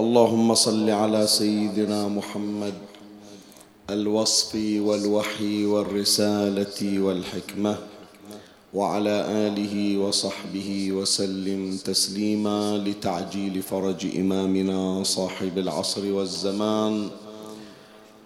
اللهم 0.00 0.54
صل 0.54 0.90
على 0.90 1.26
سيدنا 1.26 2.08
محمد 2.08 2.74
الوصف 3.90 4.54
والوحي 4.86 5.64
والرسالة 5.64 7.00
والحكمة 7.00 7.76
وعلى 8.74 9.16
آله 9.46 9.98
وصحبه 9.98 10.88
وسلم 10.92 11.76
تسليما 11.84 12.78
لتعجيل 12.86 13.62
فرج 13.62 14.16
إمامنا 14.16 15.02
صاحب 15.02 15.58
العصر 15.58 16.12
والزمان 16.12 17.08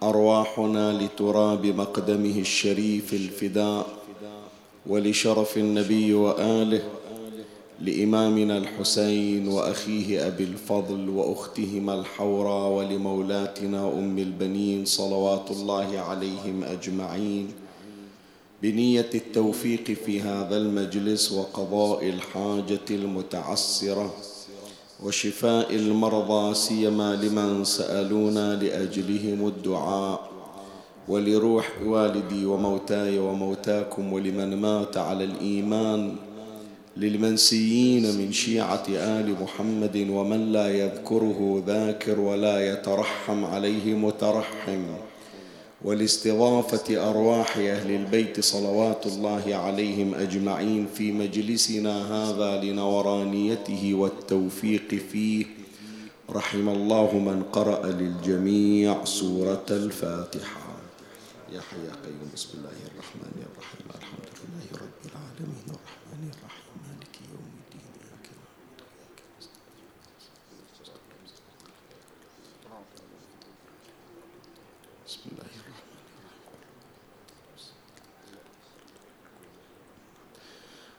أرواحنا 0.02 0.92
لتراب 1.02 1.66
مقدمه 1.66 2.38
الشريف 2.38 3.14
الفداء 3.14 3.86
ولشرف 4.86 5.58
النبي 5.58 6.14
وآله 6.14 6.82
لإمامنا 7.80 8.58
الحسين 8.58 9.48
وأخيه 9.48 10.26
أبي 10.26 10.44
الفضل 10.44 11.08
وأختهما 11.08 11.94
الحوراء 11.94 12.70
ولمولاتنا 12.72 13.92
أم 13.92 14.18
البنين 14.18 14.84
صلوات 14.84 15.50
الله 15.50 15.98
عليهم 15.98 16.64
أجمعين. 16.64 17.48
بنية 18.62 19.10
التوفيق 19.14 19.84
في 20.06 20.20
هذا 20.20 20.56
المجلس 20.56 21.32
وقضاء 21.32 22.08
الحاجة 22.08 22.80
المتعسرة 22.90 24.14
وشفاء 25.02 25.74
المرضى 25.74 26.54
سيما 26.54 27.16
لمن 27.16 27.64
سألونا 27.64 28.54
لأجلهم 28.56 29.48
الدعاء 29.48 30.30
ولروح 31.08 31.70
والدي 31.84 32.46
وموتاي 32.46 33.18
وموتاكم 33.18 34.12
ولمن 34.12 34.56
مات 34.56 34.96
على 34.96 35.24
الإيمان 35.24 36.16
للمنسيين 36.96 38.18
من 38.18 38.32
شيعة 38.32 38.84
آل 38.88 39.42
محمد 39.42 39.96
ومن 40.10 40.52
لا 40.52 40.68
يذكره 40.68 41.62
ذاكر 41.66 42.20
ولا 42.20 42.72
يترحم 42.72 43.44
عليه 43.44 43.94
مترحم. 43.94 44.84
ولاستضافة 45.84 47.10
أرواح 47.10 47.56
أهل 47.56 47.90
البيت 47.90 48.40
صلوات 48.40 49.06
الله 49.06 49.54
عليهم 49.54 50.14
أجمعين 50.14 50.86
في 50.94 51.12
مجلسنا 51.12 51.94
هذا 52.14 52.60
لنورانيته 52.64 53.94
والتوفيق 53.94 54.94
فيه. 55.12 55.44
رحم 56.30 56.68
الله 56.68 57.18
من 57.18 57.42
قرأ 57.52 57.86
للجميع 57.86 59.04
سورة 59.04 59.66
الفاتحة. 59.70 60.74
يا 61.52 61.60
حي 61.60 61.76
يا 61.76 61.94
قيوم 62.04 62.30
بسم 62.34 62.58
الله 62.58 62.78
الرحمن 62.94 63.34
الرحيم 63.46 63.86
الحمد 63.98 64.28
لله 64.40 64.66
رب 64.82 65.00
العالمين 65.10 65.66
الرحمن 65.68 66.22
الرحيم 66.34 66.74
مالك 66.86 67.14
يوم 67.30 67.46
الدين 67.62 67.86
إياك 68.02 68.26
بسم 75.06 75.20
الله 75.32 75.52
الرحمن 75.60 75.94
الرحيم 76.02 76.54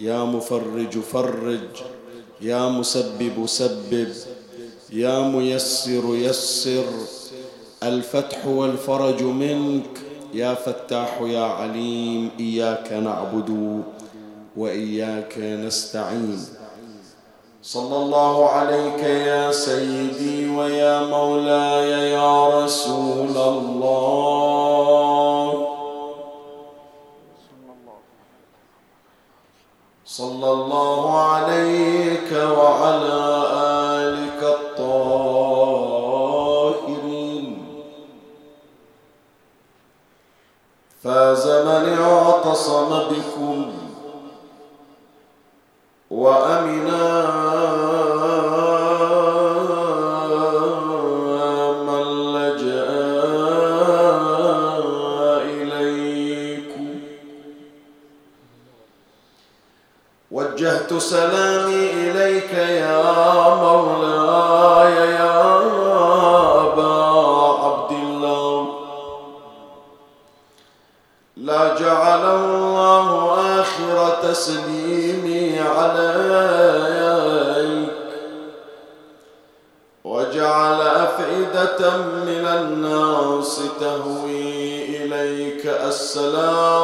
يا 0.00 0.24
مفرج 0.24 0.98
فرج 0.98 1.60
يا 2.40 2.68
مسبب 2.68 3.46
سبب 3.46 4.08
يا 4.92 5.20
ميسر 5.20 6.04
يسر. 6.14 6.84
الفتح 7.82 8.46
والفرج 8.46 9.22
منك 9.22 9.90
يا 10.34 10.54
فتاح 10.54 11.20
يا 11.20 11.44
عليم 11.44 12.30
إياك 12.40 12.92
نعبد 12.92 13.82
وإياك 14.56 15.38
نستعين. 15.38 16.44
صلى 17.62 17.96
الله 17.96 18.48
عليك 18.48 19.02
يا 19.02 19.52
سيدي 19.52 20.48
ويا 20.48 21.06
مولاي 21.06 22.10
يا 22.10 22.64
رسول 22.64 23.36
الله. 23.36 24.66
صلى 30.16 30.50
الله 30.50 31.20
عليك 31.20 32.32
وعلى 32.32 33.20
آلك 34.00 34.42
الطاهرين. 34.42 35.96
فاز 41.04 41.46
من 41.48 41.98
اعتصم 42.00 42.90
بكم 43.10 43.72
وأمنا 46.10 47.45
وجهت 60.86 61.02
سلامي 61.02 61.90
إليك 61.90 62.52
يا 62.52 63.02
مولاي 63.54 64.94
يا 65.10 65.56
أبا 66.62 66.94
عبد 67.64 67.90
الله. 67.90 68.60
لا 71.36 71.74
جعل 71.78 72.24
الله 72.24 73.08
آخر 73.60 73.96
تسليمي 74.22 75.60
عليك. 75.60 76.76
وجعل 80.04 80.80
أفئدة 80.80 81.96
من 81.96 82.46
الناس 82.46 83.60
تهوي 83.80 84.84
إليك. 84.96 85.66
السلام 85.66 86.75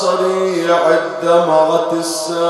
صريع 0.00 0.78
الدمعة 0.88 1.92
الساكبة 1.92 2.48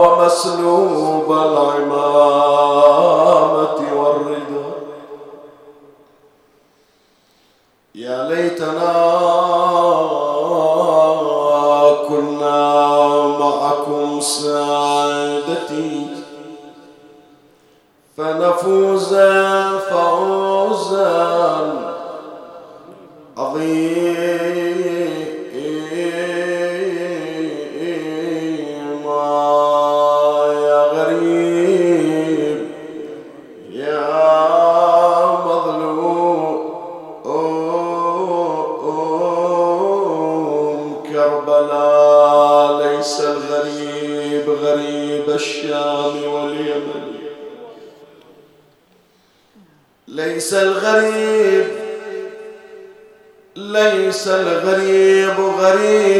ومسلوب 0.00 1.28
العمامة 1.32 2.68
والرضا. 3.96 4.68
يا 7.94 8.28
ليتنا 8.28 8.94
كنا 12.08 12.58
معكم 13.38 14.20
سعادتي 14.20 16.06
فنفوز 18.16 19.14
فوزا 19.90 21.24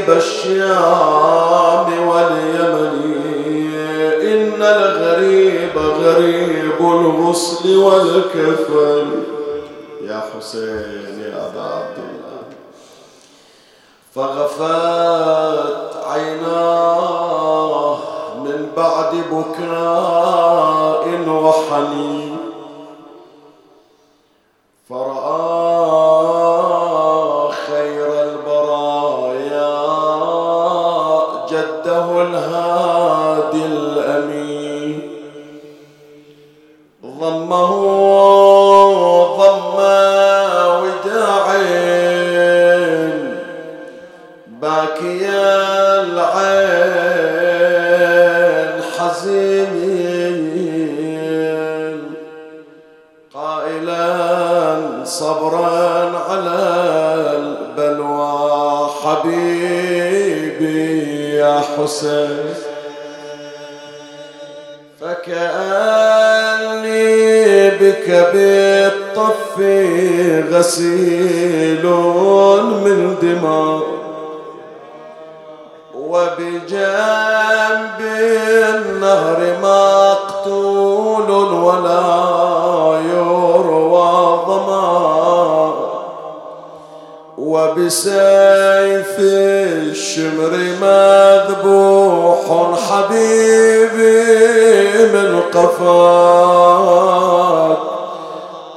الشام 0.09 1.89
واليمن. 2.09 2.95
إن 4.23 4.63
الغريب 4.63 5.77
غريب 5.79 6.81
الغسل 6.81 7.77
والكفن. 7.77 9.09
يا 10.09 10.21
حسين 10.31 11.21
يا 11.25 11.35
أبا 11.47 11.65
عبد 11.77 11.99
الله. 11.99 12.43
فغفت 14.15 15.93
عيناه 16.07 17.99
من 18.45 18.61
بعد 18.77 19.13
بكاء 19.33 21.05
وحنين. 21.29 22.24
من 95.13 95.41
قفاك 95.55 96.75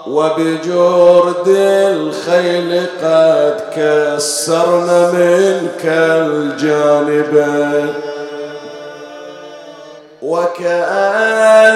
وبجرد 0.07 1.48
الخيل 1.48 2.86
قد 3.04 3.56
كسرنا 3.75 5.12
منك 5.12 5.86
الجانبين 6.27 7.94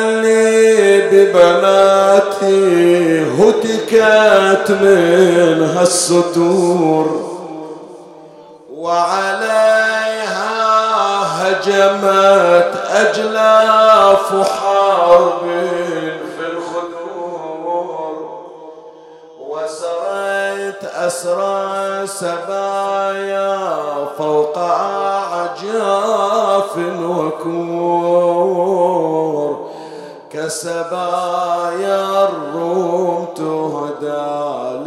وكأني 0.02 1.00
ببناتي 1.12 2.62
هتكت 3.24 4.72
منها 4.72 5.82
السطور 5.82 7.32
وعليها 8.76 9.81
هجمت 11.52 12.74
أجلاف 12.90 14.28
حرب 14.52 15.42
في 16.38 16.46
الخدور 16.52 18.16
وسريت 19.40 20.84
أسرى 20.84 22.08
سبايا 22.08 23.60
فوق 24.18 24.58
أعجاف 24.58 25.98
وكور. 27.04 28.52
كسبايا 30.34 32.24
الروم 32.30 33.26
تهدى 33.36 34.32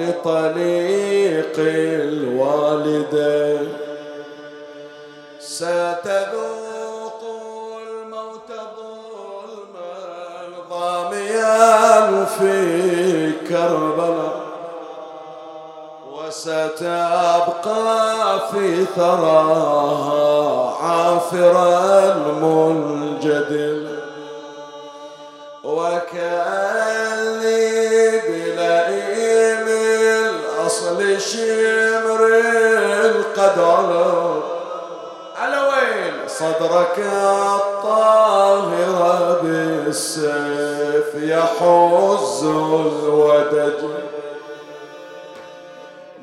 لطليق 0.02 1.56
الوالدين. 2.02 3.66
ستذوق 5.40 6.53
ضاميا 11.44 12.24
في 12.24 13.32
كربلاء 13.48 14.44
وستبقى 16.12 17.60
في 18.52 18.84
ثراها 18.96 20.74
عافرا 20.82 22.14
منجدل 22.42 23.88
وكأني 25.64 26.50
بلئيم 28.20 29.66
الأصل 30.26 31.20
شمر 31.20 32.20
القدر 33.04 34.23
صدرك 36.38 36.98
الطاهر 37.56 38.98
بالسيف 39.42 41.14
يحز 41.14 42.44
الودج 42.44 43.80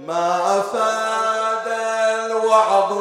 ما 0.08 0.28
أفاد 0.60 1.68
الوعظ 2.26 2.92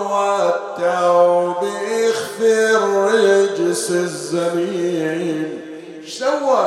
والتوبيخ 0.77 2.19
في 2.39 2.53
الرجس 2.77 3.91
الزمين. 3.91 5.61
سوى 6.09 6.67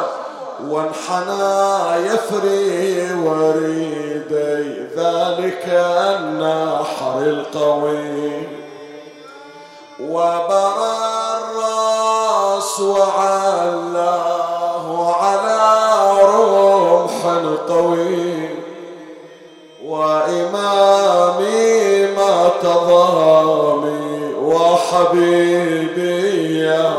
وانحنى 0.68 2.08
يفري 2.08 3.14
وريدي 3.14 4.64
ذلك 4.98 5.66
النحر 5.68 7.20
القوي 7.20 8.62
وبرى 10.10 10.96
الرأس 11.38 12.80
وعلاه 12.80 14.34
على 15.22 15.62
رمح 16.24 17.20
قوي 17.70 18.50
وإمامي 19.86 21.72
ما 22.18 22.50
تضامي 22.62 24.34
وحبيبي 24.34 26.14
يا 26.60 26.94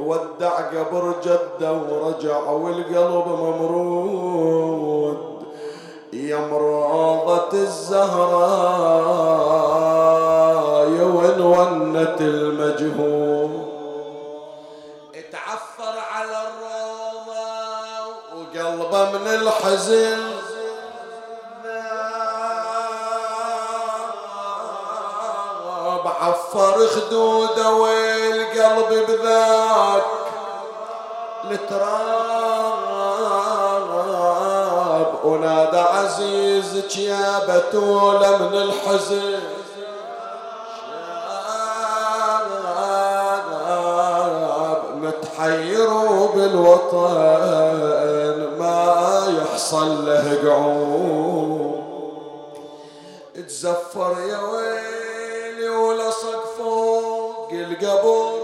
ودع 0.00 0.50
قبر 0.50 1.14
جدة 1.24 1.72
ورجع 1.72 2.50
والقلب 2.50 3.26
ممرود. 3.28 4.52
يمرضت 6.32 7.54
الزهراء 7.54 8.42
وان 11.16 11.40
ونت 11.40 12.20
المجهول. 12.20 13.52
اتعفر 15.14 15.94
على 16.14 16.38
الروضة 16.48 17.52
وقلبه 18.36 19.18
من 19.18 19.26
الحزن. 19.26 20.20
عفر 26.22 26.86
خدوده 26.86 27.70
والقلب 27.70 28.90
بذاك. 29.08 30.04
لتراب 31.44 32.91
ونادى 35.24 35.78
عزيزك 35.78 36.96
يا 36.96 37.38
بتولة 37.48 38.36
من 38.38 38.54
الحزن. 38.62 39.40
متحير 45.02 45.90
بالوطن 46.34 47.14
ما 48.58 49.26
يحصل 49.38 50.06
له 50.06 50.38
قعود. 50.44 51.82
تزفر 53.48 54.16
يا 54.28 54.40
ويلي 54.52 55.68
ولصق 55.68 56.44
فوق 56.58 57.50
القبر 57.52 58.41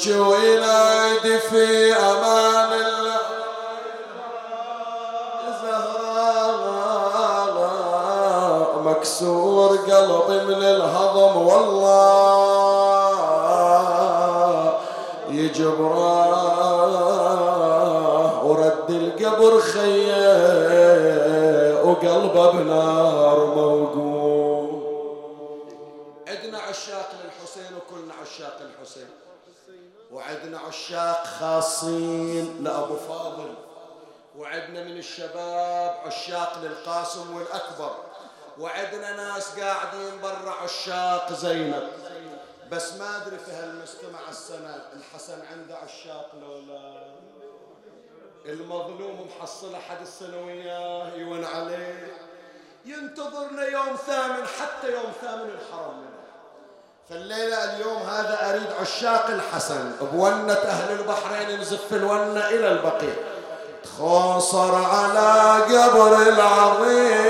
يبكي 0.00 0.20
وينادي 0.20 1.38
في 1.38 1.92
أمان 1.92 2.72
الله. 2.72 3.20
زهراء 7.40 8.78
مكسور 8.84 9.76
قلبي 9.76 10.44
من 10.44 10.62
الهضم 10.62 11.36
والله 11.46 13.10
يجبراه 17.50 18.44
ورد 18.46 18.90
القبر 18.90 19.60
خيه 19.60 20.20
وقلبه 21.84 22.50
بنار 22.52 23.46
موقوف 23.46 24.70
عندنا 26.28 26.58
عشاق 26.58 27.08
للحسين 27.24 27.76
وكلنا 27.76 28.14
عشاق 28.22 28.58
الحسين 28.60 29.08
وعندنا 30.12 30.58
عشاق 30.90 31.26
خاصين 31.26 32.64
لأبو 32.64 32.96
فاضل. 32.96 33.54
وعندنا 34.36 34.84
من 34.84 34.96
الشباب 34.96 35.96
عشاق 36.06 36.58
للقاسم 36.62 37.36
والأكبر. 37.36 37.94
وعندنا 38.58 39.16
ناس 39.16 39.58
قاعدين 39.58 40.20
برا 40.22 40.50
عشاق 40.50 41.32
زينب. 41.32 41.88
بس 42.70 42.92
ما 42.92 43.16
أدري 43.16 43.38
في 43.38 43.50
هالمجتمع 43.50 44.18
السنة 44.28 44.82
الحسن 44.92 45.38
عنده 45.52 45.76
عشاق 45.76 46.30
لولا 46.40 47.04
المظلوم 48.46 49.28
محصل 49.28 49.74
أحد 49.74 50.00
السنوية 50.00 51.14
يون 51.14 51.44
عليه. 51.44 52.16
ينتظرنا 52.84 53.64
يوم 53.64 53.96
ثامن 53.96 54.46
حتى 54.46 54.92
يوم 54.92 55.12
ثامن 55.22 55.50
الحرم. 55.50 56.09
فالليلة 57.10 57.64
اليوم 57.64 58.02
هذا 58.02 58.50
أريد 58.50 58.66
عشاق 58.80 59.26
الحسن 59.26 59.92
بونة 60.12 60.52
أهل 60.52 61.00
البحرين 61.00 61.60
نزف 61.60 61.92
الونة 61.92 62.48
إلى 62.48 62.68
البقيع. 62.68 63.14
تخاصر 63.84 64.74
على 64.74 65.62
قبر 65.62 66.22
العظيم. 66.22 67.20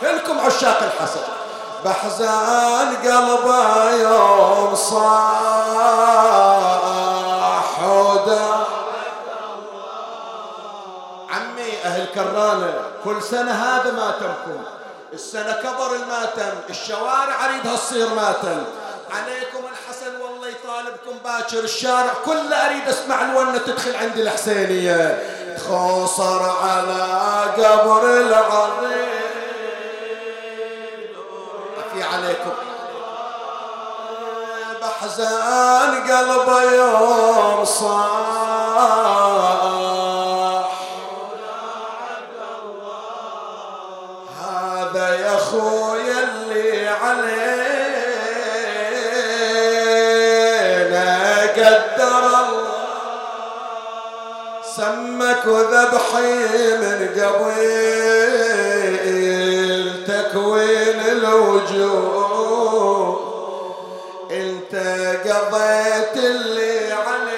كلكم 0.00 0.40
عشاق 0.40 0.82
الحسن. 0.82 1.20
بحزان 1.84 2.96
قلبه 2.96 3.90
يوم 3.90 4.74
صاح 4.74 5.40
عمي 11.30 11.72
أهل 11.84 12.06
كرانة. 12.14 12.89
كل 13.04 13.22
سنة 13.22 13.50
هذا 13.50 13.92
ماتمكم 13.92 14.64
السنة 15.12 15.52
كبر 15.52 15.94
الماتم 15.94 16.58
الشوارع 16.70 17.44
أريدها 17.44 17.76
تصير 17.76 18.08
ماتم 18.14 18.64
عليكم 19.10 19.58
الحسن 19.72 20.20
والله 20.20 20.48
يطالبكم 20.48 21.18
باكر 21.24 21.64
الشارع 21.64 22.12
كله 22.24 22.66
أريد 22.66 22.88
أسمع 22.88 23.22
الونة 23.24 23.58
تدخل 23.58 23.96
عندي 23.96 24.22
الحسينية. 24.22 25.22
تخوصر 25.56 26.42
على 26.42 27.02
قبر 27.58 28.20
العظيم. 28.20 29.10
في 31.94 32.02
عليكم. 32.02 32.50
بحزان 34.82 36.10
قلبه 36.10 36.62
يوم 36.62 37.64
صاح 37.64 38.20
هذا 45.50 45.58
يا 45.58 45.58
خويا 45.58 46.18
اللي 46.18 46.88
علينا 46.88 47.50
قدر 51.52 52.24
الله. 52.26 52.70
سمك 54.76 55.42
وذبحي 55.46 56.76
من 56.76 56.98
قبيل 57.22 58.64
تكوين 60.08 60.98
الوجود. 61.12 62.50
إنت 64.30 64.74
قضيت 65.26 66.16
اللي 66.16 66.92
عليك 66.92 67.34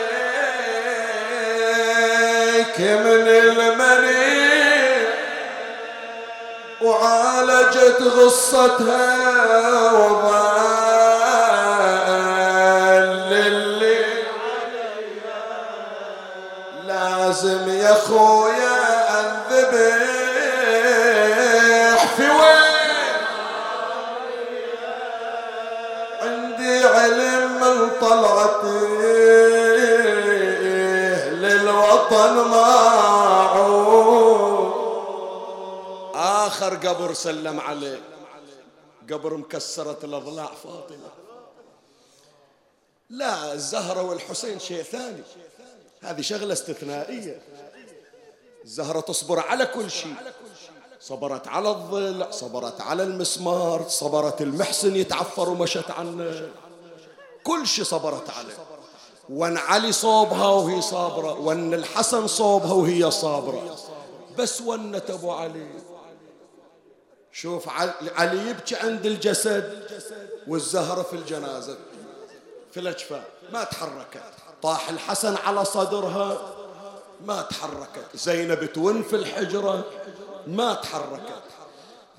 من 2.80 3.28
المني. 3.28 4.31
وعالجت 7.02 8.02
غصتها 8.02 9.32
اللي 13.30 14.04
لازم 16.86 17.68
يا 17.68 17.94
خويا 17.94 18.80
أنذبح 19.20 20.02
في 22.16 22.22
وين؟ 22.22 22.72
عندي 26.22 26.84
علم 26.84 27.60
من 27.60 27.90
طلعتي 28.00 28.86
للوطن 31.32 32.34
معود 32.50 33.01
آخر 36.52 36.76
قبر 36.76 37.12
سلم 37.12 37.60
عليه. 37.60 38.00
قبر 39.10 39.36
مكسرة 39.36 39.98
الأضلاع 40.04 40.50
فاطمة. 40.64 41.10
لا 43.10 43.52
الزهرة 43.52 44.02
والحسين 44.02 44.58
شيء 44.58 44.82
ثاني. 44.82 45.22
هذه 46.00 46.20
شغلة 46.20 46.52
استثنائية. 46.52 47.42
الزهرة 48.64 49.00
تصبر 49.00 49.40
على 49.40 49.66
كل 49.66 49.90
شيء. 49.90 50.14
صبرت 51.00 51.48
على 51.48 51.70
الضلع 51.70 52.30
صبرت 52.30 52.80
على 52.80 53.02
المسمار 53.02 53.88
صبرت 53.88 54.42
المحسن 54.42 54.96
يتعفر 54.96 55.48
ومشت 55.48 55.90
عنه 55.90 56.50
كل 57.44 57.66
شيء 57.66 57.84
صبرت 57.84 58.30
عليه. 58.30 58.54
وان 59.28 59.56
علي 59.56 59.92
صوبها 59.92 60.48
وهي 60.48 60.82
صابرة 60.82 61.32
وان 61.40 61.74
الحسن 61.74 62.26
صوبها 62.26 62.72
وهي 62.72 63.10
صابرة. 63.10 63.76
بس 64.38 64.60
ونت 64.60 65.10
أبو 65.10 65.30
علي. 65.30 65.91
شوف 67.32 67.68
علي 68.16 68.50
يبكي 68.50 68.74
عند 68.74 69.06
الجسد 69.06 69.82
والزهرة 70.46 71.02
في 71.02 71.12
الجنازة. 71.12 71.76
في 72.72 72.80
الأجفاء. 72.80 73.24
ما 73.52 73.64
تحركت. 73.64 74.22
طاح 74.62 74.88
الحسن 74.88 75.36
على 75.36 75.64
صدرها 75.64 76.54
ما 77.26 77.42
تحركت. 77.42 78.06
زينب 78.14 78.64
تون 78.64 79.02
في 79.02 79.16
الحجرة 79.16 79.84
ما 80.46 80.74
تحركت. 80.74 81.42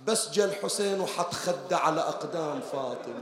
بس 0.08 0.30
جا 0.30 0.46
الحسين 0.46 1.00
وحط 1.02 1.34
خده 1.34 1.78
على 1.78 2.02
أقدام 2.02 2.60
فاطمة. 2.72 3.22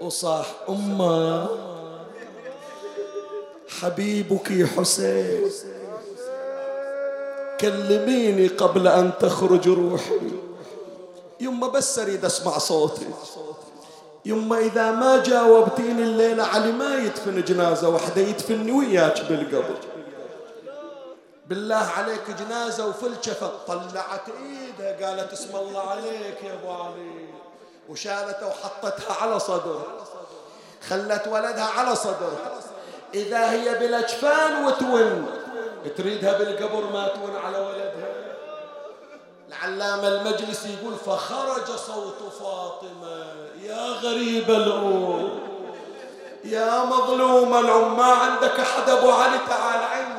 وصاح 0.00 0.54
أمه 0.68 1.48
حبيبك 3.80 4.66
حسين 4.76 5.50
كلميني 7.60 8.48
قبل 8.48 8.88
أن 8.88 9.12
تخرج 9.20 9.68
روحي. 9.68 10.37
يما 11.40 11.68
بس 11.68 11.98
أريد 11.98 12.24
أسمع 12.24 12.58
صوتي 12.58 13.06
يما 14.24 14.58
إذا 14.58 14.90
ما 14.90 15.22
جاوبتيني 15.22 16.02
الليلة 16.02 16.44
علي 16.44 16.72
ما 16.72 16.96
يدفن 16.96 17.44
جنازة 17.44 17.88
وحدة 17.88 18.22
يدفني 18.22 18.72
وياك 18.72 19.22
بالقبر. 19.22 19.78
بالله 21.46 21.76
عليك 21.76 22.30
جنازة 22.30 22.86
وفلشفة. 22.86 23.50
طلعت 23.66 24.26
إيدها 24.28 25.06
قالت 25.06 25.32
اسم 25.32 25.56
الله 25.56 25.80
عليك 25.80 26.42
يا 26.44 26.52
أبو 26.52 26.70
علي. 26.70 27.28
وشالته 27.88 28.46
وحطتها 28.46 29.12
على 29.22 29.40
صدر. 29.40 29.82
خلت 30.88 31.28
ولدها 31.28 31.64
على 31.64 31.96
صدر. 31.96 32.32
إذا 33.14 33.50
هي 33.50 33.78
بالأجفان 33.78 34.64
وتون 34.64 35.26
تريدها 35.96 36.38
بالقبر 36.38 36.92
ما 36.92 37.08
تون 37.08 37.36
على 37.36 37.58
ولدها. 37.58 37.77
العلامة 39.64 40.08
المجلس 40.08 40.66
يقول 40.66 40.94
فخرج 41.06 41.76
صوت 41.76 42.32
فاطمة. 42.40 43.26
يا 43.62 43.86
غريب 43.86 44.50
الأم. 44.50 45.40
يا 46.44 46.84
مظلوم 46.84 47.54
الأم. 47.54 47.96
ما 47.96 48.12
عندك 48.12 48.60
أحد 48.60 48.88
أبو 48.88 49.12
علي؟ 49.12 49.38
تعال 49.48 49.82
عندي. 49.84 50.18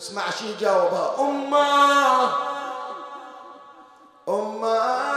اسمع 0.00 0.30
شي 0.30 0.54
جاوبها. 0.60 1.16
أمه 1.18 2.28
أمه 4.28 5.10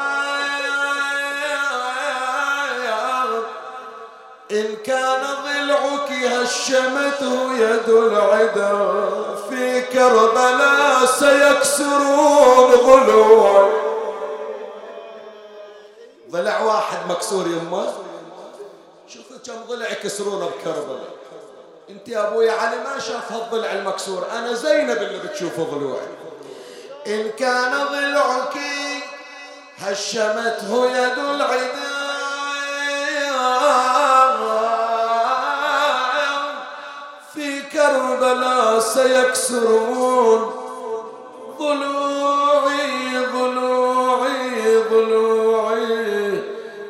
إن 4.52 4.76
كان 4.76 5.33
هشمته 6.28 7.58
يد 7.58 7.90
العدا 7.90 8.72
في 9.50 9.82
كربلاء 9.82 11.06
سيكسرون 11.06 12.72
ضلوع 12.76 13.70
ضلع 16.32 16.60
واحد 16.62 16.98
مكسور 17.10 17.48
يمه 17.48 17.94
شوف 19.08 19.26
كم 19.46 19.64
ضلع 19.70 19.92
يكسرونه 19.92 20.46
بكربلاء. 20.46 21.14
انت 21.90 22.08
يا 22.08 22.28
أبوي 22.28 22.50
علي 22.50 22.76
ما 22.76 23.00
شاف 23.00 23.32
هالضلع 23.32 23.72
المكسور 23.72 24.26
أنا 24.32 24.54
زينب 24.54 24.98
اللي 24.98 25.20
بتشوف 25.20 25.60
ضلوعي 25.60 26.08
إن 27.08 27.30
كان 27.32 27.72
ضلعك 27.88 28.58
هشمته 29.78 30.86
يد 30.98 31.18
العدا. 31.20 31.94
كربلاء 38.34 38.80
سيكسرون. 38.80 40.52
ضلوعي 41.60 43.26
ضلوعي 43.34 44.78
ضلوعي. 44.92 46.42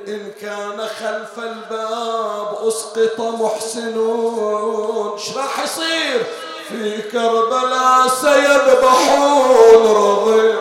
إن 0.07 0.31
كان 0.41 0.87
خلف 0.99 1.39
الباب 1.39 2.67
أسقط 2.67 3.21
محسنون. 3.21 5.13
إيش 5.13 5.37
راح 5.37 5.63
يصير؟ 5.63 6.23
في 6.69 7.01
كربلاء 7.01 8.07
سيذبحون 8.07 9.83
رضيع 9.95 10.59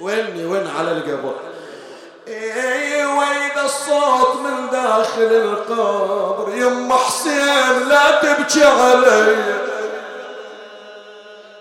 وين 0.00 0.46
وين 0.46 0.66
على 0.78 0.92
القبر؟ 0.92 1.34
إيه 2.28 3.06
وإذا 3.06 3.62
الصوت 3.64 4.36
من 4.36 4.70
داخل 4.70 5.22
القبر 5.22 6.52
يما 6.54 6.96
حسين 6.96 7.88
لا 7.88 8.10
تبكي 8.10 8.64
علي. 8.64 9.36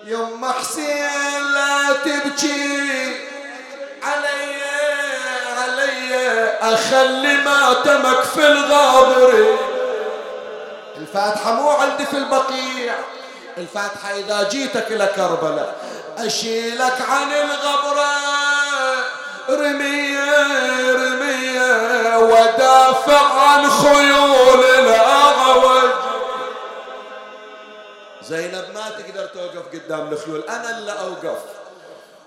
يما 0.06 0.52
حسين 0.52 1.52
لا 1.54 1.94
تبكي 2.06 3.16
علي 4.04 4.62
علي 5.58 6.50
أخلي 6.62 7.38
ماتمك 7.38 8.24
في 8.24 8.48
الغابر. 8.48 9.58
الفاتحة 10.98 11.52
مو 11.52 11.70
عندي 11.70 12.06
في 12.06 12.18
البقيع 12.18 12.94
الفاتحة 13.58 14.12
إذا 14.16 14.50
جيتك 14.50 14.92
إلى 14.92 15.10
كربلاء 15.16 15.76
أشيلك 16.18 17.02
عن 17.10 17.34
الغبرة. 17.34 18.14
رمية 19.50 20.92
رمية 20.92 22.18
ودافع 22.18 23.34
عن 23.40 23.70
خيول 23.70 24.64
الأعوج. 24.64 25.92
زينب 28.22 28.66
ما 28.74 28.90
تقدر 28.90 29.26
توقف 29.26 29.68
قدام 29.74 30.14
الخيول 30.14 30.42
أنا 30.42 30.78
اللي 30.78 30.92
أوقف. 30.92 31.40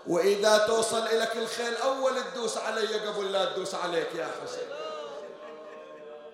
وإذا 0.07 0.59
توصل 0.59 1.07
إليك 1.07 1.37
الخيل 1.37 1.77
أول 1.77 2.13
تدوس 2.33 2.59
علي 2.59 3.09
قبل 3.09 3.33
لا 3.33 3.45
تدوس 3.45 3.75
عليك 3.75 4.15
يا 4.15 4.29
حسين. 4.43 4.69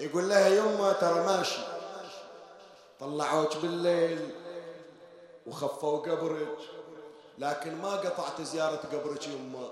يقول 0.00 0.28
لها 0.28 0.48
يما 0.48 0.92
ترى 0.92 1.20
ماشي. 1.20 1.60
طلعوك 3.00 3.56
بالليل 3.56 4.30
وخفوا 5.46 5.98
قبرك. 5.98 6.58
لكن 7.38 7.74
ما 7.82 7.90
قطعت 7.90 8.40
زيارة 8.40 8.80
قبرك 8.92 9.26
يما. 9.26 9.68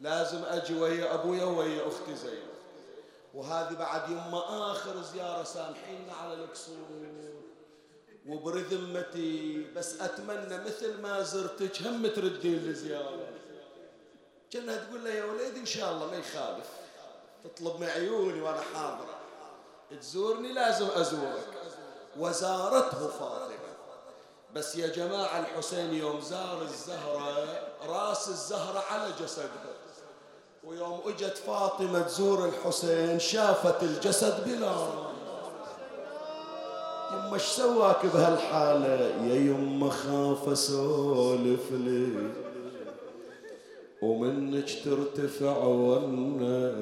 لازم 0.00 0.44
أجي 0.44 0.80
ويا 0.80 1.14
أبويا 1.14 1.44
ويا 1.44 1.88
أختي 1.88 2.16
زينب. 2.16 2.54
وهذه 3.34 3.74
بعد 3.74 4.10
يما 4.10 4.70
آخر 4.72 5.02
زيارة 5.02 5.42
سامحينا 5.42 6.12
على 6.22 6.34
القصور 6.34 6.76
وبرذمتي 8.28 9.66
بس 9.76 10.00
أتمنى 10.00 10.58
مثل 10.64 11.00
ما 11.00 11.22
زرتك 11.22 11.82
هم 11.82 12.06
تردين 12.06 12.66
لي 12.66 12.74
زيارة 12.74 13.28
كأنها 14.50 14.76
تقول 14.76 15.04
له 15.04 15.10
يا 15.10 15.24
وليدي 15.24 15.60
إن 15.60 15.66
شاء 15.66 15.92
الله 15.92 16.06
ما 16.06 16.16
يخالف. 16.16 16.66
تطلب 17.44 17.80
من 17.80 17.86
عيوني 17.86 18.40
وأنا 18.40 18.60
حاضر. 18.74 19.06
تزورني 20.00 20.52
لازم 20.52 20.86
أزورك. 20.86 21.48
وزارته 22.18 23.08
فاطمة. 23.08 23.54
بس 24.54 24.76
يا 24.76 24.86
جماعة 24.86 25.40
الحسين 25.40 25.94
يوم 25.94 26.20
زار 26.20 26.62
الزهرة 26.62 27.58
راس 27.86 28.28
الزهرة 28.28 28.78
على 28.90 29.12
جسدها 29.20 29.73
ويوم 30.68 31.00
اجت 31.06 31.36
فاطمة 31.46 32.00
تزور 32.00 32.48
الحسين 32.48 33.18
شافت 33.18 33.82
الجسد 33.82 34.44
بلا 34.44 34.72
يما 37.12 37.34
إيش 37.34 37.42
سواك 37.42 38.06
بهالحالة؟ 38.06 39.24
يا 39.26 39.34
يما 39.34 39.90
خاف 39.90 40.48
أسولف 40.48 41.72
لي. 41.72 42.30
ومنك 44.02 44.70
ترتفع 44.84 45.56
وأنا 45.58 46.72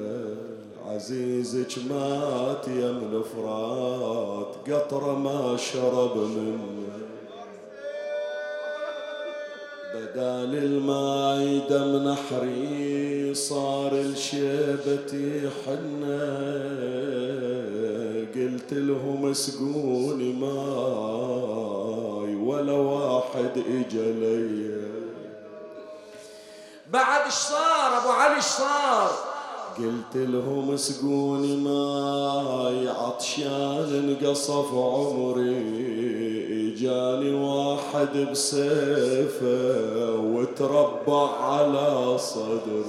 عزيزك 0.85 1.77
مات 1.89 2.67
يما 2.67 2.91
من 2.91 3.15
الفرات 3.15 4.55
قطرة 4.69 5.13
ما 5.13 5.57
شرب 5.57 6.17
منه. 6.17 7.02
بدال 10.13 10.53
الماي 10.55 11.59
دم 11.69 12.09
نحري 12.09 13.33
صار 13.33 13.91
الشيبة 13.91 15.11
حنة. 15.65 16.21
قلت 18.35 18.73
لهم 18.73 19.31
اسقوني 19.31 20.33
ماي 20.33 21.55
ولا 22.35 22.73
واحد 22.73 23.57
إجا 23.57 24.11
لي. 24.11 24.83
بعد 26.91 27.25
إيش 27.25 27.33
صار؟ 27.33 27.97
أبو 27.97 28.09
علي 28.09 28.35
إيش 28.35 28.43
صار؟ 28.43 29.11
قلت 29.77 30.15
لهم 30.15 30.73
اسقوني 30.73 31.55
ماي 31.55 32.89
عطشان 32.89 34.17
انقصف 34.21 34.73
عمري. 34.73 36.52
جاني 36.83 37.31
واحد 37.33 38.13
بسيفه 38.31 40.15
وتربع 40.33 41.29
على 41.43 42.17
صدري. 42.17 42.87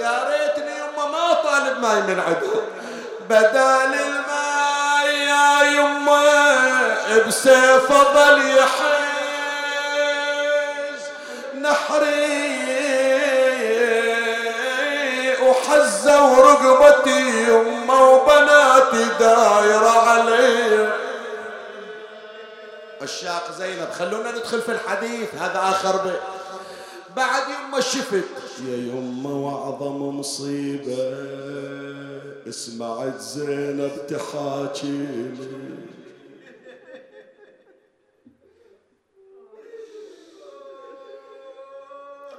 يا 0.00 0.16
ريتني 0.28 0.72
يما 0.80 1.04
ما 1.12 1.26
طالب 1.44 1.76
ماي 1.82 2.00
من 2.02 2.18
عدو. 2.20 2.54
بدال 3.30 3.92
الماي 4.06 5.10
يا 5.26 5.50
يما 5.62 6.22
بسيفه 7.28 7.98
ظل 8.14 8.38
يحز 8.58 9.06
نحري 11.60 12.56
وحزه 15.42 16.16
ورقبتي 16.32 17.22
يما 17.48 18.00
وبناتي 18.00 19.04
دايرة 19.20 19.94
علي 20.08 21.05
عشاق 23.06 23.52
زينب 23.58 23.90
خلونا 23.90 24.30
ندخل 24.30 24.60
في 24.60 24.72
الحديث 24.72 25.34
هذا 25.34 25.58
آخر 25.58 25.96
بيت 25.96 26.20
بعد 27.16 27.42
يما 27.48 27.80
شفت 27.80 28.24
يا 28.64 28.76
يما 28.76 29.30
وأعظم 29.30 30.18
مصيبة 30.18 31.14
اسمعت 32.48 33.20
زينب 33.20 34.06
تحاكي 34.06 35.06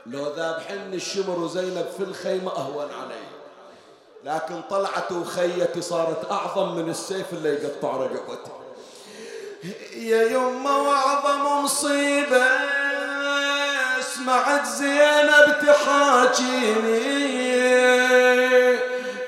لو 0.05 0.35
ذاب 0.35 0.59
حن 0.59 0.93
الشمر 0.93 1.39
وزينب 1.39 1.85
في 1.97 2.03
الخيمة 2.03 2.51
أهون 2.51 2.87
علي 2.91 3.27
لكن 4.23 4.61
طلعت 4.69 5.11
وخيتي 5.11 5.81
صارت 5.81 6.31
أعظم 6.31 6.75
من 6.75 6.89
السيف 6.89 7.33
اللي 7.33 7.49
يقطع 7.49 7.97
رقبتي. 7.97 8.51
يا 9.95 10.21
يما 10.21 10.75
وأعظم 10.75 11.63
مصيبة 11.63 12.47
سمعت 14.15 14.65
زينب 14.65 15.55
تحاكيني. 15.67 17.27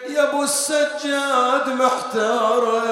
يا 0.09 0.23
أبو 0.23 0.43
السجاد 0.43 1.65
محتارة 1.67 2.83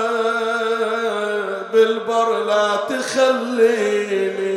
بالبر 1.73 2.43
لا 2.43 2.75
تخليني. 2.89 4.47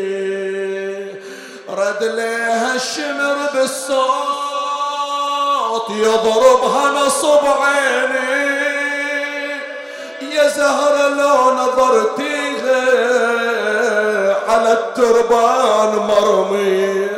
رد 1.69 2.03
ليها 2.03 2.75
الشمر 2.75 3.37
بالصوت 3.55 4.01
يضربها 5.91 6.91
نصب 6.91 7.45
عيني. 7.47 8.51
يا 10.35 10.49
زهرة 10.49 11.09
لو 11.09 11.55
نظرتيها 11.55 12.30
على 14.49 14.73
التربان 14.73 15.97
مرمي. 15.97 17.09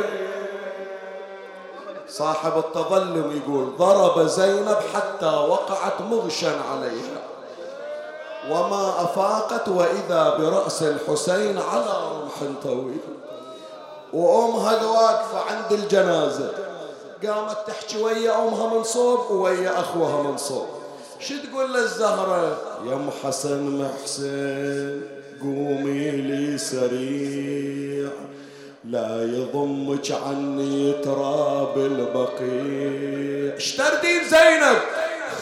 صاحب 2.09 2.57
التظلم 2.57 3.41
يقول 3.41 3.77
ضرب 3.77 4.27
زينب 4.27 4.77
حتى 4.93 5.25
وقعت 5.25 6.01
مغشا 6.01 6.51
عليها. 6.71 7.21
وما 8.49 9.03
أفاقت 9.03 9.67
وإذا 9.67 10.37
برأس 10.37 10.83
الحسين 10.83 11.57
على 11.57 11.93
رمح 12.11 12.37
طويل. 12.63 12.99
وأمها 14.13 14.85
واقفة 14.85 15.39
عند 15.49 15.71
الجنازة. 15.71 16.51
قامت 17.27 17.57
تحكي 17.67 18.03
ويا 18.03 18.43
أمها 18.43 18.73
من 18.73 18.83
صوب 18.83 19.31
ويا 19.31 19.79
أخوها 19.79 20.23
من 20.23 20.37
صوب 20.37 20.67
شو 21.19 21.33
تقول 21.43 21.73
للزهرة؟ 21.73 22.57
يا 22.85 22.93
أم 22.93 23.09
حسن 23.23 23.63
محسن 23.63 25.01
قومي 25.43 26.11
لي 26.11 26.57
سريع. 26.57 28.09
لا 28.85 29.23
يضمك 29.23 30.11
عني 30.11 30.91
تراب 30.91 31.77
البقيع. 31.77 33.57
اشتردين 33.57 34.23
زينب. 34.23 34.77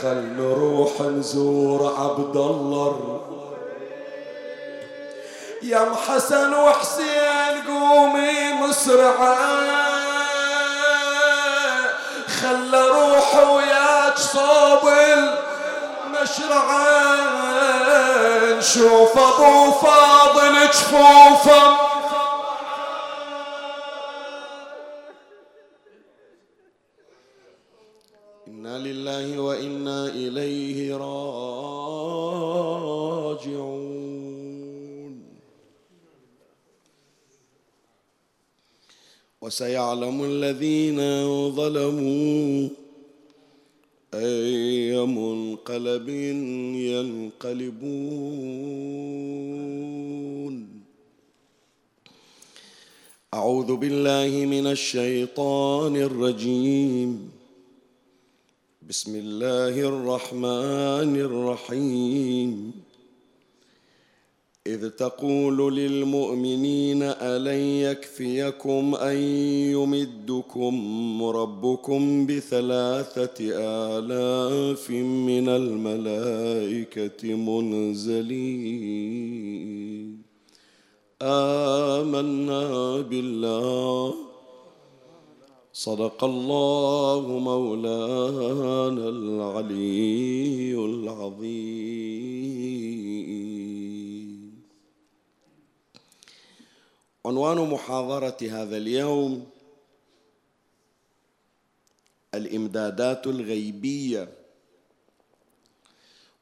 خل 0.02 0.24
نروح 0.38 1.02
نزور 1.02 1.96
عبد 2.00 2.36
الله. 2.36 3.22
يا 5.64 5.96
حسن 6.08 6.54
وحسين 6.54 7.62
قومي 7.68 8.54
مسرعة. 8.54 9.38
خل 12.42 12.76
أروح 12.76 13.50
وياك 13.50 14.18
صوب 14.18 14.90
المشرعة 16.22 16.86
نشوف 18.58 19.18
أبو 19.18 19.72
فاضل 19.72 20.68
جفوفة. 20.68 21.92
إنا 28.48 28.78
لله 28.78 29.40
وإنا 29.40 30.06
إليه 30.06 30.96
راجعون. 30.96 31.22
وسيعلم 39.42 40.24
الذين 40.24 41.00
ظلموا 41.56 42.70
اي 44.14 45.06
منقلب 45.06 46.10
ينقلبون. 46.76 48.02
أعوذ 53.34 53.76
بالله 53.76 54.46
من 54.46 54.68
الشيطان 54.68 55.96
الرجيم. 55.96 57.32
بسم 58.90 59.16
الله 59.16 59.80
الرحمن 59.80 61.16
الرحيم. 61.16 62.72
إذ 64.74 64.90
تقول 64.90 65.76
للمؤمنين 65.76 67.04
ألن 67.04 67.62
يكفيكم 67.88 68.96
أن 68.96 69.18
يمدكم 69.76 71.24
ربكم 71.24 72.26
بثلاثة 72.26 73.38
آلاف 73.40 74.90
من 75.30 75.50
الملائكة 75.50 77.34
منزلين. 77.34 78.62
آمنا 81.22 82.98
بالله. 83.02 84.14
صدق 85.74 86.24
الله 86.24 87.40
مولانا 87.40 89.10
العلي 89.10 90.76
العظيم. 90.76 92.61
عنوان 97.32 97.58
محاضرة 97.70 98.38
هذا 98.42 98.78
اليوم 98.78 99.50
الإمدادات 102.34 103.28
الغيبية. 103.28 104.38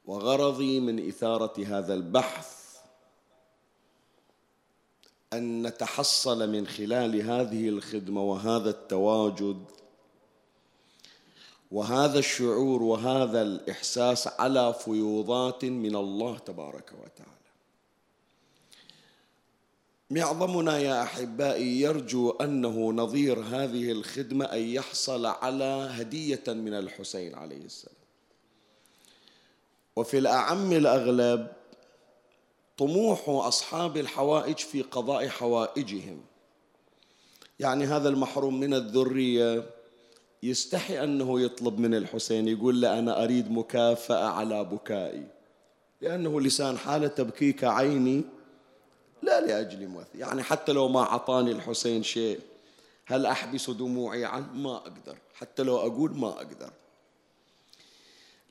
وغرضي 0.06 0.80
من 0.80 1.08
إثارة 1.08 1.64
هذا 1.66 1.94
البحث 1.94 2.76
أن 5.32 5.66
نتحصل 5.66 6.50
من 6.50 6.66
خلال 6.66 7.16
هذه 7.16 7.68
الخدمة 7.68 8.22
وهذا 8.22 8.70
التواجد 8.70 9.64
وهذا 11.70 12.18
الشعور 12.18 12.82
وهذا 12.82 13.42
الإحساس 13.42 14.28
على 14.28 14.74
فيوضات 14.74 15.64
من 15.64 15.96
الله 15.96 16.38
تبارك 16.38 16.92
وتعالى. 16.92 17.39
معظمنا 20.10 20.78
يا 20.78 21.02
أحبائي 21.02 21.80
يرجو 21.80 22.30
أنه 22.30 22.92
نظير 22.92 23.40
هذه 23.40 23.92
الخدمة 23.92 24.44
أن 24.44 24.58
يحصل 24.58 25.26
على 25.26 25.88
هدية 25.90 26.42
من 26.48 26.74
الحسين 26.74 27.34
عليه 27.34 27.64
السلام. 27.64 27.94
وفي 29.96 30.18
الأعم 30.18 30.72
الأغلب 30.72 31.46
طموح 32.78 33.28
أصحاب 33.28 33.96
الحوائج 33.96 34.56
في 34.58 34.82
قضاء 34.82 35.28
حوائجهم. 35.28 36.20
يعني 37.58 37.84
هذا 37.84 38.08
المحروم 38.08 38.60
من 38.60 38.74
الذرية 38.74 39.70
يستحي 40.42 41.04
أنه 41.04 41.40
يطلب 41.40 41.78
من 41.78 41.94
الحسين 41.94 42.48
يقول 42.48 42.80
له 42.80 42.98
أنا 42.98 43.24
أريد 43.24 43.50
مكافأة 43.50 44.24
على 44.28 44.64
بكائي 44.64 45.26
لأنه 46.00 46.40
لسان 46.40 46.78
حالة 46.78 47.06
تبكيك 47.06 47.64
عيني 47.64 48.24
لا 49.22 49.40
لأجل 49.40 49.88
مثل 49.88 50.06
يعني 50.14 50.42
حتى 50.42 50.72
لو 50.72 50.88
ما 50.88 51.00
أعطاني 51.00 51.52
الحسين 51.52 52.02
شيء 52.02 52.40
هل 53.10 53.26
أحبس 53.26 53.70
دموعي 53.70 54.24
عنه؟ 54.24 54.52
ما 54.52 54.76
أقدر. 54.76 55.18
حتى 55.34 55.62
لو 55.62 55.76
أقول 55.76 56.16
ما 56.16 56.28
أقدر. 56.28 56.70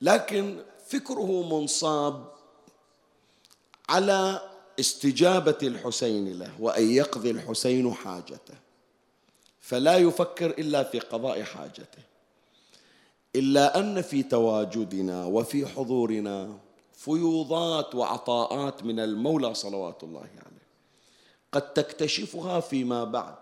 لكن 0.00 0.62
فكره 0.86 1.42
منصاب 1.42 2.24
على 3.88 4.50
استجابة 4.80 5.58
الحسين 5.62 6.38
له 6.38 6.60
وأن 6.60 6.90
يقضي 6.90 7.30
الحسين 7.30 7.94
حاجته. 7.94 8.54
فلا 9.60 9.96
يفكر 9.96 10.50
إلا 10.50 10.82
في 10.82 10.98
قضاء 10.98 11.42
حاجته. 11.42 12.02
إلا 13.36 13.78
أن 13.78 14.02
في 14.02 14.22
تواجدنا 14.22 15.24
وفي 15.24 15.66
حضورنا 15.66 16.58
فيوضات 16.92 17.94
وعطاءات 17.94 18.84
من 18.84 19.00
المولى 19.00 19.54
صلوات 19.54 20.04
الله 20.04 20.20
عليه. 20.20 20.49
قد 21.52 21.72
تكتشفها 21.72 22.60
فيما 22.60 23.04
بعد. 23.04 23.34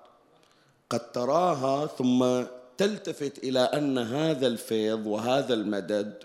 قد 0.90 1.12
تراها 1.12 1.86
ثم 1.86 2.42
تلتفت 2.78 3.38
إلى 3.38 3.60
أن 3.60 3.98
هذا 3.98 4.46
الفيض 4.46 5.06
وهذا 5.06 5.54
المدد 5.54 6.24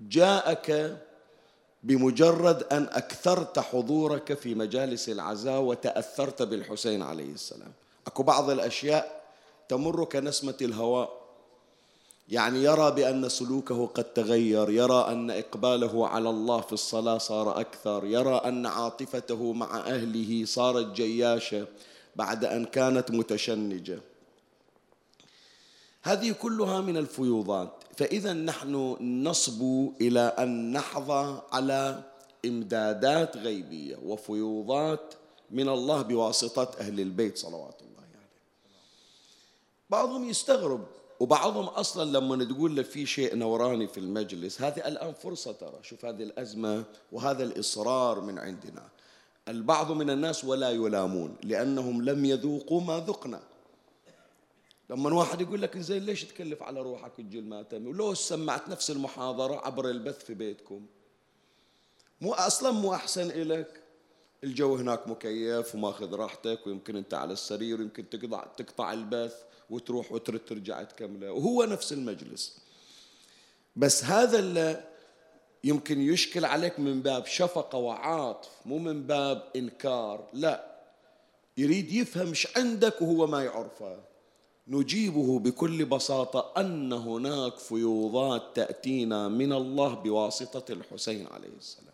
جاءك 0.00 0.96
بمجرد 1.82 2.62
أن 2.72 2.88
أكثرت 2.92 3.58
حضورك 3.58 4.32
في 4.34 4.54
مجالس 4.54 5.08
العزاء 5.08 5.60
وتأثرت 5.60 6.42
بالحسين 6.42 7.02
عليه 7.02 7.32
السلام. 7.32 7.72
أكو 8.06 8.22
بعض 8.22 8.50
الأشياء 8.50 9.22
تمر 9.68 10.04
كنسمة 10.04 10.56
الهواء. 10.62 11.25
يعني 12.28 12.62
يرى 12.62 12.90
بأن 12.90 13.28
سلوكه 13.28 13.86
قد 13.86 14.04
تغير 14.04 14.70
يرى 14.70 15.06
أن 15.08 15.30
إقباله 15.30 16.08
على 16.08 16.30
الله 16.30 16.60
في 16.60 16.72
الصلاة 16.72 17.18
صار 17.18 17.60
أكثر 17.60 18.04
يرى 18.04 18.34
أن 18.34 18.66
عاطفته 18.66 19.52
مع 19.52 19.78
أهله 19.78 20.44
صارت 20.44 20.86
جياشة 20.92 21.66
بعد 22.16 22.44
أن 22.44 22.64
كانت 22.64 23.10
متشنجة. 23.10 23.98
هذه 26.02 26.32
كلها 26.32 26.80
من 26.80 26.96
الفيوضات. 26.96 27.72
فإذا 27.96 28.32
نحن 28.32 28.96
نصبو 29.00 29.92
إلى 30.00 30.20
أن 30.20 30.72
نحظى 30.72 31.42
على 31.52 32.02
إمدادات 32.44 33.36
غيبية 33.36 33.96
وفيوضات 33.96 35.14
من 35.50 35.68
الله 35.68 36.02
بواسطة 36.02 36.70
أهل 36.80 37.00
البيت 37.00 37.38
صلوات 37.38 37.82
الله 37.82 38.02
عليه. 38.02 38.28
بعضهم 39.90 40.28
يستغرب 40.28 40.86
وبعضهم 41.20 41.64
أصلا 41.64 42.18
لما 42.18 42.44
تقول 42.44 42.76
له 42.76 42.82
في 42.82 43.06
شيء 43.06 43.36
نوراني 43.36 43.86
في 43.88 44.00
المجلس 44.00 44.62
هذه 44.62 44.88
الآن 44.88 45.12
فرصة 45.12 45.52
ترى. 45.52 45.78
شوف 45.82 46.04
هذه 46.04 46.22
الأزمة 46.22 46.84
وهذا 47.12 47.42
الإصرار 47.42 48.20
من 48.20 48.38
عندنا. 48.38 48.88
البعض 49.48 49.92
من 49.92 50.10
الناس 50.10 50.44
ولا 50.44 50.70
يلامون 50.70 51.36
لأنهم 51.42 52.02
لم 52.02 52.24
يذوقوا 52.24 52.80
ما 52.80 52.98
ذقنا. 52.98 53.40
لما 54.90 55.14
واحد 55.14 55.40
يقول 55.40 55.62
لك 55.62 55.78
زين 55.78 56.02
ليش 56.02 56.24
تكلف 56.24 56.62
على 56.62 56.82
روحك 56.82 57.18
وتجي 57.18 57.38
الماتم 57.38 57.86
ولو 57.86 58.14
سمعت 58.14 58.68
نفس 58.68 58.90
المحاضرة 58.90 59.54
عبر 59.66 59.90
البث 59.90 60.24
في 60.24 60.34
بيتكم. 60.34 60.86
مو 62.20 62.32
أصلا 62.32 62.70
مو 62.70 62.94
أحسن 62.94 63.30
إلك. 63.30 63.82
الجو 64.44 64.76
هناك 64.76 65.08
مكيف 65.08 65.74
وماخذ 65.74 66.14
راحتك 66.14 66.66
ويمكن 66.66 66.96
أنت 66.96 67.14
على 67.14 67.32
السرير 67.32 67.80
ويمكن 67.80 68.08
تقطع, 68.08 68.44
تقطع 68.56 68.92
البث. 68.92 69.42
وتروح 69.70 70.12
وترد 70.12 70.44
ترجع 70.44 70.82
تكمله. 70.82 71.32
وهو 71.32 71.64
نفس 71.64 71.92
المجلس. 71.92 72.58
بس 73.76 74.04
هذا 74.04 74.38
اللي 74.38 74.84
يمكن 75.64 76.00
يشكل 76.00 76.44
عليك 76.44 76.80
من 76.80 77.02
باب 77.02 77.26
شفقة 77.26 77.78
وعاطف 77.78 78.50
مو 78.66 78.78
من 78.78 79.06
باب 79.06 79.50
إنكار 79.56 80.28
لا. 80.32 80.76
يريد 81.56 81.92
يفهم 81.92 82.28
إيش 82.28 82.56
عندك 82.56 83.02
وهو 83.02 83.26
ما 83.26 83.44
يعرفه. 83.44 84.00
نجيبه 84.68 85.38
بكل 85.38 85.84
بساطة 85.84 86.60
أن 86.60 86.92
هناك 86.92 87.58
فيوضات 87.58 88.42
تأتينا 88.54 89.28
من 89.28 89.52
الله 89.52 89.94
بواسطة 89.94 90.72
الحسين 90.72 91.26
عليه 91.26 91.56
السلام. 91.58 91.86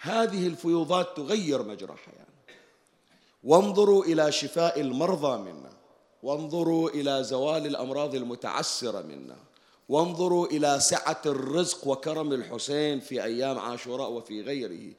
هذه 0.00 0.46
الفيوضات 0.46 1.16
تغير 1.16 1.62
مجرى 1.62 1.96
حياتنا 1.96 2.24
وانظروا 3.44 4.04
إلى 4.04 4.32
شفاء 4.32 4.80
المرضى 4.80 5.38
منا. 5.38 5.69
وانظروا 6.22 6.90
إلى 6.90 7.24
زوال 7.24 7.66
الأمراض 7.66 8.14
المتعسرة 8.14 9.02
منا. 9.02 9.36
وانظروا 9.88 10.46
إلى 10.46 10.80
سعة 10.80 11.22
الرزق 11.26 11.88
وكرم 11.88 12.32
الحسين 12.32 13.00
في 13.00 13.24
أيام 13.24 13.58
عاشوراء 13.58 14.10
وفي 14.12 14.42
غيره. 14.42 14.92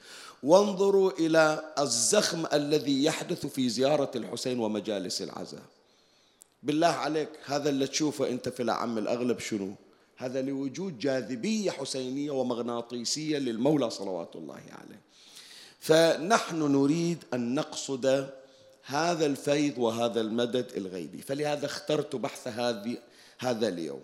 وانظروا 0.44 1.12
إلى 1.20 1.74
الزخم 1.80 2.46
الذي 2.54 3.04
يحدث 3.04 3.46
في 3.46 3.70
زيارة 3.70 4.12
الحسين 4.16 4.60
ومجالس 4.60 5.22
العزاء. 5.22 5.64
بالله 6.64 6.88
عليك 6.88 7.30
هذا 7.46 7.70
اللي 7.70 7.88
تشوفه 7.88 8.30
أنت 8.30 8.50
في 8.50 8.64
العم 8.64 8.98
الأغلب 8.98 9.40
شنو؟ 9.40 9.74
هذا 10.18 10.42
لوجود 10.42 11.00
جاذبية 11.00 11.72
حسينية 11.72 12.32
ومغناطيسية 12.32 13.38
للمولى 13.38 13.90
صلوات 13.90 14.36
الله 14.36 14.54
عليه. 14.54 15.02
فنحن 15.80 16.72
نريد 16.72 17.24
أن 17.34 17.56
نقصد 17.56 18.30
هذا 18.84 19.26
الفيض 19.26 19.78
وهذا 19.78 20.22
المدد 20.22 20.72
الغيبي. 20.78 21.22
فلهذا 21.22 21.66
اخترت 21.66 22.16
بحث 22.16 22.48
هذه 22.48 22.98
هذا 23.40 23.68
اليوم. 23.68 24.04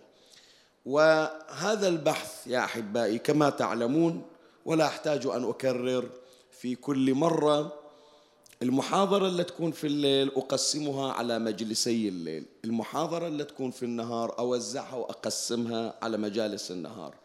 وهذا 0.86 1.88
البحث 1.88 2.48
يا 2.48 2.60
أحبائي 2.60 3.18
كما 3.18 3.50
تعلمون 3.50 4.22
ولا 4.66 4.86
أحتاج 4.86 5.26
أن 5.28 5.44
أكرر 5.44 6.10
في 6.52 6.76
كل 6.76 7.14
مرة. 7.14 7.74
المحاضرة 8.62 9.28
اللي 9.28 9.44
تكون 9.44 9.72
في 9.72 9.88
الليل 9.88 10.32
أقسمها 10.36 11.14
على 11.14 11.40
مجلسي 11.40 12.08
الليل. 12.08 12.46
المحاضرة 12.66 13.28
اللي 13.28 13.44
تكون 13.44 13.72
في 13.72 13.84
النهار 13.84 14.40
أوزعها 14.40 14.96
وأقسمها 14.96 15.94
على 16.02 16.18
مجالس 16.18 16.72
النهار. 16.72 17.16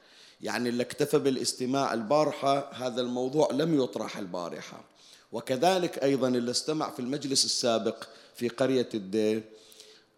يعني 0.41 0.69
اللي 0.69 0.83
اكتفى 0.83 1.19
بالاستماع 1.19 1.95
البارحة 1.95 2.73
هذا 2.73 3.01
الموضوع 3.01 3.49
لم 3.53 3.83
يطرح 3.83 4.19
البارحة. 4.19 4.91
وكذلك 5.33 6.03
أيضا 6.03 6.29
اللي 6.29 6.51
استمع 6.51 6.90
في 6.90 7.01
المجلس 7.01 7.45
السابق 7.45 8.05
في 8.35 8.49
قرية 8.49 8.88
الدير 8.95 9.42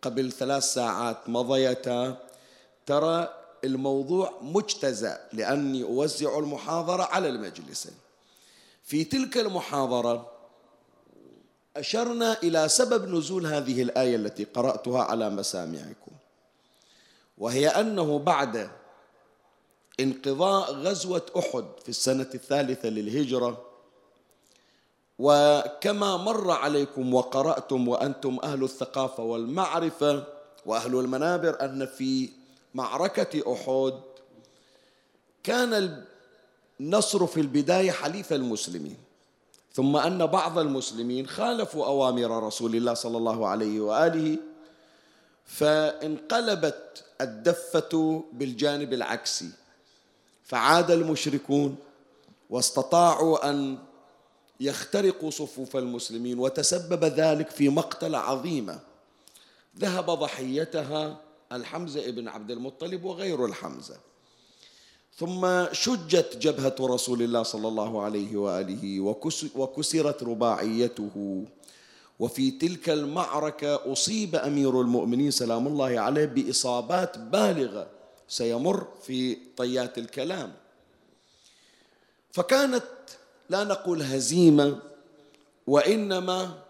قبل 0.02 0.32
ثلاث 0.32 0.64
ساعات 0.64 1.28
مضيتا 1.28 2.16
ترى 2.86 3.34
الموضوع 3.64 4.38
مجتزأ 4.42 5.20
لأني 5.32 5.82
أوزع 5.82 6.38
المحاضرة 6.38 7.02
على 7.02 7.28
المجلسين. 7.28 7.94
في 8.84 9.04
تلك 9.04 9.38
المحاضرة 9.38 10.30
أشرنا 11.76 12.42
إلى 12.42 12.68
سبب 12.68 13.14
نزول 13.14 13.46
هذه 13.46 13.82
الآية 13.82 14.16
التي 14.16 14.44
قرأتها 14.44 15.02
على 15.02 15.30
مسامعكم 15.30 16.12
وهي 17.38 17.68
أنه 17.68 18.18
بعد 18.18 18.70
انقضاء 20.00 20.72
غزوة 20.72 21.26
أحد 21.38 21.64
في 21.82 21.88
السنة 21.88 22.30
الثالثة 22.34 22.88
للهجرة 22.88 23.73
وكما 25.18 26.16
مر 26.16 26.50
عليكم 26.50 27.14
وقرأتم 27.14 27.88
وأنتم 27.88 28.38
أهل 28.44 28.64
الثقافة 28.64 29.22
والمعرفة 29.22 30.24
وأهل 30.66 30.98
المنابر 30.98 31.64
أن 31.64 31.86
في 31.86 32.30
معركة 32.74 33.52
أحد 33.52 33.94
كان 35.42 36.04
النصر 36.80 37.26
في 37.26 37.40
البداية 37.40 37.90
حليف 37.90 38.32
المسلمين 38.32 38.96
ثم 39.72 39.96
أن 39.96 40.26
بعض 40.26 40.58
المسلمين 40.58 41.26
خالفوا 41.26 41.86
أوامر 41.86 42.46
رسول 42.46 42.76
الله 42.76 42.94
صلى 42.94 43.18
الله 43.18 43.46
عليه 43.48 43.80
وآله 43.80 44.38
فانقلبت 45.46 47.04
الدفة 47.20 48.24
بالجانب 48.32 48.92
العكسي 48.92 49.50
فعاد 50.44 50.90
المشركون 50.90 51.76
واستطاعوا 52.50 53.50
أن 53.50 53.78
يخترقوا 54.60 55.30
صفوف 55.30 55.76
المسلمين 55.76 56.38
وتسبب 56.38 57.04
ذلك 57.04 57.50
في 57.50 57.68
مقتلة 57.68 58.18
عظيمة 58.18 58.80
ذهب 59.78 60.10
ضحيتها 60.10 61.20
الحمزة 61.52 62.08
ابن 62.08 62.28
عبد 62.28 62.50
المطلب 62.50 63.04
وغير 63.04 63.46
الحمزة. 63.46 63.96
ثم 65.16 65.64
شجت 65.72 66.36
جبهة 66.36 66.76
رسول 66.80 67.22
الله 67.22 67.42
صلى 67.42 67.68
الله 67.68 68.02
عليه 68.02 68.36
وآله 68.36 69.00
وكسرت 69.54 70.22
رباعيته. 70.22 71.44
وفي 72.18 72.50
تلك 72.50 72.90
المعركة 72.90 73.92
أصيب 73.92 74.36
أمير 74.36 74.80
المؤمنين 74.80 75.30
سلام 75.30 75.66
الله 75.66 76.00
عليه 76.00 76.24
بإصابات 76.24 77.18
بالغة 77.18 77.86
سيمر 78.28 78.86
في 79.02 79.36
طيات 79.56 79.98
الكلام. 79.98 80.52
فكانت 82.32 82.84
لا 83.48 83.64
نقول 83.64 84.02
هزيمة 84.02 84.78
وإنما 85.66 86.62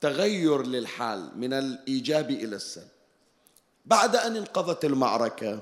تغير 0.00 0.66
للحال 0.66 1.30
من 1.36 1.52
الإيجاب 1.52 2.30
إلى 2.30 2.56
السلب. 2.56 2.88
بعد 3.86 4.16
أن 4.16 4.36
انقضت 4.36 4.84
المعركة 4.84 5.60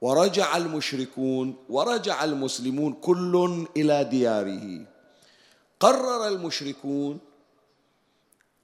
ورجع 0.00 0.56
المشركون 0.56 1.56
ورجع 1.68 2.24
المسلمون 2.24 2.92
كل 2.92 3.66
إلى 3.76 4.04
دياره. 4.04 4.86
قرر 5.80 6.28
المشركون 6.28 7.18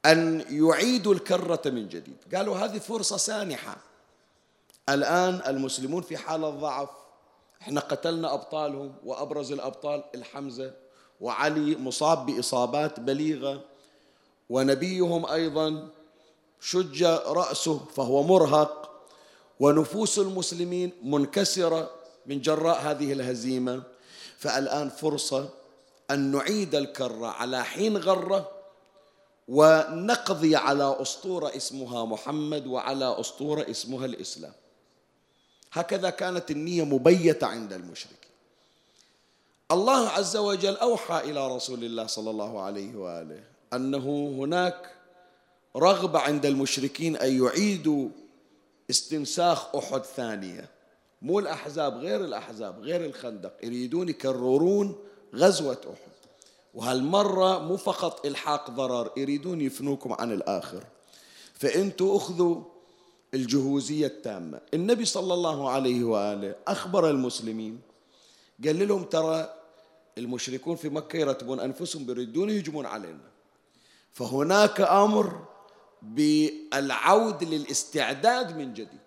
أن 0.06 0.44
يعيدوا 0.50 1.14
الكرة 1.14 1.62
من 1.66 1.88
جديد. 1.88 2.16
قالوا 2.34 2.56
هذه 2.56 2.78
فرصة 2.78 3.16
سانحة. 3.16 3.76
الآن 4.88 5.42
المسلمون 5.46 6.02
في 6.02 6.16
حالة 6.16 6.50
ضعف. 6.50 6.88
إحنا 7.62 7.80
قتلنا 7.80 8.34
أبطالهم 8.34 8.94
وأبرز 9.04 9.52
الأبطال 9.52 10.04
الحمزة 10.14 10.81
وعلي 11.22 11.76
مصاب 11.76 12.26
بإصابات 12.26 13.00
بليغة 13.00 13.60
ونبيهم 14.50 15.26
أيضا 15.26 15.88
شج 16.60 17.02
رأسه 17.26 17.78
فهو 17.78 18.22
مرهق 18.22 18.90
ونفوس 19.60 20.18
المسلمين 20.18 20.92
منكسرة 21.02 21.90
من 22.26 22.40
جراء 22.40 22.80
هذه 22.80 23.12
الهزيمة. 23.12 23.82
فالآن 24.38 24.88
فرصة 24.90 25.48
أن 26.10 26.30
نعيد 26.32 26.74
الكره 26.74 27.26
على 27.26 27.64
حين 27.64 27.96
غرة 27.96 28.50
ونقضي 29.48 30.56
على 30.56 30.96
أسطورة 31.00 31.56
اسمها 31.56 32.04
محمد 32.04 32.66
وعلى 32.66 33.20
أسطورة 33.20 33.70
اسمها 33.70 34.06
الإسلام. 34.06 34.52
هكذا 35.72 36.10
كانت 36.10 36.50
النية 36.50 36.84
مبيتة 36.84 37.46
عند 37.46 37.72
المشركين. 37.72 38.21
الله 39.72 40.08
عز 40.08 40.36
وجل 40.36 40.76
أوحى 40.76 41.30
إلى 41.30 41.54
رسول 41.56 41.84
الله 41.84 42.06
صلى 42.06 42.30
الله 42.30 42.60
عليه 42.60 42.96
وآله 42.96 43.44
أنه 43.72 44.34
هناك 44.38 44.94
رغبة 45.76 46.18
عند 46.18 46.46
المشركين 46.46 47.16
أن 47.16 47.44
يعيدوا 47.44 48.08
استنساخ 48.90 49.76
أحد 49.76 50.02
ثانية. 50.02 50.70
مو 51.22 51.38
الأحزاب 51.38 51.98
غير 51.98 52.24
الأحزاب 52.24 52.80
غير 52.80 53.04
الخندق 53.04 53.52
يريدون 53.62 54.08
يكررون 54.08 54.96
غزوة 55.34 55.80
أحد. 55.86 56.12
وهالمرة 56.74 57.58
مو 57.58 57.76
فقط 57.76 58.26
إلحاق 58.26 58.70
ضرر 58.70 59.10
يريدون 59.16 59.60
يفنوكم 59.60 60.12
عن 60.12 60.32
الآخر. 60.32 60.84
فأنتوا 61.54 62.16
أخذوا 62.16 62.62
الجهوزية 63.34 64.06
التامة. 64.06 64.60
النبي 64.74 65.04
صلى 65.04 65.34
الله 65.34 65.70
عليه 65.70 66.04
وآله 66.04 66.54
أخبر 66.68 67.10
المسلمين 67.10 67.80
قال 68.64 68.88
لهم 68.88 69.04
ترى 69.04 69.61
المشركون 70.18 70.76
في 70.76 70.88
مكة 70.88 71.16
يرتبون 71.16 71.60
أنفسهم 71.60 72.06
بيردون 72.06 72.50
يهجمون 72.50 72.86
علينا. 72.86 73.30
فهناك 74.12 74.80
أمر 74.80 75.44
بالعود 76.02 77.44
للاستعداد 77.44 78.56
من 78.56 78.74
جديد. 78.74 79.00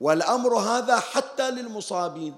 والأمر 0.00 0.54
هذا 0.54 1.00
حتى 1.00 1.50
للمصابين 1.50 2.34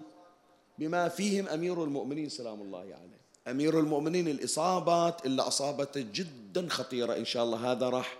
بما 0.78 1.08
فيهم 1.08 1.48
أمير 1.48 1.84
المؤمنين 1.84 2.28
سلام 2.28 2.62
الله 2.62 2.78
عليه. 2.78 3.22
أمير 3.48 3.80
المؤمنين 3.80 4.28
الإصابات 4.28 5.26
اللي 5.26 5.42
أصابته 5.42 6.06
جدا 6.14 6.68
خطيرة 6.68 7.16
إن 7.16 7.24
شاء 7.24 7.44
الله. 7.44 7.72
هذا 7.72 7.88
راح 7.88 8.18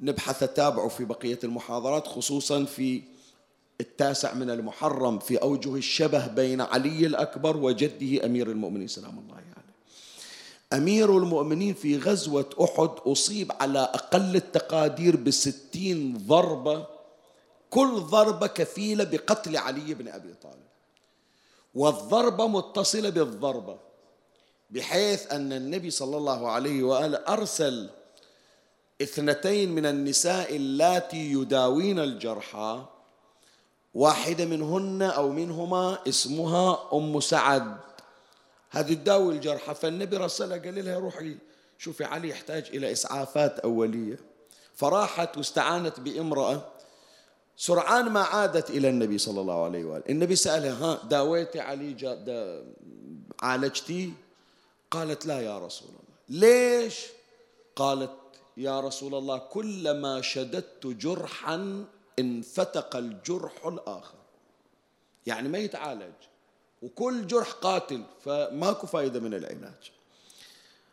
نبحث 0.00 0.44
تابعه 0.54 0.88
في 0.88 1.04
بقية 1.04 1.38
المحاضرات 1.44 2.06
خصوصا 2.06 2.64
في 2.64 3.02
التاسع 3.80 4.34
من 4.34 4.50
المحرم 4.50 5.18
في 5.18 5.36
أوجه 5.36 5.74
الشبه 5.74 6.26
بين 6.26 6.60
علي 6.60 7.06
الأكبر 7.06 7.56
وجده 7.56 8.26
أمير 8.26 8.50
المؤمنين 8.50 8.88
سلام 8.88 9.18
الله 9.18 9.34
عليه 9.34 9.46
يعني. 9.46 9.72
أمير 10.72 11.18
المؤمنين 11.18 11.74
في 11.74 11.98
غزوة 11.98 12.50
أحد 12.60 12.90
أصيب 13.06 13.52
على 13.60 13.78
أقل 13.78 14.36
التقادير 14.36 15.16
بستين 15.16 16.18
ضربة 16.26 16.86
كل 17.70 18.00
ضربة 18.00 18.46
كفيلة 18.46 19.04
بقتل 19.04 19.56
علي 19.56 19.94
بن 19.94 20.08
أبي 20.08 20.34
طالب 20.42 20.66
والضربة 21.74 22.46
متصلة 22.46 23.10
بالضربة 23.10 23.78
بحيث 24.70 25.32
أن 25.32 25.52
النبي 25.52 25.90
صلى 25.90 26.16
الله 26.16 26.50
عليه 26.50 26.82
وآله 26.82 27.18
أرسل 27.28 27.90
اثنتين 29.02 29.72
من 29.72 29.86
النساء 29.86 30.56
اللاتي 30.56 31.32
يداوين 31.32 31.98
الجرحى 31.98 32.84
واحدة 33.96 34.44
منهن 34.44 35.02
أو 35.02 35.32
منهما 35.32 35.98
اسمها 36.08 36.88
أم 36.92 37.20
سعد. 37.20 37.76
هذه 38.70 38.92
تداوي 38.94 39.34
الجرحى 39.34 39.74
فالنبي 39.74 40.16
رسلها 40.16 40.58
قال 40.58 40.84
لها 40.84 40.98
روحي 40.98 41.36
شوفي 41.78 42.04
علي 42.04 42.28
يحتاج 42.28 42.64
إلى 42.76 42.92
إسعافات 42.92 43.58
أولية. 43.58 44.18
فراحت 44.74 45.36
واستعانت 45.36 46.00
بامرأة. 46.00 46.60
سرعان 47.56 48.08
ما 48.08 48.20
عادت 48.20 48.70
إلى 48.70 48.88
النبي 48.88 49.18
صلى 49.18 49.40
الله 49.40 49.64
عليه 49.64 49.84
وآله. 49.84 50.04
النبي 50.08 50.36
سألها 50.36 50.84
ها 50.84 51.08
داويتي 51.08 51.60
علي 51.60 51.92
جا 51.92 52.14
دا 52.14 52.64
عالجتي؟ 53.40 54.12
قالت 54.90 55.26
لا 55.26 55.40
يا 55.40 55.58
رسول 55.58 55.88
الله. 55.88 56.16
ليش؟ 56.28 57.06
قالت 57.76 58.12
يا 58.56 58.80
رسول 58.80 59.14
الله 59.14 59.38
كلما 59.38 60.20
شددت 60.20 60.86
جرحا 60.86 61.84
انفتق 62.18 62.96
الجرح 62.96 63.66
الآخر. 63.66 64.18
يعني 65.26 65.48
ما 65.48 65.58
يتعالج 65.58 66.14
وكل 66.82 67.26
جرح 67.26 67.52
قاتل 67.52 68.02
فماكو 68.24 68.86
فائدة 68.86 69.20
من 69.20 69.34
العلاج. 69.34 69.92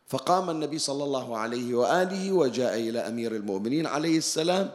فقام 0.07 0.49
النبي 0.49 0.79
صلى 0.79 1.03
الله 1.03 1.37
عليه 1.37 1.75
وآله 1.75 2.31
وجاء 2.31 2.79
إلى 2.79 2.99
أمير 2.99 3.35
المؤمنين 3.35 3.87
عليه 3.87 4.17
السلام. 4.17 4.71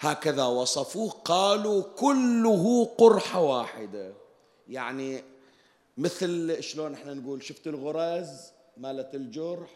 هكذا 0.00 0.44
وصفوه 0.44 1.10
قالوا 1.10 1.82
كله 1.96 2.84
قرحة 2.98 3.40
واحدة. 3.40 4.12
يعني 4.68 5.24
مثل 5.98 6.62
شلون 6.62 6.94
إحنا 6.94 7.14
نقول 7.14 7.42
شفت 7.42 7.66
الغرز 7.66 8.28
مالت 8.76 9.14
الجرح؟ 9.14 9.70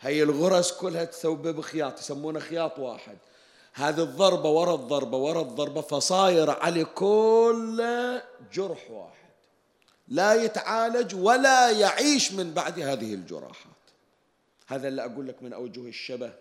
هي 0.00 0.22
الغرز 0.22 0.70
كلها 0.70 1.04
تثوب 1.04 1.48
بخياط 1.48 1.98
يسمونه 1.98 2.40
خياط 2.40 2.78
واحد. 2.78 3.18
هذه 3.74 4.02
الضربة 4.02 4.48
ورا 4.48 4.74
الضربة 4.74 5.16
ورا 5.16 5.40
الضربة 5.40 5.80
فصاير 5.80 6.50
عليه 6.50 6.84
كل 6.84 7.84
جرح 8.52 8.90
واحد. 8.90 9.14
لا 10.08 10.34
يتعالج 10.34 11.14
ولا 11.14 11.70
يعيش 11.70 12.32
من 12.32 12.54
بعد 12.54 12.80
هذه 12.80 13.14
الجراحات. 13.14 13.72
هذا 14.66 14.88
اللي 14.88 15.04
أقول 15.04 15.28
لك 15.28 15.42
من 15.42 15.52
أوجه 15.52 15.80
الشبه 15.80 16.32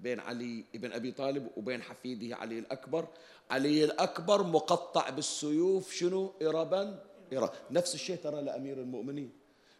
بين 0.00 0.20
علي 0.20 0.64
بن 0.74 0.92
أبي 0.92 1.12
طالب 1.12 1.50
وبين 1.56 1.82
حفيده 1.82 2.36
علي 2.36 2.58
الأكبر. 2.58 3.06
علي 3.50 3.84
الأكبر 3.84 4.42
مقطع 4.42 5.10
بالسيوف 5.10 5.92
شنو؟ 5.92 6.32
إربا 6.42 6.98
إربا 7.32 7.52
نفس 7.70 7.94
الشيء 7.94 8.16
ترى 8.16 8.42
لأمير 8.42 8.76
المؤمنين. 8.76 9.32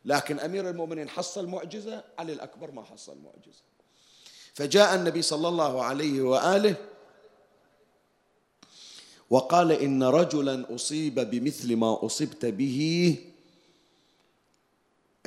لكن 0.04 0.40
أمير 0.40 0.70
المؤمنين 0.70 1.08
حصل 1.08 1.46
معجزة 1.46 2.04
علي 2.18 2.32
الأكبر 2.32 2.70
ما 2.70 2.84
حصل 2.84 3.18
معجزة. 3.18 3.62
فجاء 4.54 4.94
النبي 4.94 5.22
صلى 5.22 5.48
الله 5.48 5.84
عليه 5.84 6.22
وآله 6.22 6.76
وقال 9.30 9.72
إن 9.72 10.02
رجلا 10.02 10.74
أصيب 10.74 11.20
بمثل 11.20 11.76
ما 11.76 12.06
أصبت 12.06 12.46
به. 12.46 12.78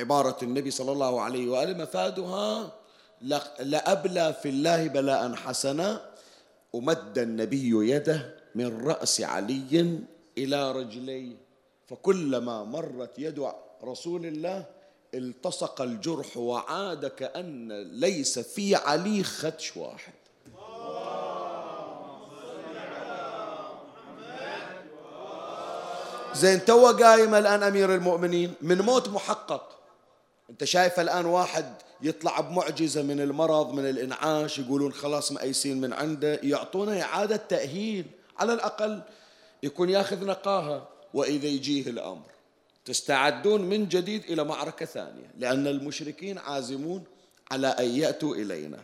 عبارة 0.00 0.38
النبي 0.42 0.70
صلى 0.70 0.92
الله 0.92 1.20
عليه 1.20 1.48
وآله 1.48 1.74
مفادها 1.82 2.72
لأبلى 3.60 4.34
في 4.42 4.48
الله 4.48 4.86
بلاء 4.88 5.34
حسنا 5.34 6.10
ومد 6.72 7.18
النبي 7.18 7.90
يده 7.90 8.34
من 8.54 8.86
رأس 8.86 9.20
علي 9.20 9.98
إلى 10.38 10.72
رجليه 10.72 11.36
فكلما 11.86 12.64
مرت 12.64 13.18
يد 13.18 13.48
رسول 13.84 14.26
الله 14.26 14.66
التصق 15.14 15.80
الجرح 15.80 16.36
وعاد 16.36 17.06
كأن 17.06 17.82
ليس 17.82 18.38
في 18.38 18.74
علي 18.74 19.22
خدش 19.22 19.76
واحد. 19.76 20.23
زين 26.34 26.64
تو 26.64 26.86
قايم 26.86 27.34
الآن 27.34 27.62
أمير 27.62 27.94
المؤمنين 27.94 28.54
من 28.62 28.80
موت 28.80 29.08
محقق. 29.08 29.78
أنت 30.50 30.64
شايف 30.64 31.00
الآن 31.00 31.26
واحد 31.26 31.74
يطلع 32.02 32.40
بمعجزة 32.40 33.02
من 33.02 33.20
المرض 33.20 33.72
من 33.72 33.88
الإنعاش 33.88 34.58
يقولون 34.58 34.92
خلاص 34.92 35.32
مأيسين 35.32 35.80
من 35.80 35.92
عنده 35.92 36.40
يعطونه 36.42 37.02
إعادة 37.02 37.36
تأهيل. 37.36 38.06
على 38.38 38.52
الأقل 38.52 39.02
يكون 39.62 39.88
ياخذ 39.90 40.26
نقاهة 40.26 40.88
وإذا 41.14 41.46
يجيه 41.46 41.90
الأمر. 41.90 42.26
تستعدون 42.84 43.62
من 43.62 43.88
جديد 43.88 44.24
إلى 44.24 44.44
معركة 44.44 44.86
ثانية 44.86 45.30
لأن 45.38 45.66
المشركين 45.66 46.38
عازمون 46.38 47.04
على 47.50 47.66
أن 47.66 47.84
يأتوا 47.84 48.34
إلينا. 48.34 48.78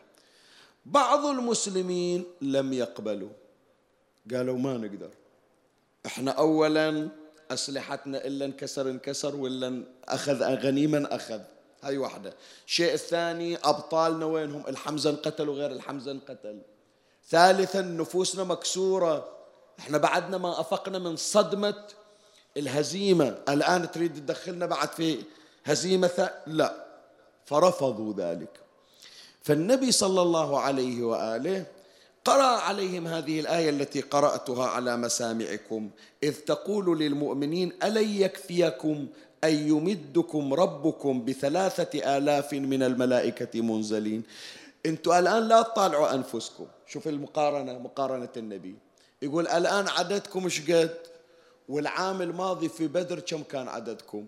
بعض 0.86 1.26
المسلمين 1.26 2.24
لم 2.40 2.72
يقبلوا. 2.72 3.30
قالوا 4.34 4.58
ما 4.58 4.76
نقدر. 4.76 5.10
إحنا 6.06 6.30
أولا 6.30 7.08
أسلحتنا 7.50 8.24
إلا 8.24 8.44
انكسر 8.44 8.90
انكسر 8.90 9.36
وإلا 9.36 9.84
أخذ 10.08 10.42
غنيما 10.42 11.16
أخذ. 11.16 11.40
هاي 11.82 11.98
واحدة. 11.98 12.34
الشيء 12.66 12.94
الثاني 12.94 13.56
أبطالنا 13.56 14.26
وينهم؟ 14.26 14.64
الحمزة 14.68 15.10
انقتل 15.10 15.48
وغير 15.48 15.72
الحمزة 15.72 16.10
انقتل 16.12 16.60
ثالثا 17.28 17.80
نفوسنا 17.80 18.44
مكسورة. 18.44 19.28
إحنا 19.78 19.98
بعدنا 19.98 20.38
ما 20.38 20.60
أفقنا 20.60 20.98
من 20.98 21.16
صدمة 21.16 21.84
الهزيمة. 22.56 23.38
الآن 23.48 23.90
تريد 23.90 24.14
تدخلنا 24.14 24.66
بعد 24.66 24.88
في 24.88 25.22
هزيمة 25.64 26.30
لا. 26.46 26.86
فرفضوا 27.44 28.14
ذلك. 28.16 28.60
فالنبي 29.42 29.92
صلى 29.92 30.22
الله 30.22 30.60
عليه 30.60 31.04
وآله 31.04 31.66
قرأ 32.24 32.60
عليهم 32.60 33.06
هذه 33.06 33.40
الآية 33.40 33.70
التي 33.70 34.00
قرأتها 34.00 34.66
على 34.66 34.96
مسامعكم 34.96 35.90
إذ 36.22 36.34
تقول 36.34 36.98
للمؤمنين 36.98 37.72
ألن 37.82 38.08
يكفيكم 38.08 39.06
أن 39.44 39.68
يمدكم 39.68 40.54
ربكم 40.54 41.24
بثلاثة 41.24 42.16
آلاف 42.16 42.52
من 42.52 42.82
الملائكة 42.82 43.60
منزلين؟ 43.60 44.22
أنتم 44.86 45.12
الآن 45.12 45.48
لا 45.48 45.62
تطالعوا 45.62 46.14
أنفسكم. 46.14 46.66
شوف 46.86 47.08
المقارنة 47.08 47.78
مقارنة 47.78 48.28
النبي. 48.36 48.74
يقول 49.22 49.48
الآن 49.48 49.88
عددكم 49.88 50.44
مش 50.44 50.70
قد؟ 50.70 50.96
والعام 51.68 52.22
الماضي 52.22 52.68
في 52.68 52.86
بدر 52.86 53.20
كم 53.20 53.42
كان 53.42 53.68
عددكم؟ 53.68 54.26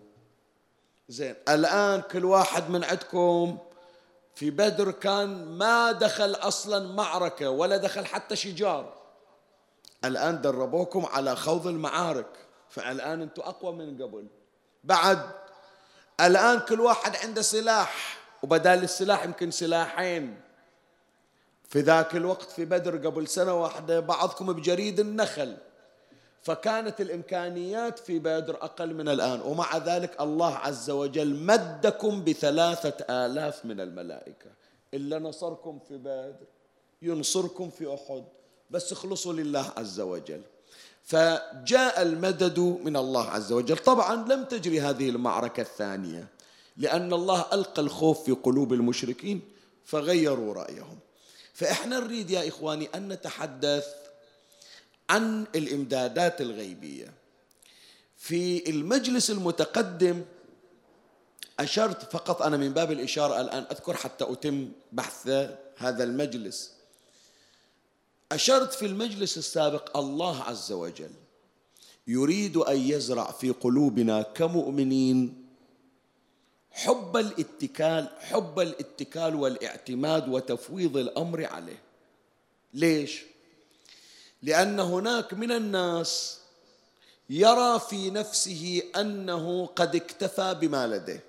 زين 1.08 1.34
الآن 1.48 2.00
كل 2.00 2.24
واحد 2.24 2.70
من 2.70 2.84
عندكم 2.84 3.58
في 4.34 4.50
بدر 4.50 4.90
كان 4.90 5.44
ما 5.44 5.92
دخل 5.92 6.34
أصلا 6.34 6.92
معركة 6.92 7.50
ولا 7.50 7.76
دخل 7.76 8.06
حتى 8.06 8.36
شجار. 8.36 8.94
الآن 10.04 10.40
دربوكم 10.40 11.06
على 11.06 11.36
خوض 11.36 11.66
المعارك 11.66 12.46
فالآن 12.68 13.22
أنتم 13.22 13.42
أقوى 13.42 13.72
من 13.72 14.02
قبل. 14.02 14.26
بعد 14.84 15.30
الآن 16.20 16.60
كل 16.60 16.80
واحد 16.80 17.16
عنده 17.16 17.42
سلاح 17.42 18.18
وبدال 18.42 18.82
السلاح 18.82 19.24
يمكن 19.24 19.50
سلاحين. 19.50 20.40
في 21.68 21.80
ذاك 21.80 22.16
الوقت 22.16 22.50
في 22.50 22.64
بدر 22.64 23.06
قبل 23.06 23.28
سنة 23.28 23.54
واحدة 23.62 24.00
بعضكم 24.00 24.52
بجريد 24.52 25.00
النخل. 25.00 25.56
فكانت 26.42 27.00
الإمكانيات 27.00 27.98
في 27.98 28.18
بدر 28.18 28.54
أقل 28.54 28.94
من 28.94 29.08
الآن 29.08 29.40
ومع 29.40 29.76
ذلك 29.76 30.20
الله 30.20 30.54
عز 30.54 30.90
وجل 30.90 31.34
مدكم 31.34 32.24
بثلاثة 32.24 33.26
آلاف 33.26 33.64
من 33.64 33.80
الملائكة. 33.80 34.50
إلا 34.94 35.18
نصركم 35.18 35.78
في 35.88 35.96
بدر 35.96 36.46
ينصركم 37.02 37.70
في 37.70 37.94
أحد. 37.94 38.24
بس 38.70 38.92
اخلصوا 38.92 39.32
لله 39.32 39.72
عز 39.76 40.00
وجل. 40.00 40.42
فجاء 41.04 42.02
المدد 42.02 42.58
من 42.58 42.96
الله 42.96 43.30
عز 43.30 43.52
وجل. 43.52 43.76
طبعا 43.76 44.28
لم 44.28 44.44
تجري 44.44 44.80
هذه 44.80 45.10
المعركة 45.10 45.60
الثانية 45.60 46.26
لأن 46.76 47.12
الله 47.12 47.46
ألقى 47.52 47.82
الخوف 47.82 48.24
في 48.24 48.32
قلوب 48.32 48.72
المشركين 48.72 49.40
فغيروا 49.84 50.54
رأيهم. 50.54 50.98
فإحنا 51.54 52.00
نريد 52.00 52.30
يا 52.30 52.48
إخواني 52.48 52.88
أن 52.94 53.08
نتحدث 53.08 54.01
عن 55.10 55.46
الإمدادات 55.54 56.40
الغيبية. 56.40 57.12
في 58.16 58.70
المجلس 58.70 59.30
المتقدم 59.30 60.22
أشرت 61.60 62.12
فقط 62.12 62.42
أنا 62.42 62.56
من 62.56 62.72
باب 62.72 62.92
الإشارة 62.92 63.40
الآن 63.40 63.64
أذكر 63.70 63.94
حتى 63.94 64.24
أتم 64.32 64.68
بحث 64.92 65.28
هذا 65.76 66.04
المجلس. 66.04 66.72
أشرت 68.32 68.72
في 68.72 68.86
المجلس 68.86 69.38
السابق 69.38 69.96
الله 69.96 70.42
عز 70.42 70.72
وجل 70.72 71.10
يريد 72.06 72.56
أن 72.56 72.76
يزرع 72.76 73.30
في 73.30 73.50
قلوبنا 73.50 74.22
كمؤمنين 74.22 75.46
حب 76.70 77.16
الاتكال 77.16 78.08
حب 78.18 78.60
الاتكال 78.60 79.34
والاعتماد 79.34 80.28
وتفويض 80.28 80.96
الأمر 80.96 81.44
عليه. 81.44 81.82
ليش؟ 82.74 83.22
لأن 84.42 84.80
هناك 84.80 85.34
من 85.34 85.52
الناس 85.52 86.38
يرى 87.30 87.80
في 87.80 88.10
نفسه 88.10 88.82
أنه 88.96 89.66
قد 89.66 89.96
اكتفى 89.96 90.56
بما 90.60 90.86
لديه. 90.86 91.24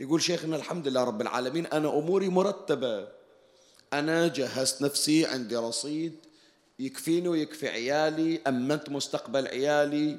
يقول 0.00 0.22
شيخنا 0.22 0.56
الحمد 0.56 0.88
لله 0.88 1.04
رب 1.04 1.20
العالمين 1.20 1.66
أنا 1.66 1.88
أموري 1.88 2.28
مرتبة. 2.28 3.08
أنا 3.92 4.28
جهزت 4.28 4.82
نفسي 4.82 5.26
عندي 5.26 5.56
رصيد 5.56 6.16
يكفيني 6.78 7.28
ويكفي 7.28 7.68
عيالي 7.68 8.40
أمنت 8.46 8.88
مستقبل 8.88 9.46
عيالي. 9.46 10.18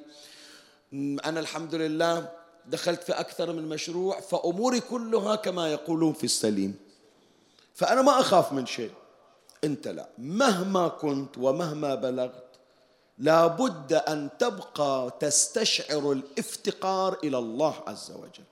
أنا 1.25 1.39
الحمد 1.39 1.75
لله 1.75 2.29
دخلت 2.65 3.03
في 3.03 3.11
أكثر 3.11 3.53
من 3.53 3.69
مشروع 3.69 4.19
فأموري 4.19 4.79
كلها 4.79 5.35
كما 5.35 5.71
يقولون 5.71 6.13
في 6.13 6.23
السليم. 6.23 6.75
فأنا 7.75 8.01
ما 8.01 8.19
أخاف 8.19 8.53
من 8.53 8.65
شيء. 8.65 8.91
أنت 9.63 9.87
لا. 9.87 10.09
مهما 10.17 10.87
كنت 10.87 11.37
ومهما 11.37 11.95
بلغت 11.95 12.43
لابد 13.17 13.93
أن 13.93 14.29
تبقى 14.39 15.17
تستشعر 15.19 16.11
الافتقار 16.11 17.17
إلى 17.23 17.37
الله 17.37 17.75
عز 17.87 18.11
وجل. 18.11 18.43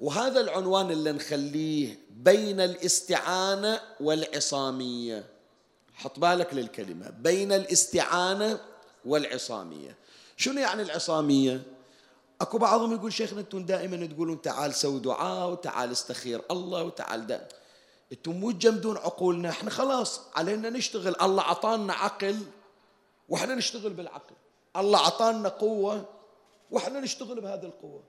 وهذا 0.00 0.40
العنوان 0.40 0.90
اللي 0.90 1.12
نخليه 1.12 1.98
بين 2.10 2.60
الاستعانة 2.60 3.80
والعصامية. 4.00 5.24
حط 5.94 6.18
بالك 6.18 6.54
للكلمة. 6.54 7.10
بين 7.10 7.52
الاستعانة 7.52 8.60
والعصامية. 9.04 9.96
شنو 10.36 10.60
يعني 10.60 10.82
العصامية؟ 10.82 11.62
أكو 12.40 12.58
بعضهم 12.58 12.94
يقول 12.94 13.12
شيخنا 13.12 13.40
أنتم 13.40 13.66
دائما 13.66 14.06
تقولون 14.06 14.42
تعال 14.42 14.74
سوي 14.74 15.00
دعاء 15.00 15.50
وتعال 15.50 15.92
استخير 15.92 16.42
الله 16.50 16.82
وتعال 16.82 17.26
ده 17.26 17.48
أنتم 18.12 18.32
مو 18.32 18.50
تجمدون 18.50 18.96
عقولنا. 18.96 19.50
إحنا 19.50 19.70
خلاص 19.70 20.20
علينا 20.34 20.70
نشتغل. 20.70 21.16
الله 21.22 21.42
عطانا 21.42 21.92
عقل 21.92 22.38
وإحنا 23.28 23.54
نشتغل 23.54 23.92
بالعقل. 23.92 24.34
الله 24.76 24.98
عطانا 24.98 25.48
قوة 25.48 26.04
وإحنا 26.70 27.00
نشتغل 27.00 27.40
بهذه 27.40 27.64
القوة. 27.64 28.02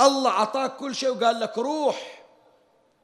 الله 0.00 0.30
عطاك 0.30 0.76
كل 0.76 0.94
شيء 0.94 1.10
وقال 1.10 1.40
لك 1.40 1.58
روح. 1.58 2.24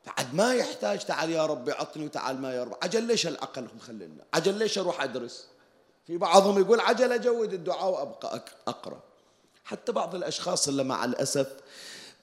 بعد 0.07 0.34
ما 0.34 0.55
يحتاج 0.55 1.05
تعال 1.05 1.30
يا 1.30 1.47
ربي 1.47 1.72
عطني 1.72 2.05
وتعال 2.05 2.41
ما 2.41 2.55
يا 2.55 2.64
رب. 2.64 2.76
عجل 2.82 3.03
ليش 3.03 3.26
العقل 3.26 3.68
مخلينا 3.76 4.24
عجل 4.34 4.55
ليش 4.55 4.78
أروح 4.78 5.03
ادرس؟ 5.03 5.47
في 6.07 6.16
بعضهم 6.16 6.59
يقول 6.59 6.80
عجل 6.80 7.12
اجود 7.12 7.53
الدعاء 7.53 7.91
وابقى 7.91 8.45
اقرأ. 8.68 9.01
حتى 9.64 9.93
بعض 9.93 10.14
الأشخاص 10.14 10.68
اللي 10.68 10.84
مع 10.84 11.05
الأسف 11.05 11.53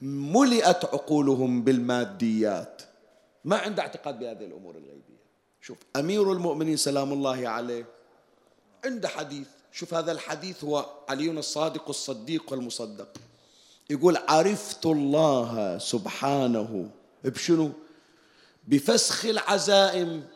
ملئت 0.02 0.86
عقولهم 0.86 1.64
بالماديات. 1.64 2.82
ما 3.48 3.58
عنده 3.58 3.82
اعتقاد 3.82 4.20
بهذه 4.20 4.46
الأمور 4.46 4.76
الغيبية. 4.76 5.18
شوف 5.62 5.78
أمير 5.96 6.32
المؤمنين 6.32 6.78
سلام 6.78 7.14
الله 7.14 7.50
عليه 7.50 7.86
عنده 8.86 9.08
حديث. 9.08 9.48
شوف 9.72 9.94
هذا 9.94 10.12
الحديث 10.12 10.64
هو 10.64 10.86
علي 11.10 11.32
الصادق 11.32 11.90
الصديق 11.90 12.52
والمصدق 12.52 13.08
يقول 13.90 14.18
عرفت 14.18 14.86
الله 14.86 15.78
سبحانه 15.78 16.90
بشنو؟ 17.24 17.72
بفسخ 18.68 19.26
العزائم 19.26 20.28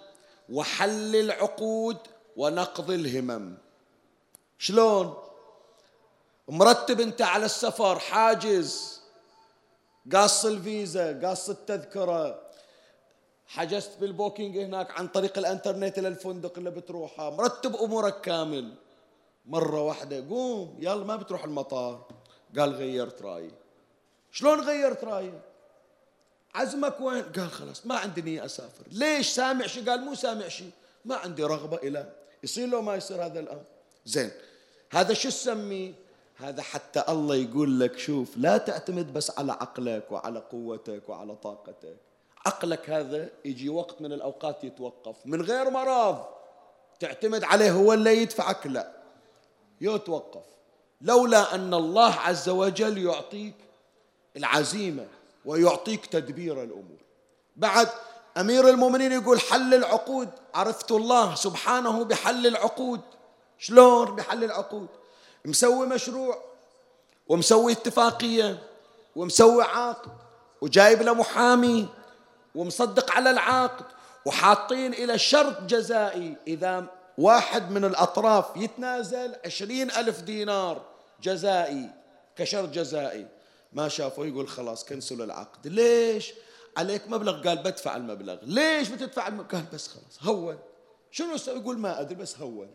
وحل 0.49 1.16
العقود 1.16 1.97
ونقض 2.38 2.91
الهمم. 2.91 3.57
شلون؟ 4.57 5.14
مرتب 6.47 7.01
انت 7.01 7.22
على 7.22 7.45
السفر 7.45 7.99
حاجز 7.99 9.01
قاص 10.14 10.45
الفيزا 10.45 11.28
قاص 11.28 11.49
التذكرة 11.49 12.51
حجزت 13.54 13.97
بالبوكينج 13.99 14.58
هناك 14.58 14.91
عن 14.91 15.08
طريق 15.08 15.38
الانترنت 15.38 15.99
إلى 15.99 16.08
الفندق 16.08 16.58
اللي 16.58 16.72
بتروحه. 16.72 17.30
مرتب 17.30 17.76
أمورك 17.76 18.22
كامل. 18.22 18.74
مرة 19.45 19.82
واحدة 19.82 20.30
قوم 20.30 20.78
يلا 20.80 21.04
ما 21.04 21.16
بتروح 21.16 21.43
المطار. 21.43 22.08
قال 22.58 22.74
غيرت 22.74 23.22
رأيي. 23.22 23.52
شلون 24.32 24.62
غيرت 24.62 25.04
رأيي؟ 25.04 25.34
عزمك 26.56 27.02
وين؟ 27.02 27.24
قال 27.24 27.52
خلاص 27.52 27.86
ما 27.86 27.95
عندي 27.95 28.22
نية 28.22 28.45
أسافر. 28.45 28.86
ليش؟ 28.91 29.30
سامع 29.30 29.68
شيء 29.68 29.89
قال 29.89 30.02
مو 30.02 30.16
سامع 30.16 30.47
شيء 30.47 30.72
ما 31.06 31.16
عندي 31.16 31.43
رغبة 31.43 31.78
إلى. 31.78 32.14
يصير 32.43 32.68
لو 32.68 32.82
ما 32.82 32.95
يصير 32.95 33.26
هذا 33.26 33.39
الأمر. 33.39 33.64
زين. 34.06 34.32
هذا 34.91 35.14
شو 35.14 35.30
تسميه 35.30 35.93
هذا 36.38 36.62
حتى 36.62 37.04
الله 37.10 37.36
يقول 37.36 37.80
لك 37.80 37.97
شوف 37.97 38.38
لا 38.38 38.58
تعتمد 38.58 39.14
بس 39.14 39.39
على 39.39 39.52
عقلك 39.52 40.12
وعلى 40.12 40.39
قوتك 40.39 41.10
وعلى 41.10 41.36
طاقتك. 41.36 42.11
عقلك 42.46 42.89
هذا 42.89 43.30
يجي 43.46 43.70
وقت 43.70 44.02
من 44.02 44.14
الأوقات 44.14 44.64
يتوقف. 44.64 45.16
من 45.26 45.42
غير 45.42 45.70
مرض 45.70 46.26
تعتمد 47.00 47.44
عليه 47.44 47.72
هو 47.72 47.94
اللي 47.94 48.22
يدفعك 48.22 48.68
لا. 48.68 48.92
يتوقف. 49.82 50.44
لولا 51.02 51.56
أن 51.56 51.74
الله 51.74 52.14
عز 52.14 52.50
وجل 52.50 52.98
يعطيك 52.98 53.56
العزيمة 54.38 55.08
ويعطيك 55.46 56.06
تدبير 56.06 56.64
الأمور. 56.64 57.02
بعد 57.56 57.89
أمير 58.38 58.70
المؤمنين 58.70 59.12
يقول 59.12 59.39
حل 59.39 59.74
العقود. 59.74 60.30
عرفت 60.54 60.92
الله 60.92 61.36
سبحانه 61.36 62.04
بحل 62.04 62.48
العقود. 62.48 63.02
شلون 63.58 64.16
بحل 64.16 64.44
العقود؟ 64.44 64.88
مسوي 65.46 65.88
مشروع 65.88 66.42
ومسوي 67.28 67.72
اتفاقية 67.72 68.64
ومسوي 69.16 69.64
عقد 69.64 70.12
وجايب 70.62 71.02
له 71.02 71.14
محامي. 71.14 71.88
ومصدق 72.56 73.12
على 73.12 73.30
العقد 73.30 73.86
وحاطين 74.26 74.93
إلى 74.93 75.18
شرط 75.18 75.62
جزائي. 75.62 76.38
إذا 76.47 76.86
واحد 77.18 77.72
من 77.72 77.86
الأطراف 77.86 78.45
يتنازل 78.56 79.36
عشرين 79.45 79.91
ألف 79.91 80.22
دينار 80.22 80.82
جزائي 81.22 81.89
كشرط 82.36 82.70
جزائي. 82.70 83.28
ما 83.74 83.88
شافه 83.88 84.26
يقول 84.26 84.47
خلاص 84.47 84.86
كنسلوا 84.86 85.26
العقد. 85.26 85.68
ليش؟ 85.68 86.34
عليك 86.78 87.08
مبلغ. 87.08 87.47
قال 87.47 87.58
بدفع 87.58 87.95
المبلغ. 87.95 88.38
ليش 88.41 88.89
بتدفع 88.89 89.28
المبلغ 89.28 89.47
قال 89.47 89.64
بس 89.74 89.88
خلاص 89.88 90.24
هون. 90.24 90.60
شنو 91.12 91.36
يقول 91.47 91.78
ما 91.78 92.02
أدري 92.02 92.16
بس 92.16 92.38
هون. 92.38 92.68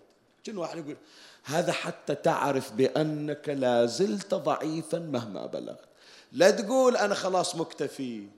شنو 0.47 0.61
واحد 0.61 0.79
يقول؟ 0.79 0.97
هذا 1.45 1.73
حتى 1.73 2.15
تعرف 2.15 2.73
بأنك 2.73 3.49
لا 3.49 3.87
زلت 3.87 4.35
ضعيفا 4.35 4.99
مهما 4.99 5.47
بلغت. 5.47 5.89
لا 6.33 6.51
تقول 6.51 6.97
أنا 6.97 7.15
خلاص 7.15 7.57
مكتفي. 7.57 8.29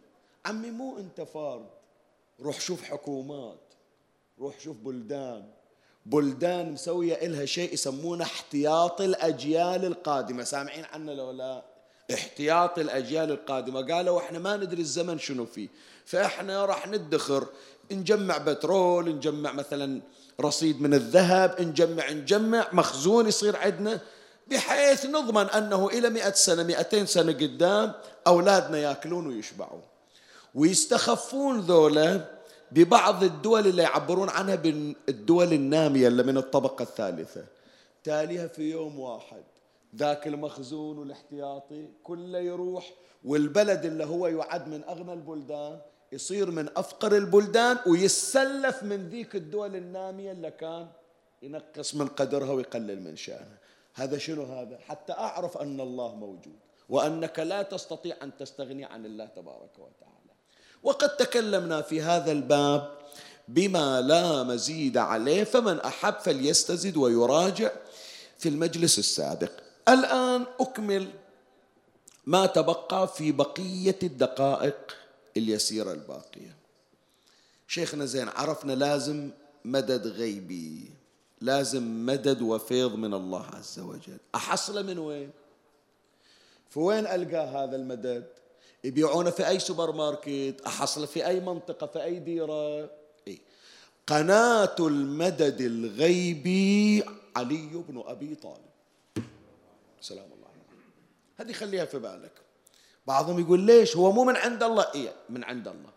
عمي 0.47 0.71
مو 0.71 0.99
أنت 0.99 1.21
فرد. 1.21 1.67
روح 2.41 2.61
شوف 2.61 2.83
حكومات 2.83 3.61
روح 4.41 4.61
شوف 4.61 4.77
بلدان. 4.77 5.45
بلدان 6.07 6.73
مسوية 6.73 7.15
إلها 7.15 7.45
شيء 7.45 7.73
يسمونه 7.75 8.25
احتياط 8.25 9.01
الأجيال 9.01 9.85
القادمة. 9.85 10.45
سامعين 10.45 10.85
عنه 10.85 11.13
لو 11.13 11.31
لا؟ 11.31 11.65
احتياط 12.15 12.79
الأجيال 12.79 13.31
القادمة. 13.31 13.93
قالوا 13.93 14.21
إحنا 14.21 14.39
ما 14.39 14.57
ندري 14.57 14.81
الزمن 14.81 15.19
شنو 15.19 15.47
فيه. 15.47 15.69
فإحنا 16.05 16.65
راح 16.65 16.89
ندخر 16.89 17.47
نجمع 17.93 18.39
بترول 18.39 19.09
نجمع 19.09 19.53
مثلا 19.53 20.01
رصيد 20.41 20.83
من 20.83 20.95
الذهب 20.95 21.61
نجمع 21.61 22.11
نجمع. 22.11 22.69
مخزون 22.73 23.29
يصير 23.29 23.57
عندنا 23.57 24.01
بحيث 24.51 25.07
نضمن 25.07 25.47
أنه 25.51 25.89
إلى 25.89 26.11
مئة 26.11 26.33
سنة 26.33 26.63
مئتين 26.63 27.07
سنة 27.07 27.33
قدام 27.33 27.93
أولادنا 28.27 28.79
يأكلون 28.79 29.27
ويشبعون. 29.27 29.83
ويستخفون 30.59 31.61
ذولا 31.61 32.25
ببعض 32.73 33.25
الدول 33.25 33.67
اللي 33.67 33.83
يعبرون 33.83 34.29
عنها 34.29 34.55
بالدول 34.55 35.53
النامية 35.53 36.09
اللي 36.09 36.23
من 36.23 36.37
الطبقة 36.37 36.83
الثالثة. 36.83 37.45
تاليها 38.05 38.47
في 38.47 38.71
يوم 38.71 38.99
واحد 38.99 39.45
ذاك 39.97 40.27
المخزون 40.27 40.99
والاحتياطي 40.99 41.89
كله 42.05 42.39
يروح 42.39 42.93
والبلد 43.25 43.85
اللي 43.85 44.05
هو 44.05 44.27
يعد 44.27 44.69
من 44.69 44.85
أغنى 44.85 45.13
البلدان 45.13 45.81
يصير 46.13 46.51
من 46.51 46.69
أفقر 46.77 47.17
البلدان 47.17 47.79
ويسلف 47.87 48.83
من 48.83 49.09
ذيك 49.09 49.37
الدول 49.37 49.77
النامية 49.77 50.33
اللي 50.33 50.51
كان 50.51 50.89
ينقص 51.43 51.95
من 51.95 52.07
قدرها 52.07 52.53
ويقلل 52.53 53.01
من 53.01 53.17
شأنها. 53.17 53.59
هذا 53.95 54.19
شنو 54.19 54.43
هذا؟ 54.43 54.79
حتى 54.79 55.13
أعرف 55.13 55.59
أن 55.59 55.81
الله 55.81 56.15
موجود 56.15 56.59
وأنك 56.89 57.39
لا 57.39 57.63
تستطيع 57.63 58.17
أن 58.23 58.37
تستغني 58.37 58.85
عن 58.85 59.07
الله 59.07 59.27
تبارك 59.27 59.79
وتعالى. 59.79 60.18
وقد 60.83 61.17
تكلمنا 61.17 61.83
في 61.83 62.03
هذا 62.03 62.33
الباب 62.33 62.99
بما 63.49 64.01
لا 64.01 64.43
مزيد 64.43 64.97
عليه 64.97 65.45
فمن 65.45 65.81
أحب 65.81 66.15
فليستزد 66.15 66.97
ويراجع 66.97 67.71
في 68.39 68.49
المجلس 68.49 68.99
السابق. 68.99 69.51
الآن 69.89 70.47
أكمل 70.61 71.09
ما 72.27 72.47
تبقى 72.47 73.09
في 73.09 73.33
بقية 73.33 73.99
الدقائق 74.03 74.97
اليسيرة 75.37 75.93
الباقية. 75.93 76.57
شيخنا 77.69 78.05
زين 78.05 78.29
عرفنا 78.29 78.73
لازم 78.73 79.31
مدد 79.65 80.07
غيبي 80.07 80.91
لازم 81.41 82.07
مدد 82.07 82.43
وفيض 82.43 82.95
من 82.95 83.15
الله 83.15 83.47
عز 83.47 83.79
وجل. 83.79 84.19
أحصله 84.35 84.83
من 84.83 84.99
وين؟ 84.99 85.31
فوين 86.71 87.07
ألقى 87.07 87.47
هذا 87.47 87.77
المدد؟ 87.77 88.27
يبيعونه 88.85 89.31
في 89.31 89.49
أي 89.49 89.59
سوبر 89.59 89.93
ماركت 89.93 90.63
أحصله 90.67 91.07
في 91.07 91.27
أي 91.27 91.41
منطقة 91.41 91.87
في 91.87 92.05
أي 92.05 92.19
ديرة. 92.19 92.91
إيه؟ 93.27 93.39
قناة 94.07 94.77
المدد 94.81 95.61
الغيبي 95.61 97.05
علي 97.37 97.85
بن 97.89 98.03
أبي 98.07 98.35
طالب. 98.35 98.69
سلام 100.01 100.25
الله 100.33 100.49
هذه 101.37 101.53
خليها 101.53 101.85
في 101.85 101.99
بالك. 101.99 102.33
بعضهم 103.07 103.41
يقول 103.41 103.61
ليش؟ 103.61 103.97
هو 103.97 104.13
مو 104.13 104.25
من 104.25 104.37
عند 104.37 104.63
الله. 104.63 104.87
إيه 104.95 105.13
من 105.29 105.45
عند 105.45 105.69
الله. 105.69 105.91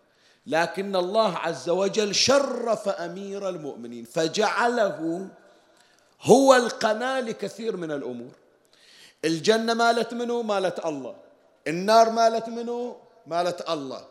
لكن 0.47 0.95
الله 0.95 1.37
عز 1.37 1.69
وجل 1.69 2.15
شرف 2.15 2.89
أمير 2.89 3.49
المؤمنين 3.49 4.05
فجعله 4.05 5.27
هو 6.21 6.55
القناة 6.55 7.19
لكثير 7.19 7.77
من 7.77 7.91
الأمور. 7.91 8.31
الجنة 9.25 9.73
مالت 9.73 10.13
منه؟ 10.13 10.41
مالت 10.41 10.85
الله. 10.85 11.15
النار 11.67 12.09
مالت 12.09 12.49
منه 12.49 12.95
مالت 13.27 13.69
الله. 13.69 14.05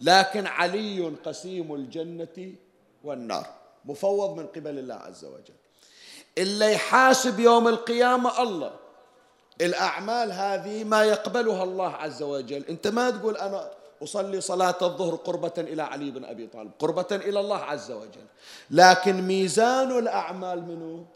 لكن 0.00 0.46
علي 0.46 1.00
قسيم 1.24 1.74
الجنة 1.74 2.52
والنار. 3.04 3.46
مفوض 3.84 4.36
من 4.36 4.46
قبل 4.46 4.78
الله 4.78 4.94
عز 4.94 5.24
وجل. 5.24 5.54
اللي 6.38 6.72
يحاسب 6.72 7.40
يوم 7.40 7.68
القيامة 7.68 8.42
الله. 8.42 8.72
الأعمال 9.60 10.32
هذه 10.32 10.84
ما 10.84 11.04
يقبلها 11.04 11.64
الله 11.64 11.88
عز 11.88 12.22
وجل. 12.22 12.64
أنت 12.64 12.86
ما 12.86 13.10
تقول 13.10 13.36
أنا 13.36 13.70
أصلي 14.02 14.40
صلاة 14.40 14.78
الظهر 14.82 15.14
قربة 15.14 15.52
إلى 15.58 15.82
علي 15.82 16.10
بن 16.10 16.24
أبي 16.24 16.46
طالب. 16.46 16.70
قربة 16.78 17.06
إلى 17.12 17.40
الله 17.40 17.58
عز 17.58 17.90
وجل. 17.90 18.26
لكن 18.70 19.22
ميزان 19.22 19.98
الأعمال 19.98 20.62
منه 20.62 21.06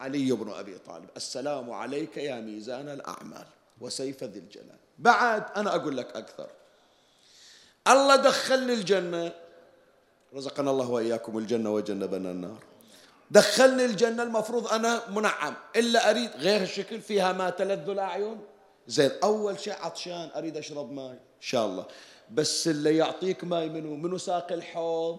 علي 0.00 0.32
بن 0.32 0.52
أبي 0.52 0.78
طالب. 0.78 1.08
السلام 1.16 1.70
عليك 1.70 2.16
يا 2.16 2.40
ميزان 2.40 2.88
الأعمال. 2.88 3.46
وسيف 3.80 4.24
ذي 4.24 4.38
الجلال. 4.38 4.83
بعد 4.98 5.44
أنا 5.56 5.74
أقول 5.74 5.96
لك 5.96 6.16
أكثر. 6.16 6.46
الله 7.88 8.16
دخلني 8.16 8.74
الجنة. 8.74 9.32
رزقنا 10.34 10.70
الله 10.70 10.90
وإياكم 10.90 11.38
الجنة 11.38 11.70
وجنبنا 11.70 12.30
النار. 12.30 12.58
دخلني 13.30 13.84
الجنة 13.84 14.22
المفروض 14.22 14.68
أنا 14.68 15.10
منعم. 15.10 15.54
إلا 15.76 16.10
أريد 16.10 16.30
غير 16.36 16.62
الشكل 16.62 17.00
فيها 17.00 17.32
ما 17.32 17.50
تلذ 17.50 17.88
الأعين. 17.88 18.40
زين 18.86 19.10
أول 19.22 19.60
شيء 19.60 19.74
عطشان 19.80 20.28
أريد 20.36 20.56
أشرب 20.56 20.92
ماء 20.92 21.10
إن 21.10 21.40
شاء 21.40 21.66
الله. 21.66 21.84
بس 22.30 22.68
اللي 22.68 22.96
يعطيك 22.96 23.44
ماء 23.44 23.68
منو؟ 23.68 23.96
منو 23.96 24.18
ساق 24.18 24.52
الحوض؟ 24.52 25.18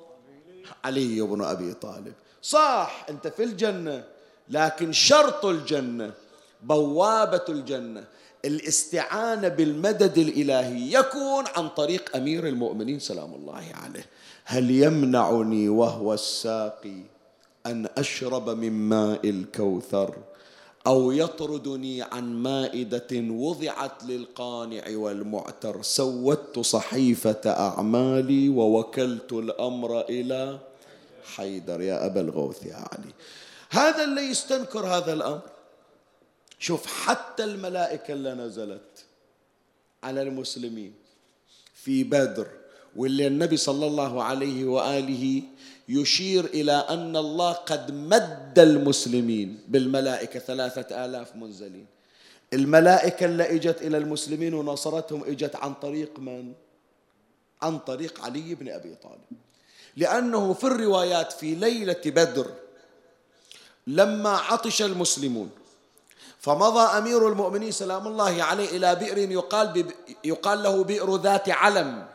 علي 0.83 1.21
بن 1.21 1.43
أبي 1.43 1.73
طالب. 1.73 2.13
صح 2.41 3.05
أنت 3.09 3.27
في 3.27 3.43
الجنة 3.43 4.03
لكن 4.49 4.91
شرط 4.91 5.45
الجنة 5.45 6.13
بوابة 6.61 7.45
الجنة. 7.49 8.03
الاستعانة 8.45 9.47
بالمدد 9.47 10.17
الإلهي 10.17 10.93
يكون 10.93 11.43
عن 11.55 11.69
طريق 11.69 12.15
أمير 12.15 12.47
المؤمنين 12.47 12.99
سلام 12.99 13.33
الله 13.33 13.65
عليه. 13.83 14.05
هل 14.45 14.71
يمنعني 14.71 15.69
وهو 15.69 16.13
الساقي 16.13 16.99
أن 17.65 17.87
أشرب 17.97 18.49
من 18.49 18.71
ماء 18.71 19.29
الكوثر؟ 19.29 20.15
أو 20.87 21.11
يطردني 21.11 22.01
عن 22.01 22.43
مائدة 22.43 23.07
وضعت 23.29 24.03
للقانع 24.03 24.83
والمعتر؟ 24.89 25.81
سودت 25.81 26.59
صحيفة 26.59 27.41
أعمالي 27.45 28.49
ووكلت 28.49 29.33
الأمر 29.33 30.01
إلى 30.01 30.59
حيدر. 31.35 31.81
يا 31.81 32.05
أبا 32.05 32.21
الغوث 32.21 32.65
يا 32.65 32.75
علي. 32.75 33.13
هذا 33.69 34.03
اللي 34.03 34.21
يستنكر 34.21 34.85
هذا 34.85 35.13
الأمر. 35.13 35.54
شوف 36.65 36.85
حتى 36.87 37.43
الملائكة 37.43 38.11
اللي 38.13 38.33
نزلت 38.33 39.05
على 40.03 40.21
المسلمين 40.21 40.93
في 41.73 42.03
بدر 42.03 42.47
واللي 42.95 43.27
النبي 43.27 43.57
صلى 43.57 43.87
الله 43.87 44.23
عليه 44.23 44.65
وآله 44.65 45.41
يشير 45.89 46.45
إلى 46.45 46.71
أن 46.71 47.17
الله 47.17 47.51
قد 47.51 47.91
مد 47.91 48.59
المسلمين 48.59 49.59
بالملائكة 49.67 50.39
ثلاثة 50.39 51.05
آلاف 51.05 51.35
منزلين 51.35 51.85
الملائكة 52.53 53.25
اللي 53.25 53.55
إجت 53.55 53.81
إلى 53.81 53.97
المسلمين 53.97 54.53
ونصرتهم 54.53 55.23
إجت 55.23 55.55
عن 55.55 55.73
طريق 55.73 56.19
من؟ 56.19 56.53
عن 57.61 57.79
طريق 57.79 58.25
علي 58.25 58.55
بن 58.55 58.69
أبي 58.69 58.95
طالب 58.95 59.39
لأنه 59.97 60.53
في 60.53 60.63
الروايات 60.63 61.31
في 61.31 61.55
ليلة 61.55 62.01
بدر 62.05 62.51
لما 63.87 64.29
عطش 64.29 64.81
المسلمون 64.81 65.64
فمضى 66.45 66.97
أمير 66.97 67.27
المؤمنين 67.27 67.71
سلام 67.71 68.07
الله 68.07 68.43
عليه 68.43 68.77
إلى 68.77 68.95
بئر 68.95 69.17
يقال, 69.17 69.85
يقال 70.23 70.63
له 70.63 70.83
بئر 70.83 71.15
ذات 71.15 71.49
علم. 71.49 72.05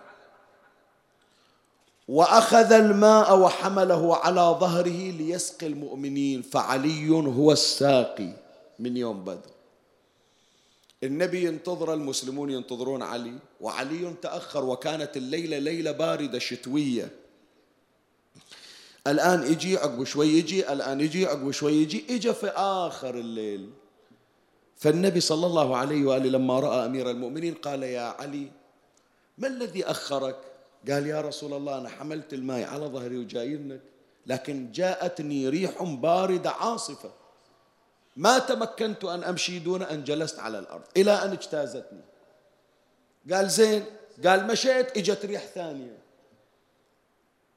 وأخذ 2.09 2.73
الماء 2.73 3.39
وحمله 3.39 4.17
على 4.17 4.41
ظهره 4.41 5.11
ليسقي 5.11 5.67
المؤمنين 5.67 6.43
فعلي 6.43 7.11
هو 7.11 7.53
الساقي 7.53 8.33
من 8.79 8.97
يوم 8.97 9.25
بدر. 9.25 9.51
النبي 11.03 11.45
ينتظر 11.45 11.95
المسلمون 11.95 12.51
ينتظرون 12.51 13.03
علي 13.03 13.35
وعلي 13.61 14.15
تأخر 14.23 14.65
وكانت 14.65 15.17
الليلة 15.17 15.59
ليلة 15.59 15.91
باردة 15.91 16.39
شتوية. 16.39 17.11
الآن 19.07 19.53
يجي 19.53 19.77
عقب 19.77 20.05
شوي 20.05 20.29
يجي 20.29 20.73
الآن 20.73 21.01
يجي 21.01 21.27
عقب 21.27 21.51
شوي 21.51 21.73
يجي 21.73 22.05
اجى 22.11 22.33
في 22.33 22.49
آخر 22.57 23.15
الليل. 23.15 23.80
فالنبي 24.81 25.21
صلى 25.21 25.47
الله 25.47 25.77
عليه 25.77 26.05
وآله 26.05 26.31
لما 26.31 26.61
رأى 26.61 26.87
أمير 26.87 27.11
المؤمنين 27.11 27.55
قال 27.55 27.83
يا 27.83 28.01
علي 28.01 28.51
ما 29.39 29.49
الذي 29.49 29.85
أخرك؟ 29.85 30.37
قال 30.89 31.07
يا 31.07 31.21
رسول 31.21 31.53
الله 31.53 31.79
أنا 31.79 31.89
حملت 31.89 32.33
الماء 32.33 32.65
على 32.69 32.87
ظهري 32.87 33.19
وجاينك 33.19 33.81
لكن 34.27 34.73
جاءتني 34.73 35.49
ريح 35.49 35.83
باردة 35.83 36.51
عاصفة. 36.51 37.13
ما 38.17 38.39
تمكنت 38.39 39.05
أن 39.05 39.25
أمشي 39.25 39.59
دون 39.59 39.83
أن 39.83 40.05
جلست 40.05 40.39
على 40.39 40.59
الأرض 40.59 40.85
إلى 40.97 41.13
أن 41.13 41.33
اجتازتني. 41.33 42.05
قال 43.33 43.51
زين. 43.51 43.85
قال 44.27 44.47
مشيت 44.47 44.97
إجت 44.97 45.25
ريح 45.25 45.47
ثانية. 45.47 45.99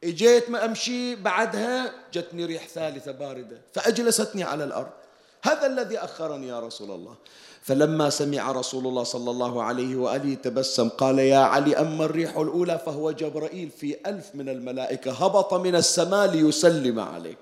إجيت 0.04 0.50
ما 0.50 0.66
أمشي 0.66 1.16
بعدها 1.16 1.94
جتني 2.14 2.46
ريح 2.46 2.68
ثالثة 2.68 3.12
باردة 3.12 3.62
فأجلستني 3.74 4.44
على 4.44 4.64
الأرض. 4.64 5.03
هذا 5.44 5.66
الذي 5.66 5.98
أخرني 5.98 6.48
يا 6.48 6.60
رسول 6.60 6.91
الله. 6.91 7.16
فلما 7.62 8.10
سمع 8.10 8.52
رسول 8.52 8.88
الله 8.88 9.04
صلى 9.04 9.32
الله 9.32 9.64
عليه 9.64 9.96
وآله 9.96 10.34
تبسم 10.34 10.89
قال 10.89 11.20
يا 11.20 11.38
علي 11.38 11.76
أما 11.76 12.06
الريح 12.06 12.38
الأولى 12.38 12.80
فهو 12.86 13.12
جبرائيل 13.12 13.70
في 13.70 13.96
ألف 14.06 14.36
من 14.36 14.50
الملائكة 14.50 15.12
هبط 15.12 15.54
من 15.54 15.76
السماء 15.76 16.32
ليسلم 16.32 17.00
عليك. 17.00 17.38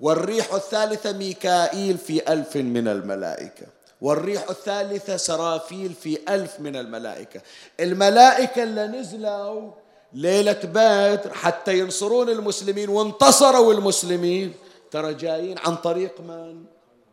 والريح 0.00 0.54
الثالثة 0.54 1.12
ميكائيل 1.12 1.98
في 1.98 2.32
ألف 2.32 2.56
من 2.56 2.88
الملائكة. 2.88 3.66
والريح 4.00 4.50
الثالثة 4.50 5.16
سرافيل 5.16 5.92
في 5.92 6.18
ألف 6.28 6.60
من 6.60 6.76
الملائكة. 6.76 7.40
الملائكة 7.80 8.62
اللي 8.62 8.86
نزلوا 8.86 9.70
ليلة 10.12 10.60
بدر 10.64 11.32
حتى 11.34 11.78
ينصرون 11.78 12.28
المسلمين 12.28 12.88
وانتصروا 12.88 13.72
المسلمين 13.72 14.54
ترى 14.90 15.14
جايين 15.14 15.58
عن 15.58 15.76
طريق 15.76 16.20
من؟ 16.20 16.64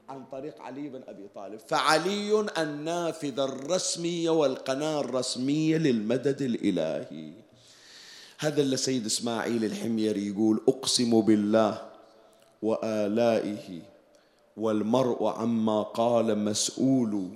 عن 0.10 0.26
طريق 0.32 0.62
علي 0.62 0.90
بن 0.90 1.02
أبي 1.08 1.28
طالب. 1.36 1.60
فعلي 1.60 2.46
النافذة 2.58 3.46
الرسمية 3.46 4.30
والقناة 4.30 5.00
الرسمية 5.00 5.78
للمدد 5.78 6.42
الإلهي. 6.42 7.34
هذا 8.40 8.62
اللي 8.62 8.78
سيد 8.78 9.06
إسماعيل 9.06 9.66
الحميري 9.66 10.28
يقول 10.28 10.62
أقسم 10.68 11.22
بالله 11.22 11.82
وآلائه 12.62 13.82
والمرء 14.58 15.28
عما 15.28 15.82
قال 15.82 16.38
مسؤول 16.40 17.30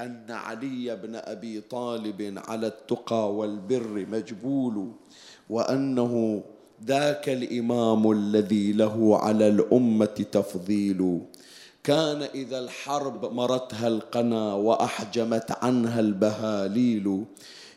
أن 0.00 0.26
علي 0.30 0.96
بن 0.96 1.14
أبي 1.14 1.60
طالب 1.60 2.42
على 2.48 2.66
التقى 2.66 3.34
والبر 3.34 4.06
مجبول 4.10 4.92
وأنه 5.50 6.42
ذاك 6.84 7.28
الإمام 7.28 8.10
الذي 8.10 8.72
له 8.72 9.18
على 9.18 9.48
الأمة 9.48 10.26
تفضيل 10.32 11.20
كان 11.86 12.22
إذا 12.22 12.58
الحرب 12.58 13.32
مرتها 13.32 13.88
القنا 13.88 14.54
وأحجمت 14.54 15.52
عنها 15.62 16.00
البهاليل 16.00 17.24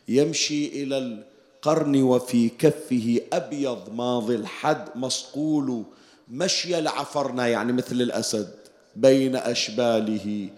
يمشي 0.07 0.83
إلى 0.83 1.23
قرن 1.61 2.03
وفي 2.03 2.49
كفه 2.49 3.21
أبيض 3.33 3.93
ماضي 3.93 4.35
الحد 4.35 4.85
مصقول 4.95 5.83
مشي 6.31 6.79
العفرنا 6.79 7.47
يعني 7.47 7.73
مثل 7.73 8.01
الأسد 8.01 8.49
بين 8.95 9.35
أشباله 9.35 10.49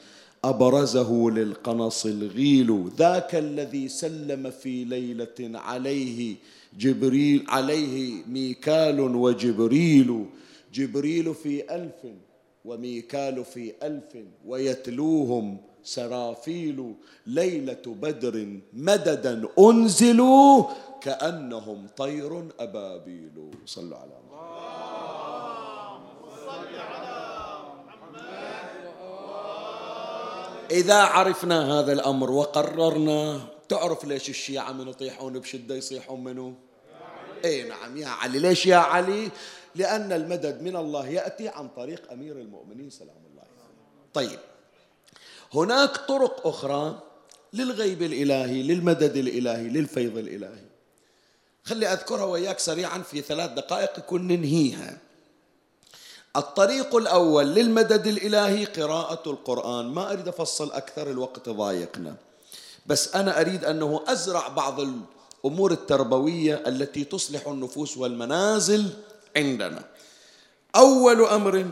أبرزه 0.43 1.30
للقنص 1.30 2.06
الغيل. 2.06 2.89
ذاك 2.97 3.36
الذي 3.36 3.88
سلم 3.88 4.52
في 4.52 4.84
ليلة 4.84 5.60
عليه 5.60 6.36
جبريل 6.80 7.45
عليه 7.47 8.24
ميكال 8.28 8.99
وجبريل. 8.99 10.26
جبريل 10.74 11.36
في 11.36 11.76
ألف 11.76 12.30
وميكال 12.66 13.45
في 13.45 13.74
ألف 13.84 14.18
ويتلوهم 14.45 15.57
سرافيل 15.84 16.95
ليلة 17.28 17.82
بدر 17.86 18.59
مددا 18.74 19.47
أنزلوا 19.59 20.64
كأنهم 21.01 21.88
طير 21.97 22.47
أبابيل. 22.59 23.51
صلوا 23.66 23.97
على 23.97 24.22
إذا 30.72 30.95
عرفنا 30.95 31.80
هذا 31.80 31.93
الأمر 31.93 32.32
وقررنا 32.32 33.41
تعرف 33.70 34.05
ليش 34.05 34.30
الشيعة 34.30 34.72
من 34.72 34.88
يطيحون 34.88 35.39
بشدة 35.39 35.76
يصيحون 35.76 36.24
منه 36.24 36.53
اي 37.45 37.64
نعم 37.64 37.97
يا 37.97 38.07
علي 38.07 38.39
ليش 38.39 38.66
يا 38.66 38.78
علي؟ 38.78 39.30
لأن 39.76 40.11
المدد 40.11 40.61
من 40.61 40.76
الله 40.76 41.07
يأتي 41.07 41.47
عن 41.47 41.67
طريق 41.67 42.11
أمير 42.11 42.36
المؤمنين 42.39 42.89
سلام 42.89 43.17
الله 43.32 43.41
عليه 43.41 43.51
طيب. 44.13 44.39
هناك 45.53 45.97
طرق 45.97 46.47
أخرى 46.47 46.99
للغيب 47.53 48.01
الإلهي 48.01 48.63
للمدد 48.63 49.15
الإلهي 49.17 49.69
للفيض 49.69 50.17
الإلهي. 50.17 50.65
خلي 51.63 51.88
أذكرها 51.88 52.26
وياك 52.26 52.59
سريعا 52.59 52.99
في 52.99 53.22
ثلاث 53.22 53.51
دقائق 53.51 53.99
يكون 53.99 54.28
ننهيها. 54.28 54.97
الطريق 56.36 56.95
الأول 56.95 57.45
للمدد 57.45 58.07
الإلهي 58.07 58.65
قراءة 58.65 59.30
القرآن. 59.30 59.86
ما 59.86 60.11
أريد 60.13 60.28
أفصل 60.28 60.72
أكثر 60.72 61.09
الوقت 61.11 61.49
ضايقنا. 61.49 62.15
بس 62.86 63.15
أنا 63.15 63.41
أريد 63.41 63.65
أنه 63.65 64.03
أزرع 64.07 64.47
بعض 64.47 64.80
الأمور 64.80 65.72
التربوية 65.72 66.63
التي 66.67 67.03
تصلح 67.03 67.47
النفوس 67.47 67.97
والمنازل 67.97 68.89
عندنا. 69.38 69.89
أول 70.75 71.25
أمر 71.25 71.67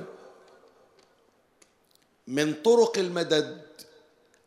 من 2.28 2.54
طرق 2.54 2.98
المدد 2.98 3.62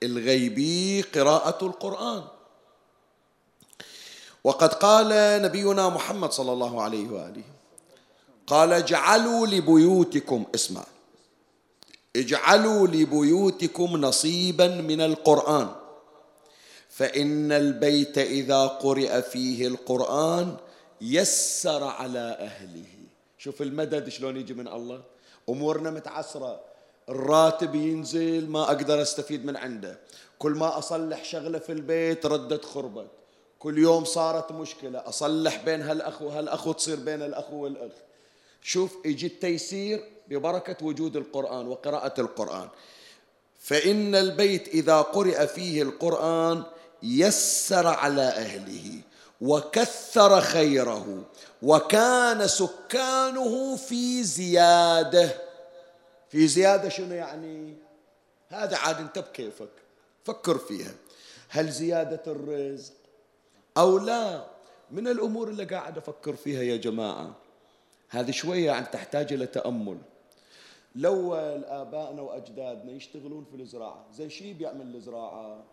الغيبي 0.03 1.03
قراءة 1.03 1.67
القرآن. 1.67 2.25
وقد 4.45 4.75
قال 4.75 5.09
نبينا 5.43 5.89
محمد 5.89 6.33
صلى 6.33 6.53
الله 6.53 6.83
عليه 6.83 7.09
وآله 7.09 7.45
قال 8.47 8.73
اجعلوا 8.73 9.47
لبيوتكم 9.47 10.45
اسمع 10.55 10.85
اجعلوا 12.17 12.87
لبيوتكم 12.87 13.97
نصيبا 13.97 14.69
من 14.69 15.01
القرآن 15.01 15.69
فإن 16.91 17.53
البيت 17.53 18.19
إذا 18.19 18.67
قرئ 18.67 19.23
فيه 19.23 19.67
القرآن 19.67 20.57
يسر 21.01 21.85
على 21.85 22.37
أهله. 22.41 22.92
شوف 23.43 23.63
المدد 23.63 24.09
شلون 24.09 24.37
يجي 24.37 24.55
من 24.55 24.69
الله. 24.69 25.03
أمورنا 25.49 25.91
متعسرة. 25.91 26.61
الراتب 27.09 27.75
ينزل 27.75 28.49
ما 28.49 28.63
أقدر 28.63 29.03
أستفيد 29.03 29.47
من 29.47 29.57
عنده. 29.57 29.99
كل 30.39 30.53
ما 30.53 30.79
أصلح 30.79 31.25
شغلة 31.25 31.59
في 31.59 31.73
البيت 31.73 32.27
ردت 32.27 32.65
خربت. 32.65 33.11
كل 33.59 33.79
يوم 33.79 34.05
صارت 34.05 34.53
مشكلة. 34.53 34.99
أصلح 34.99 35.65
بين 35.65 35.83
هالأخ 35.83 36.23
وهالأخ 36.23 36.67
وتصير 36.67 36.97
بين 36.97 37.23
الأخ 37.23 37.53
والأخ. 37.53 37.93
شوف 38.63 38.97
يجي 39.05 39.27
التيسير 39.27 40.05
ببركة 40.29 40.87
وجود 40.87 41.17
القرآن 41.17 41.67
وقراءة 41.67 42.21
القرآن. 42.21 42.69
فإن 43.59 44.15
البيت 44.15 44.69
إذا 44.69 45.01
قرئ 45.01 45.47
فيه 45.47 45.83
القرآن 45.83 46.63
يسر 47.03 47.87
على 47.87 48.23
أهله 48.23 49.01
وكثر 49.41 50.41
خيره. 50.41 51.25
وكان 51.63 52.49
سكانه 52.49 53.77
في 53.77 54.23
زيادة. 54.23 55.31
في 56.29 56.49
زيادة 56.49 56.89
شنو 56.89 57.15
يعني؟ 57.15 57.75
هذا 58.49 58.77
عاد 58.77 58.97
انت 58.97 59.19
بكيفك. 59.19 59.71
فكر 60.25 60.59
فيها. 60.59 60.95
هل 61.49 61.71
زيادة 61.71 62.23
الرزق 62.33 62.93
أو 63.77 63.99
لا؟ 63.99 64.45
من 64.91 65.09
الأمور 65.09 65.49
اللي 65.49 65.65
قاعد 65.65 65.99
أفكر 65.99 66.37
فيها 66.37 66.63
يا 66.63 66.77
جماعة. 66.77 67.35
هذه 68.09 68.31
شوية 68.31 68.67
يعني 68.67 68.87
تحتاج 68.87 69.33
إلى 69.33 69.47
تأمل. 69.47 69.99
لو 70.95 71.37
الابائنا 71.37 72.23
وأجدادنا 72.23 72.93
يشتغلون 72.93 73.45
في 73.45 73.63
الزراعة 73.63 74.07
زين 74.13 74.31
شي 74.31 74.53
بيعمل 74.53 74.97
الزراعة؟ 74.97 75.65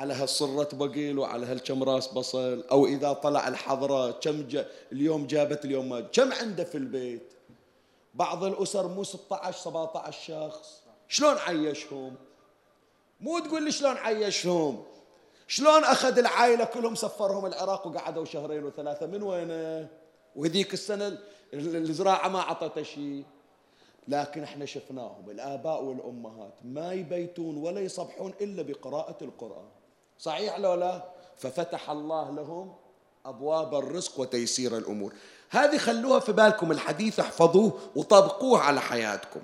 على 0.00 0.14
هالصرة 0.14 0.68
بقيل 0.76 1.18
وعلى 1.18 1.46
هالكم 1.46 1.82
راس 1.82 2.08
بصل 2.08 2.64
أو 2.70 2.86
إذا 2.86 3.12
طلع 3.12 3.48
الحضرة 3.48 4.10
كم 4.10 4.48
جا 4.48 4.66
اليوم 4.92 5.26
جابت 5.26 5.64
اليوم 5.64 5.88
ما 5.88 6.00
كم 6.00 6.32
عنده 6.32 6.64
في 6.64 6.74
البيت؟ 6.74 7.32
بعض 8.14 8.44
الأسر 8.44 8.88
مو 8.88 9.04
16 9.04 9.58
17 9.58 10.20
شخص. 10.22 10.82
شلون 11.08 11.36
عيشهم؟ 11.38 12.14
مو 13.20 13.38
تقول 13.38 13.64
لي 13.64 13.72
شلون 13.72 13.96
عيشهم؟ 13.96 14.84
شلون 15.48 15.84
أخذ 15.84 16.18
العائلة 16.18 16.64
كلهم 16.64 16.94
سفرهم 16.94 17.46
العراق 17.46 17.86
وقعدوا 17.86 18.24
شهرين 18.24 18.64
وثلاثة؟ 18.64 19.06
من 19.06 19.22
وينه؟ 19.22 19.88
وهذيك 20.36 20.74
السنة 20.74 21.18
الزراعة 21.54 22.28
ما 22.28 22.40
عطته 22.40 22.82
شيء. 22.82 23.24
لكن 24.08 24.42
إحنا 24.42 24.64
شفناهم 24.64 25.30
الآباء 25.30 25.84
والأمهات 25.84 26.54
ما 26.64 26.92
يبيتون 26.92 27.56
ولا 27.56 27.80
يصبحون 27.80 28.32
إلا 28.40 28.62
بقراءة 28.62 29.24
القرآن. 29.24 29.79
صحيح 30.20 30.58
لو 30.58 30.74
لا؟ 30.74 31.04
ففتح 31.38 31.90
الله 31.90 32.30
لهم 32.30 32.72
أبواب 33.26 33.74
الرزق 33.74 34.20
وتيسير 34.20 34.76
الأمور. 34.76 35.12
هذه 35.50 35.78
خلوها 35.78 36.20
في 36.20 36.32
بالكم 36.32 36.72
الحديث 36.72 37.20
احفظوه 37.20 37.78
وطبقوه 37.96 38.60
على 38.60 38.80
حياتكم. 38.80 39.40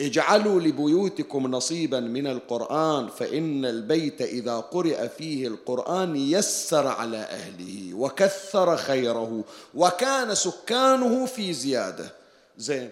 اجعلوا 0.00 0.60
لبيوتكم 0.60 1.46
نصيبا 1.46 2.00
من 2.00 2.26
القرآن 2.26 3.08
فإن 3.08 3.64
البيت 3.64 4.22
إذا 4.22 4.56
قرئ 4.60 5.08
فيه 5.08 5.48
القرآن 5.48 6.16
يسر 6.16 6.86
على 6.86 7.16
أهله 7.16 7.94
وكثر 7.94 8.76
خيره 8.76 9.44
وكان 9.74 10.34
سكانه 10.34 11.26
في 11.26 11.52
زيادة. 11.52 12.12
زين 12.56 12.90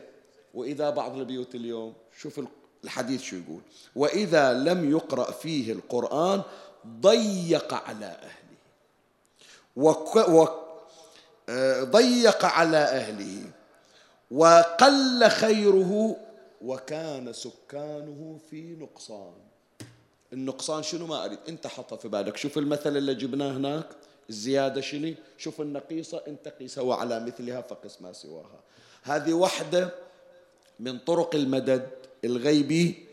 وإذا 0.54 0.90
بعض 0.90 1.16
البيوت 1.16 1.54
اليوم 1.54 1.92
شوف 2.18 2.40
الحديث 2.84 3.22
شو 3.22 3.36
يقول. 3.36 3.60
وإذا 3.96 4.52
لم 4.52 4.90
يقرأ 4.90 5.30
فيه 5.30 5.72
القرآن 5.72 6.42
ضيق 7.00 7.74
على 7.74 8.06
أهله. 8.06 8.56
وك 9.76 10.18
ضيق 11.90 12.44
على 12.44 12.76
أهله. 12.76 13.42
وقل 14.30 15.28
خيره 15.28 16.16
وكان 16.62 17.32
سكانه 17.32 18.38
في 18.50 18.76
نقصان. 18.76 19.32
النقصان 20.32 20.82
شنو 20.82 21.06
ما 21.06 21.24
أريد؟ 21.24 21.38
أنت 21.48 21.66
حطها 21.66 21.96
في 21.96 22.08
بالك. 22.08 22.36
شوف 22.36 22.58
المثل 22.58 22.96
اللي 22.96 23.14
جبناه 23.14 23.52
هناك. 23.52 23.86
الزيادة 24.30 24.80
شنو؟ 24.80 25.14
شوف 25.38 25.60
النقيصة. 25.60 26.22
أنت 26.28 26.48
قيسها 26.48 26.84
وعلى 26.84 27.20
مثلها 27.20 27.60
فقس 27.60 28.02
ما 28.02 28.12
سواها. 28.12 28.60
هذه 29.02 29.32
واحدة 29.32 29.90
من 30.80 30.98
طرق 30.98 31.34
المدد 31.34 31.88
الغيبي 32.24 33.06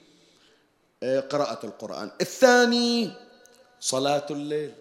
آه، 1.04 1.20
قراءة 1.20 1.66
القرآن. 1.66 2.12
الثاني 2.22 3.12
صلاة 3.84 4.26
الليل. 4.32 4.74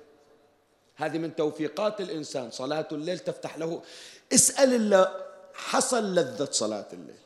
هذه 0.97 1.19
من 1.19 1.37
توفيقات 1.37 2.01
الإنسان 2.01 2.51
صلاة 2.51 2.89
الليل 2.93 3.19
تفتح 3.19 3.59
له. 3.59 3.83
اسأل 4.33 4.75
الله 4.75 5.09
حصل 5.55 6.15
لذة 6.15 6.49
صلاة 6.51 6.87
الليل. 6.93 7.17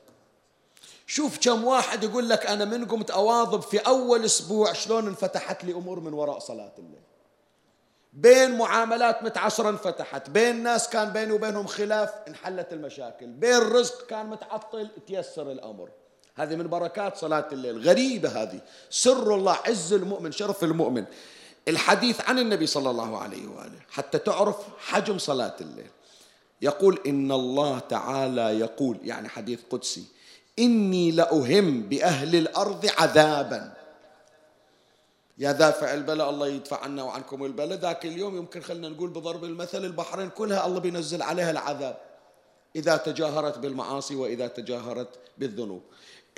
شوف 1.07 1.39
كم 1.39 1.65
واحد 1.65 2.05
يقول 2.05 2.29
لك 2.29 2.47
أنا 2.47 2.65
من 2.65 2.85
قمت 2.85 3.11
أواظب 3.11 3.61
في 3.61 3.79
أول 3.79 4.25
أسبوع 4.25 4.73
شلون 4.73 5.07
انفتحت 5.07 5.65
لي 5.65 5.73
أمور 5.73 6.01
من 6.01 6.13
وراء 6.13 6.39
صلاة 6.39 6.73
الليل. 6.79 7.03
بين 8.13 8.59
معاملات 8.59 9.23
متعصرة 9.23 9.69
انفتحت 9.69 10.31
بين 10.31 10.63
ناس 10.63 10.89
كان 10.89 11.13
بيني 11.13 11.33
وبينهم 11.33 11.67
خلاف 11.67 12.11
انحلت 12.29 12.73
المشاكل 12.73 13.27
بين 13.27 13.59
رزق 13.59 14.07
كان 14.07 14.27
متعطل 14.27 14.89
تيسر 15.07 15.53
الأمر. 15.53 15.89
هذه 16.35 16.57
من 16.57 16.69
بركات 16.69 17.17
صلاة 17.17 17.49
الليل 17.53 17.89
غريبة 17.89 18.43
هذه. 18.43 18.61
سر 18.91 19.35
الله 19.35 19.59
عز 19.67 19.93
المؤمن 19.93 20.33
شرف 20.33 20.65
المؤمن. 20.65 21.05
الحديث 21.69 22.21
عن 22.21 22.39
النبي 22.39 22.67
صلى 22.67 22.91
الله 22.91 23.19
عليه 23.19 23.47
وآله 23.49 23.81
حتى 23.91 24.19
تعرف 24.19 24.57
حجم 24.79 25.19
صلاة 25.19 25.57
الليل. 25.61 25.91
يقول 26.63 26.99
إن 27.07 27.33
الله 27.33 27.79
تعالى 27.79 28.61
يقول 28.61 28.99
يعني 29.03 29.29
حديث 29.29 29.61
قدسي 29.71 30.05
إني 30.59 31.11
لأهم 31.11 31.83
بأهل 31.83 32.37
الأرض 32.37 32.87
عذابا. 32.99 33.75
يا 35.39 35.53
دافع 35.53 35.95
البلاء 35.95 36.31
الله 36.31 36.49
يدفع 36.49 36.83
عنا 36.83 37.03
وعنكم 37.03 37.45
البلاء. 37.45 37.79
ذاك 37.79 38.07
اليوم 38.07 38.37
يمكن 38.37 38.61
خلنا 38.61 38.89
نقول 38.89 39.11
بضرب 39.11 39.45
المثل 39.45 39.85
البحرين 39.85 40.29
كلها 40.31 40.67
الله 40.67 40.81
بينزل 40.81 41.23
عليها 41.23 41.51
العذاب 41.51 41.97
إذا 42.77 42.97
تجاهرت 42.97 43.59
بالمعاصي 43.59 44.17
وإذا 44.17 44.47
تجاهرت 44.47 45.09
بالذنوب. 45.39 45.83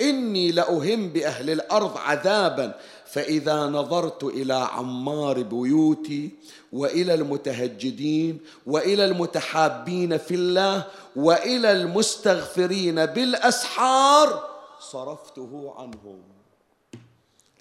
إني 0.01 0.51
لأهم 0.51 1.09
بأهل 1.09 1.49
الأرض 1.49 1.97
عذابا. 1.97 2.79
فإذا 3.05 3.65
نظرت 3.65 4.23
إلى 4.23 4.53
عمار 4.53 5.41
بيوتي 5.43 6.31
وإلى 6.73 7.13
المتهجدين 7.13 8.39
وإلى 8.65 9.05
المتحابين 9.05 10.17
في 10.17 10.35
الله 10.35 10.85
وإلى 11.15 11.71
المستغفرين 11.71 13.05
بالأسحار 13.05 14.49
صرفته 14.79 15.73
عنهم. 15.77 16.21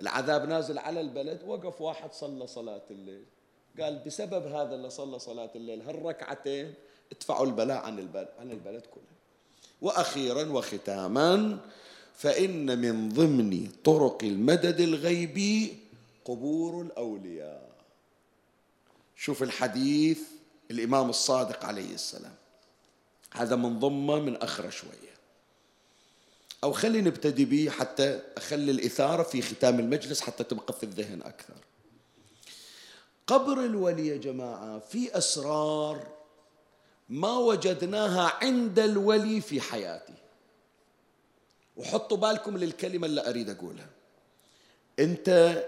العذاب 0.00 0.48
نازل 0.48 0.78
على 0.78 1.00
البلد 1.00 1.40
وقف 1.46 1.80
واحد 1.80 2.12
صلى 2.12 2.46
صلاة 2.46 2.82
الليل. 2.90 3.24
قال 3.80 3.98
بسبب 4.06 4.46
هذا 4.46 4.74
اللي 4.74 4.90
صلى 4.90 5.18
صلاة 5.18 5.50
الليل 5.54 5.82
هالركعتين 5.82 6.74
ادفعوا 7.12 7.46
البلاء 7.46 7.76
عن 7.76 7.98
البلد 7.98 8.28
عن 8.40 8.50
البلد 8.50 8.82
كله. 8.94 9.14
وأخيرا 9.82 10.52
وختاما 10.52 11.58
فإن 12.18 12.78
من 12.78 13.08
ضمن 13.08 13.70
طرق 13.84 14.18
المدد 14.22 14.80
الغيبي 14.80 15.78
قبور 16.24 16.82
الأولياء. 16.82 17.68
شوف 19.16 19.42
الحديث 19.42 20.20
الإمام 20.70 21.10
الصادق 21.10 21.64
عليه 21.64 21.94
السلام. 21.94 22.34
هذا 23.32 23.56
من 23.56 23.78
ضمه 23.78 24.18
من 24.18 24.36
أخرى 24.36 24.70
شوية. 24.70 25.14
أو 26.64 26.72
خلي 26.72 27.00
نبتدي 27.00 27.44
به 27.44 27.70
حتى 27.70 28.20
أخلي 28.36 28.70
الإثارة 28.70 29.22
في 29.22 29.42
ختام 29.42 29.80
المجلس 29.80 30.20
حتى 30.20 30.44
تبقى 30.44 30.72
في 30.72 30.82
الذهن 30.82 31.22
أكثر. 31.22 31.54
قبر 33.26 33.64
الولي 33.64 34.06
يا 34.06 34.16
جماعة 34.16 34.78
في 34.78 35.18
أسرار 35.18 36.06
ما 37.08 37.38
وجدناها 37.38 38.32
عند 38.42 38.78
الولي 38.78 39.40
في 39.40 39.60
حياته. 39.60 40.17
وحطوا 41.78 42.16
بالكم 42.16 42.56
للكلمة 42.56 43.06
اللي 43.06 43.28
أريد 43.28 43.50
أقولها. 43.50 43.86
أنت 44.98 45.58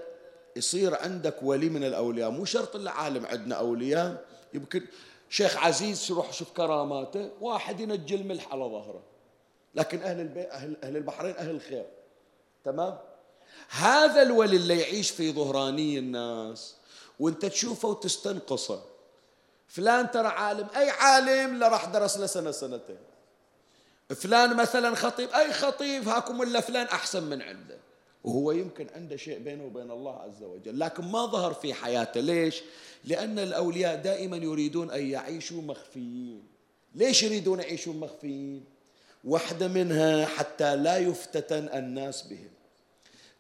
يصير 0.57 0.95
عندك 0.95 1.37
ولي 1.43 1.69
من 1.69 1.85
الأولياء 1.85 2.31
مو 2.31 2.45
شرط 2.45 2.77
إلا 2.77 2.91
عالم 2.91 3.27
عندنا 3.27 3.55
أولياء. 3.55 4.25
يمكن 4.55 4.87
شيخ 5.29 5.57
عزيز 5.57 6.11
يروح 6.11 6.33
شوف 6.33 6.53
كراماته 6.53 7.31
واحد 7.41 7.81
ينجي 7.81 8.15
الملح 8.15 8.53
على 8.53 8.65
ظهره. 8.65 9.03
لكن 9.75 10.03
أهل, 10.03 10.21
البي... 10.21 10.41
أهل... 10.41 10.77
أهل 10.85 10.97
البحرين 10.97 11.37
أهل 11.37 11.51
الخير. 11.51 11.87
تمام؟ 12.65 12.99
هذا 13.69 14.23
الولي 14.23 14.57
اللي 14.57 14.81
يعيش 14.81 15.11
في 15.11 15.33
ظهراني 15.33 15.99
الناس 15.99 16.75
وأنت 17.21 17.47
تشوفه 17.47 17.89
وتستنقصه. 17.89 18.83
فلان 19.69 20.11
ترى 20.11 20.29
عالم 20.29 20.69
أي 20.77 20.91
عالم 20.91 21.59
لا 21.59 21.69
راح 21.69 21.85
درس 21.85 22.19
له 22.19 22.27
سنة 22.27 22.51
سنتين. 22.51 23.10
فلان 24.15 24.57
مثلا 24.57 24.95
خطيب 24.95 25.29
أي 25.29 25.53
خطيب 25.53 26.09
هاكم 26.09 26.41
ولا 26.41 26.61
فلان 26.61 26.87
أحسن 26.87 27.23
من 27.23 27.43
عنده 27.43 27.79
وهو 28.25 28.53
يمكن 28.53 28.87
عنده 28.95 29.17
شيء 29.17 29.39
بينه 29.39 29.65
وبين 29.65 29.91
الله 29.91 30.17
عز 30.17 30.43
وجل 30.43 30.81
لكن 30.81 31.05
ما 31.05 31.27
ظهر 31.27 31.55
في 31.55 31.75
حياته 31.75 32.21
ليش؟ 32.21 32.63
لأن 33.05 33.39
الأولياء 33.39 33.97
دائما 33.97 34.37
يريدون 34.37 34.91
أن 34.91 35.07
يعيشوا 35.07 35.63
مخفيين 35.63 36.43
ليش 36.95 37.23
يريدون 37.23 37.61
يعيشوا 37.61 37.93
مخفيين؟ 37.93 38.65
واحدة 39.25 39.69
منها 39.69 40.27
حتى 40.27 40.77
لا 40.77 40.99
يفتتن 40.99 41.69
الناس 41.75 42.23
بهم 42.23 42.51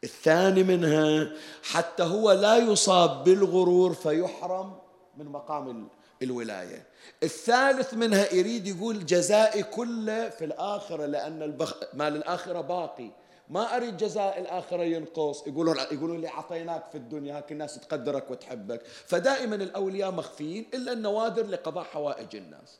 الثاني 0.04 0.62
منها 0.62 1.32
حتى 1.62 2.02
هو 2.02 2.32
لا 2.32 2.56
يصاب 2.56 3.24
بالغرور 3.24 3.94
فيحرم 3.94 4.78
من 5.16 5.26
مقام 5.26 5.88
الولاية. 6.22 6.86
الثالث 7.22 7.94
منها 7.94 8.34
يريد 8.34 8.66
يقول 8.66 9.06
جزائي 9.06 9.62
كله 9.62 10.28
في 10.28 10.44
الآخرة 10.44 11.06
لأن 11.06 11.42
البخ... 11.42 11.74
مال 11.94 12.16
الآخرة 12.16 12.60
باقي. 12.60 13.10
ما 13.48 13.76
أريد 13.76 13.96
جزاء 13.96 14.40
الآخرة 14.40 14.82
ينقص. 14.82 15.46
يقولون 15.46 15.76
يقولون 15.92 16.20
لي 16.20 16.28
أعطيناك 16.28 16.84
في 16.92 16.98
الدنيا 16.98 17.36
هاك 17.36 17.52
الناس 17.52 17.74
تقدرك 17.74 18.30
وتحبك. 18.30 18.82
فدائما 18.86 19.56
الأولياء 19.56 20.10
مخفيين 20.10 20.66
إلا 20.74 20.92
النوادر 20.92 21.46
لقضاء 21.46 21.84
حوائج 21.84 22.36
الناس. 22.36 22.78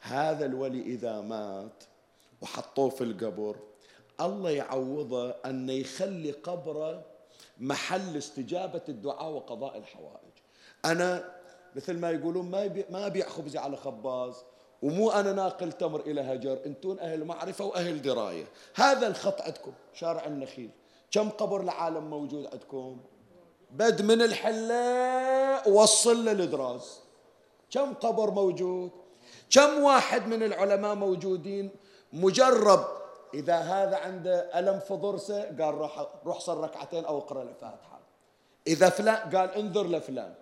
هذا 0.00 0.46
الولي 0.46 0.82
إذا 0.82 1.20
مات 1.20 1.84
وحطوه 2.40 2.90
في 2.90 3.04
القبر 3.04 3.56
الله 4.20 4.50
يعوضه 4.50 5.30
أن 5.30 5.70
يخلي 5.70 6.30
قبره 6.30 7.04
محل 7.58 8.16
استجابة 8.16 8.80
الدعاء 8.88 9.30
وقضاء 9.30 9.78
الحوائج. 9.78 10.32
أنا 10.84 11.37
مثل 11.78 11.98
ما 11.98 12.10
يقولون 12.10 12.50
ما 12.50 12.84
ما 12.90 13.06
أبيع 13.06 13.28
خبزي 13.28 13.58
على 13.58 13.76
خباز 13.76 14.34
ومو 14.82 15.10
أنا 15.10 15.32
ناقل 15.32 15.72
تمر 15.72 16.00
إلى 16.00 16.20
هجر 16.20 16.58
أنتون 16.66 16.98
أهل 16.98 17.24
معرفة 17.24 17.64
وأهل 17.64 18.02
دراية. 18.02 18.44
هذا 18.74 19.06
الخط 19.06 19.42
عندكم 19.42 19.72
شارع 19.94 20.26
النخيل. 20.26 20.70
كم 21.10 21.28
قبر 21.28 21.60
العالم 21.60 22.10
موجود 22.10 22.46
عندكم؟ 22.52 23.00
بد 23.70 24.02
من 24.02 24.22
الحلاء 24.22 25.70
وصل 25.70 26.24
للدراز. 26.24 27.00
كم 27.70 27.94
قبر 27.94 28.30
موجود؟ 28.30 28.90
كم 29.50 29.82
واحد 29.82 30.26
من 30.26 30.42
العلماء 30.42 30.94
موجودين؟ 30.94 31.70
مجرب. 32.12 32.84
إذا 33.34 33.56
هذا 33.56 33.96
عنده 33.96 34.58
ألم 34.58 34.78
في 34.78 34.94
ضرسه 34.94 35.42
قال 35.42 35.74
روح 35.74 36.06
روح 36.26 36.40
صل 36.40 36.56
ركعتين 36.56 37.04
أو 37.04 37.18
اقرأ 37.18 37.42
الفاتحة 37.42 38.00
إذا 38.66 38.88
فلان 38.88 39.36
قال 39.36 39.54
انظر 39.54 39.86
لفلان. 39.86 40.34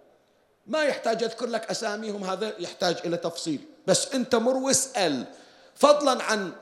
ما 0.66 0.84
يحتاج 0.84 1.22
أذكر 1.22 1.46
لك 1.46 1.70
أساميهم 1.70 2.24
هذا 2.24 2.52
يحتاج 2.58 2.96
إلى 3.04 3.16
تفصيل. 3.16 3.60
بس 3.86 4.14
أنت 4.14 4.34
مر 4.34 4.56
واسأل 4.56 5.24
فضلا 5.74 6.22
عن 6.22 6.52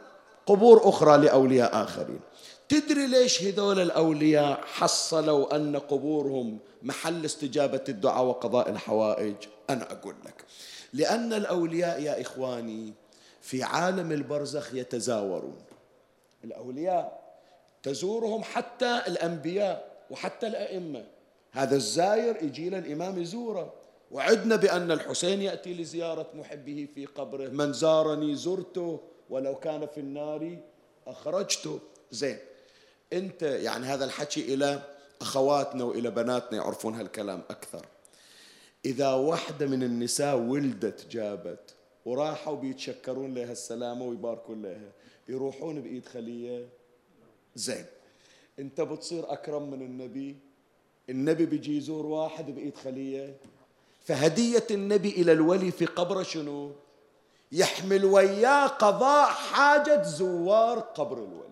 قبور 0.46 0.88
أخرى 0.88 1.18
لأولياء 1.18 1.82
آخرين. 1.82 2.20
تدري 2.68 3.06
ليش 3.06 3.42
هذول 3.42 3.80
الأولياء 3.80 4.60
حصلوا 4.64 5.56
أن 5.56 5.76
قبورهم 5.76 6.58
محل 6.82 7.24
استجابة 7.24 7.84
الدعاء 7.88 8.24
وقضاء 8.24 8.70
الحوائج؟ 8.70 9.34
أنا 9.70 9.92
أقول 9.92 10.14
لك. 10.24 10.44
لأن 10.92 11.32
الأولياء 11.32 12.02
يا 12.02 12.20
إخواني 12.20 12.92
في 13.42 13.62
عالم 13.62 14.12
البرزخ 14.12 14.74
يتزاورون. 14.74 15.62
الأولياء 16.44 17.24
تزورهم 17.82 18.42
حتى 18.42 19.02
الأنبياء 19.06 19.92
وحتى 20.10 20.46
الأئمة. 20.46 21.04
هذا 21.52 21.76
الزاير 21.76 22.42
يجي 22.42 22.68
الإمام 22.68 23.22
يزوره. 23.22 23.72
وعدنا 24.10 24.56
بأن 24.56 24.90
الحسين 24.90 25.42
يأتي 25.42 25.74
لزيارة 25.74 26.30
محبه 26.34 26.88
في 26.94 27.06
قبره. 27.06 27.48
من 27.48 27.72
زارني 27.72 28.34
زرته 28.36 29.00
ولو 29.30 29.54
كان 29.54 29.86
في 29.86 30.00
النار 30.00 30.58
أخرجته 31.06 31.80
زين. 32.10 32.38
أنت 33.12 33.42
يعني 33.42 33.86
هذا 33.86 34.04
الحكي 34.04 34.54
إلى 34.54 34.82
أخواتنا 35.20 35.84
وإلى 35.84 36.10
بناتنا 36.10 36.58
يعرفون 36.58 36.94
هالكلام 36.94 37.42
أكثر. 37.50 37.86
إذا 38.84 39.12
واحدة 39.12 39.66
من 39.66 39.82
النساء 39.82 40.36
ولدت 40.36 41.06
جابت 41.10 41.74
وراحوا 42.04 42.56
بيتشكرون 42.56 43.34
لها 43.34 43.52
السلامة 43.52 44.04
ويباركون 44.04 44.62
لها 44.62 44.92
يروحون 45.28 45.80
بإيد 45.80 46.06
خلية. 46.06 46.68
زين. 47.54 47.84
أنت 48.58 48.80
بتصير 48.80 49.32
أكرم 49.32 49.70
من 49.70 49.82
النبي. 49.82 50.36
النبي 51.10 51.46
بيجي 51.46 51.76
يزور 51.76 52.06
واحد 52.06 52.50
بإيد 52.54 52.76
خلية. 52.76 53.36
فهدية 54.04 54.66
النبي 54.70 55.08
إلى 55.08 55.32
الولي 55.32 55.70
في 55.70 55.86
قبره 55.86 56.22
شنو؟ 56.22 56.72
يحمل 57.52 58.04
وياه 58.04 58.66
قضاء 58.66 59.26
حاجة 59.28 60.02
زوار 60.02 60.78
قبر 60.78 61.16
الولي. 61.16 61.44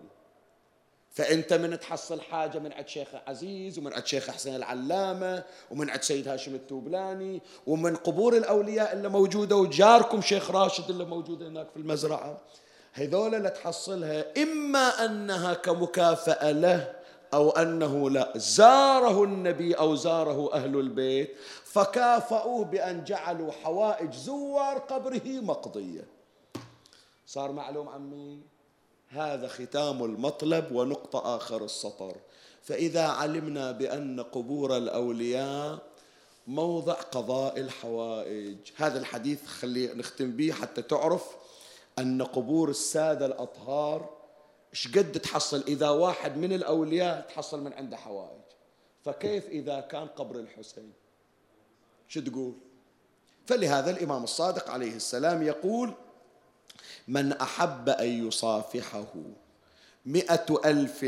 فأنت 1.11 1.53
من 1.53 1.79
تحصل 1.79 2.21
حاجة 2.21 2.59
من 2.59 2.73
عند 2.73 2.87
شيخ 2.87 3.07
عزيز 3.27 3.79
ومن 3.79 3.93
عند 3.93 4.05
شيخ 4.05 4.29
حسين 4.29 4.55
العلامة 4.55 5.43
ومن 5.71 5.89
عند 5.89 6.01
سيد 6.01 6.27
هاشم 6.27 6.55
التوبلاني 6.55 7.41
ومن 7.67 7.95
قبور 7.95 8.37
الأولياء 8.37 8.93
اللي 8.93 9.09
موجودة 9.09 9.55
وجاركم 9.55 10.21
شيخ 10.21 10.51
راشد 10.51 10.89
اللي 10.89 11.05
موجود 11.05 11.43
هناك 11.43 11.69
في 11.69 11.77
المزرعة. 11.77 12.37
هذول 12.93 13.35
اللي 13.35 13.49
تحصلها 13.49 14.43
إما 14.43 15.05
أنها 15.05 15.53
كمكافأة 15.53 16.51
له 16.51 16.93
أو 17.33 17.49
أنه 17.49 18.09
لا. 18.09 18.33
زاره 18.35 19.23
النبي 19.23 19.73
أو 19.73 19.95
زاره 19.95 20.53
أهل 20.53 20.79
البيت 20.79 21.35
فكافأوه 21.63 22.65
بأن 22.65 23.03
جعلوا 23.03 23.51
حوائج 23.51 24.13
زوار 24.13 24.77
قبره 24.77 25.21
مقضية. 25.25 26.07
صار 27.27 27.51
معلوم 27.51 27.89
عمي؟ 27.89 28.39
هذا 29.09 29.47
ختام 29.47 30.03
المطلب 30.03 30.71
ونقطة 30.71 31.35
آخر 31.35 31.65
السطر. 31.65 32.15
فإذا 32.61 33.07
علمنا 33.07 33.71
بأن 33.71 34.19
قبور 34.19 34.77
الأولياء 34.77 35.79
موضع 36.47 36.93
قضاء 36.93 37.59
الحوائج. 37.59 38.57
هذا 38.75 38.99
الحديث 38.99 39.45
خلي 39.45 39.87
نختم 39.87 40.31
به 40.31 40.51
حتى 40.51 40.81
تعرف 40.81 41.23
أن 41.99 42.21
قبور 42.21 42.69
السادة 42.69 43.25
الأطهار 43.25 44.09
إيش 44.73 44.87
قد 44.87 45.11
تحصل؟ 45.11 45.63
إذا 45.67 45.89
واحد 45.89 46.37
من 46.37 46.53
الأولياء 46.53 47.27
تحصل 47.29 47.63
من 47.63 47.73
عنده 47.73 47.97
حوائج. 47.97 48.41
فكيف 49.05 49.47
إذا 49.47 49.79
كان 49.79 50.07
قبر 50.07 50.35
الحسين؟ 50.39 50.93
شو 52.07 52.21
تقول؟ 52.21 52.53
فلهذا 53.45 53.91
الإمام 53.91 54.23
الصادق 54.23 54.69
عليه 54.69 54.95
السلام 54.95 55.43
يقول 55.43 55.93
من 57.07 57.31
أحب 57.33 57.89
أن 57.89 58.27
يصافحه 58.27 59.13
مئة 60.05 60.61
ألف 60.65 61.03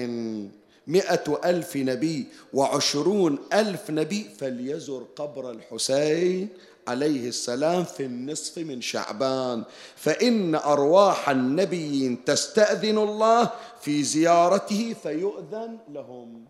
مئة 0.88 1.42
ألف 1.46 1.76
نبي 1.76 2.28
وعشرون 2.54 3.40
ألف 3.54 3.92
نبي 3.92 4.24
فليزر 4.24 5.04
قبر 5.16 5.52
الحسين 5.52 6.50
عليه 6.88 7.28
السلام 7.28 7.84
في 7.84 8.04
النصف 8.04 8.58
من 8.58 8.82
شعبان. 8.82 9.64
فإن 9.96 10.56
أرواح 10.56 11.30
النبيين 11.30 12.26
تستأذن 12.26 12.98
الله 12.98 13.52
في 13.82 14.04
زيارته 14.04 14.96
فيؤذن 15.04 15.78
لهم. 15.90 16.46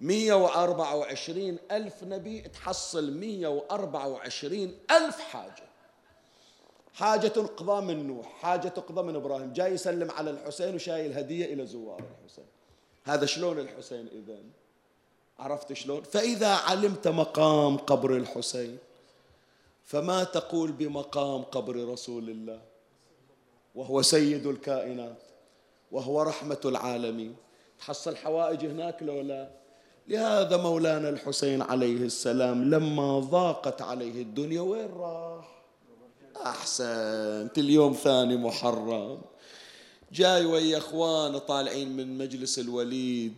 124 0.00 1.58
ألف 1.70 1.94
نبي 2.04 2.40
تحصل 2.40 3.12
124 3.12 4.74
ألف 4.90 5.20
حاجة. 5.20 5.64
حاجة 6.94 7.28
تقضى 7.28 7.80
من 7.86 8.06
نوح 8.06 8.26
حاجة 8.40 8.68
تقضى 8.68 9.02
من 9.02 9.16
إبراهيم. 9.16 9.52
جاي 9.52 9.72
يسلم 9.72 10.10
على 10.10 10.30
الحسين 10.30 10.74
وشايل 10.74 11.18
هدية 11.18 11.54
إلى 11.54 11.66
زوار 11.66 11.98
الحسين. 11.98 12.44
هذا 13.04 13.26
شلون 13.26 13.58
الحسين 13.58 14.08
إذا 14.12 14.38
عرفت 15.38 15.72
شلون؟ 15.72 16.02
فإذا 16.02 16.48
علمت 16.48 17.08
مقام 17.08 17.76
قبر 17.76 18.16
الحسين 18.16 18.78
فما 19.84 20.24
تقول 20.24 20.72
بمقام 20.72 21.42
قبر 21.42 21.88
رسول 21.88 22.30
الله؟ 22.30 22.60
وهو 23.74 24.02
سيد 24.02 24.46
الكائنات 24.46 25.22
وهو 25.92 26.22
رحمة 26.22 26.60
العالمين. 26.64 27.36
تحصل 27.78 28.16
حوائج 28.16 28.66
هناك 28.66 29.02
لو 29.02 29.20
لا؟ 29.20 29.50
لهذا 30.08 30.56
مولانا 30.56 31.08
الحسين 31.08 31.62
عليه 31.62 31.96
السلام 31.96 32.70
لما 32.70 33.18
ضاقت 33.18 33.82
عليه 33.82 34.22
الدنيا 34.22 34.60
وين 34.60 34.88
راح؟ 34.96 35.64
أحسنت 36.36 37.58
اليوم 37.58 37.92
ثاني 37.92 38.36
محرم. 38.36 39.20
جاي 40.12 40.44
ويا 40.44 40.78
اخوانه 40.78 41.38
طالعين 41.38 41.96
من 41.96 42.18
مجلس 42.18 42.58
الوليد. 42.58 43.34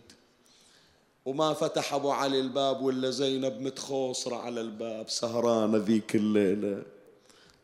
وما 1.27 1.53
فتح 1.53 1.93
أبو 1.93 2.11
علي 2.11 2.39
الباب 2.39 2.81
ولا 2.81 3.09
زينب 3.09 3.61
متخوصرة 3.61 4.35
على 4.35 4.61
الباب 4.61 5.09
سهرانة 5.09 5.77
ذيك 5.77 6.15
الليلة. 6.15 6.83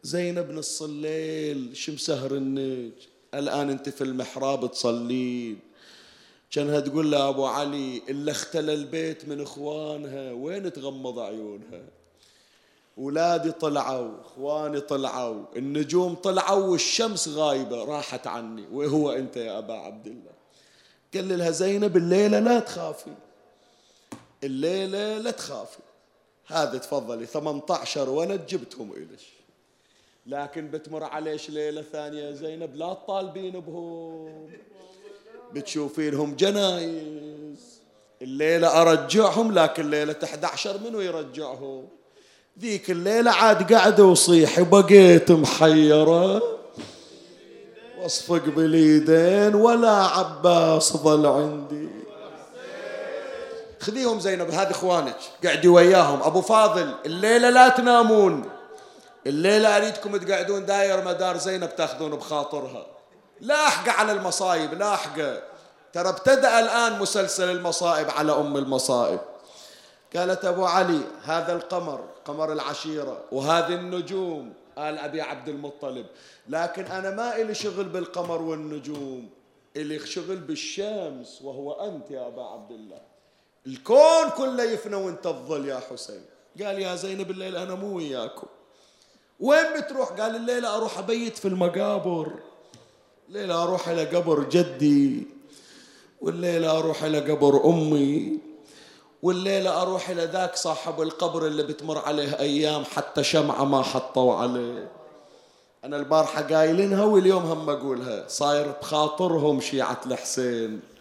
زينب 0.04 0.52
نص 0.52 0.82
الليل 0.82 1.76
شو 1.76 1.92
مسهر 1.92 2.36
النج؟ 2.36 2.92
الآن 3.34 3.70
أنت 3.70 3.90
في 3.90 4.04
المحراب 4.04 4.72
تصلين. 4.72 5.60
كانها 6.52 6.80
تقول 6.80 7.12
له 7.12 7.30
أبو 7.30 7.46
علي 7.46 8.02
إلا 8.10 8.32
اختلى 8.32 8.74
البيت 8.74 9.28
من 9.28 9.42
إخوانها 9.42 10.32
وين 10.32 10.74
تغمض 10.74 11.20
عيونها؟ 11.20 11.84
أولادي 12.98 13.52
طلعوا 13.52 14.22
إخواني 14.22 14.80
طلعوا 14.80 15.46
النجوم 15.56 16.16
طلعوا 16.16 16.64
والشمس 16.66 17.28
غايبة 17.28 17.84
راحت 17.84 18.28
عني. 18.28 18.66
وهو 18.72 19.12
أنت 19.12 19.38
يا 19.38 19.58
أبا 19.58 19.74
عبد 19.74 20.08
الله. 20.08 20.34
قال 21.14 21.38
لها 21.38 21.52
زينب 21.52 21.98
الليلة 21.98 22.40
لا 22.40 22.60
تخافي. 22.60 23.14
الليلة 24.44 25.18
لا 25.18 25.32
تخافي. 25.32 25.80
هذا 26.48 26.78
تفضلي 26.78 27.26
18 27.26 28.10
ولد 28.10 28.46
جبتهم 28.46 28.92
إلش 28.92 29.30
لكن 30.28 30.68
بتمر 30.72 31.04
عليش 31.04 31.50
ليلة 31.50 31.82
ثانية 31.92 32.32
زينب 32.32 32.76
لا 32.76 32.94
تطالبين 32.94 33.60
بهم. 33.60 34.50
بتشوفينهم 35.54 36.36
جنايز. 36.36 37.80
الليلة 38.22 38.82
أرجعهم 38.82 39.52
لكن 39.52 39.90
ليلة 39.90 40.16
11 40.24 40.78
منو 40.78 41.02
يرجعهم؟ 41.02 41.88
ذيك 42.60 42.92
الليلة 42.92 43.32
عاد 43.32 43.74
قاعدة 43.74 44.06
وصيح 44.06 44.62
بقيت 44.62 45.32
محيرة. 45.32 46.42
واصفق 48.02 48.46
باليدين 48.46 49.56
ولا 49.56 49.92
عباس 49.92 50.98
ظل 50.98 51.26
عندي. 51.26 51.88
خذيهم 53.84 54.20
زينب. 54.20 54.50
هذه 54.50 54.72
إخوانك. 54.72 55.16
قعدي 55.46 55.68
وياهم. 55.68 56.24
أبو 56.24 56.42
فاضل 56.42 56.96
الليلة 57.06 57.50
لا 57.50 57.70
تنامون. 57.70 58.50
الليلة 59.28 59.78
أريدكم 59.78 60.18
تقعدون 60.18 60.66
داير 60.66 61.06
مدار 61.06 61.38
زينب 61.38 61.76
تأخذون 61.76 62.12
بخاطرها. 62.12 62.86
لاحقه 63.42 63.92
على 63.92 64.12
المصايب 64.12 64.74
لاحقه 64.74 65.42
ترى 65.94 66.10
ابتدأ 66.10 66.60
الآن 66.60 67.00
مسلسل 67.00 67.52
المصائب 67.52 68.10
على 68.10 68.32
أم 68.32 68.58
المصائب 68.58 69.20
قالت 70.16 70.46
أبو 70.46 70.66
علي 70.66 71.02
هذا 71.24 71.54
القمر 71.54 72.00
قمر 72.26 72.54
العشيرة 72.54 73.18
وهذه 73.32 73.74
النجوم. 73.74 74.54
قال 74.78 75.00
أبي 75.00 75.22
عبد 75.22 75.50
المطلب 75.50 76.06
لكن 76.50 76.86
أنا 76.86 77.10
ما 77.10 77.36
إلي 77.36 77.54
شغل 77.54 77.84
بالقمر 77.84 78.42
والنجوم 78.42 79.30
إلي 79.76 80.00
شغل 80.00 80.36
بالشمس 80.36 81.42
وهو 81.42 81.72
أنت 81.72 82.12
يا 82.12 82.28
أبا 82.28 82.44
عبد 82.44 82.72
الله. 82.72 83.13
الكون 83.68 84.30
كله 84.38 84.64
يفنى 84.64 84.96
وانت 84.96 85.24
تظل 85.24 85.68
يا 85.68 85.82
حسين. 85.92 86.22
قال 86.64 86.80
يا 86.80 86.96
زينب 86.96 87.32
الليل 87.32 87.56
أنا 87.56 87.76
مو 87.76 87.98
وياكم. 87.98 88.48
وين 89.40 89.66
بتروح؟ 89.78 90.10
قال 90.10 90.36
الليلة 90.36 90.76
أروح 90.76 90.98
أبيت 91.00 91.38
في 91.38 91.48
المقابر. 91.48 92.34
الليلة 93.30 93.64
أروح 93.64 93.90
إلى 93.90 94.06
قبر 94.06 94.44
جدي. 94.44 95.28
والليلة 96.22 96.80
أروح 96.80 97.04
إلى 97.04 97.20
قبر 97.32 97.66
أمي. 97.66 98.40
والليلة 99.24 99.82
أروح 99.82 100.10
إلى 100.10 100.26
ذاك 100.26 100.56
صاحب 100.56 101.02
القبر 101.02 101.48
اللي 101.48 101.64
بتمر 101.64 101.98
عليه 101.98 102.40
أيام 102.40 102.84
حتى 102.84 103.24
شمعة 103.24 103.64
ما 103.64 103.82
حطوا 103.82 104.36
عليه. 104.36 104.92
أنا 105.84 105.98
البارحة 105.98 106.42
قايلينها 106.42 107.06
واليوم 107.06 107.44
هم 107.44 107.70
أقولها. 107.70 108.28
صاير 108.28 108.72
بخاطرهم 108.82 109.62
شيعة 109.62 110.02
الحسين. 110.06 110.93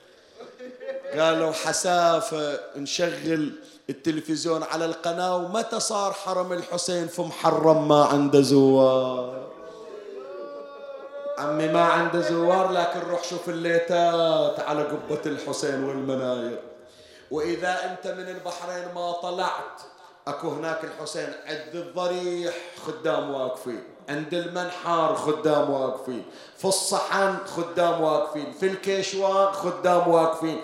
قالوا 1.18 1.52
حسافة 1.52 2.60
نشغل 2.76 3.52
التلفزيون 3.90 4.62
على 4.62 4.84
القناة 4.84 5.36
ومتى 5.36 5.80
صار 5.80 6.12
حرم 6.12 6.52
الحسين 6.52 7.06
في 7.06 7.22
محرم 7.22 7.88
ما 7.88 8.04
عنده 8.04 8.40
زوار. 8.40 9.42
عمي 11.38 11.68
ما 11.68 11.82
عنده 11.82 12.20
زوار 12.20 12.72
لكن 12.72 13.00
روح 13.10 13.24
شوف 13.24 13.48
الليتات 13.48 14.60
على 14.60 14.82
قبة 14.82 15.20
الحسين 15.26 15.84
والمناير. 15.84 16.58
وإذا 17.30 17.78
أنت 17.84 18.14
من 18.14 18.28
البحرين 18.28 18.94
ما 18.94 19.12
طلعت 19.12 19.80
أكو 20.28 20.48
هناك 20.48 20.80
الحسين 20.84 21.32
عند 21.46 21.74
الضريح 21.74 22.54
خدام 22.86 23.34
واقفين. 23.34 23.84
عند 24.08 24.34
المنحار 24.34 25.14
خدام 25.14 25.70
واقفين. 25.70 26.24
في 26.58 26.64
الصحن 26.64 27.36
خدام 27.56 28.00
واقفين. 28.00 28.52
في 28.60 28.66
الكيشوان 28.66 29.52
خدام 29.52 30.08
واقفين. 30.08 30.60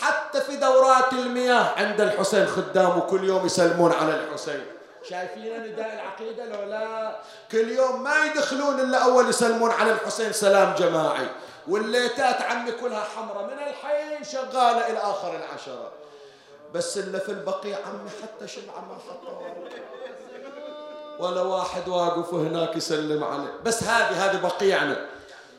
حتى 0.00 0.40
في 0.40 0.56
دورات 0.56 1.12
المياه 1.12 1.74
عند 1.76 2.00
الحسين 2.00 2.46
خدام 2.46 2.98
وكل 2.98 3.24
يوم 3.24 3.46
يسلمون 3.46 3.92
على 3.92 4.14
الحسين. 4.14 4.66
شايفين 5.08 5.62
نداء 5.62 5.94
العقيدة 5.94 6.44
لو 6.44 6.70
لا؟ 6.70 7.16
كل 7.52 7.70
يوم 7.70 8.02
ما 8.02 8.24
يدخلون 8.24 8.80
إلا 8.80 9.04
أول 9.04 9.28
يسلمون 9.28 9.70
على 9.70 9.92
الحسين 9.92 10.32
سلام 10.32 10.74
جماعي. 10.74 11.26
والليتات 11.68 12.42
عمي 12.42 12.72
كلها 12.72 13.04
حمراء. 13.16 13.44
من 13.44 13.52
الحين 13.52 14.24
شغالة 14.24 14.90
إلى 14.90 14.98
آخر 14.98 15.36
العشرة. 15.36 15.92
بس 16.74 16.98
إلا 16.98 17.18
في 17.18 17.28
البقيع 17.28 17.76
عمي 17.76 18.10
حتى 18.22 18.48
شمعة 18.48 18.80
ما 18.80 18.98
حطوا 19.08 19.42
ولا 21.18 21.42
واحد 21.42 21.88
واقف 21.88 22.34
هناك 22.34 22.76
يسلم 22.76 23.24
عليه. 23.24 23.54
بس 23.64 23.82
هذه 23.82 24.24
هذه 24.24 24.40
بقيعنا. 24.40 25.06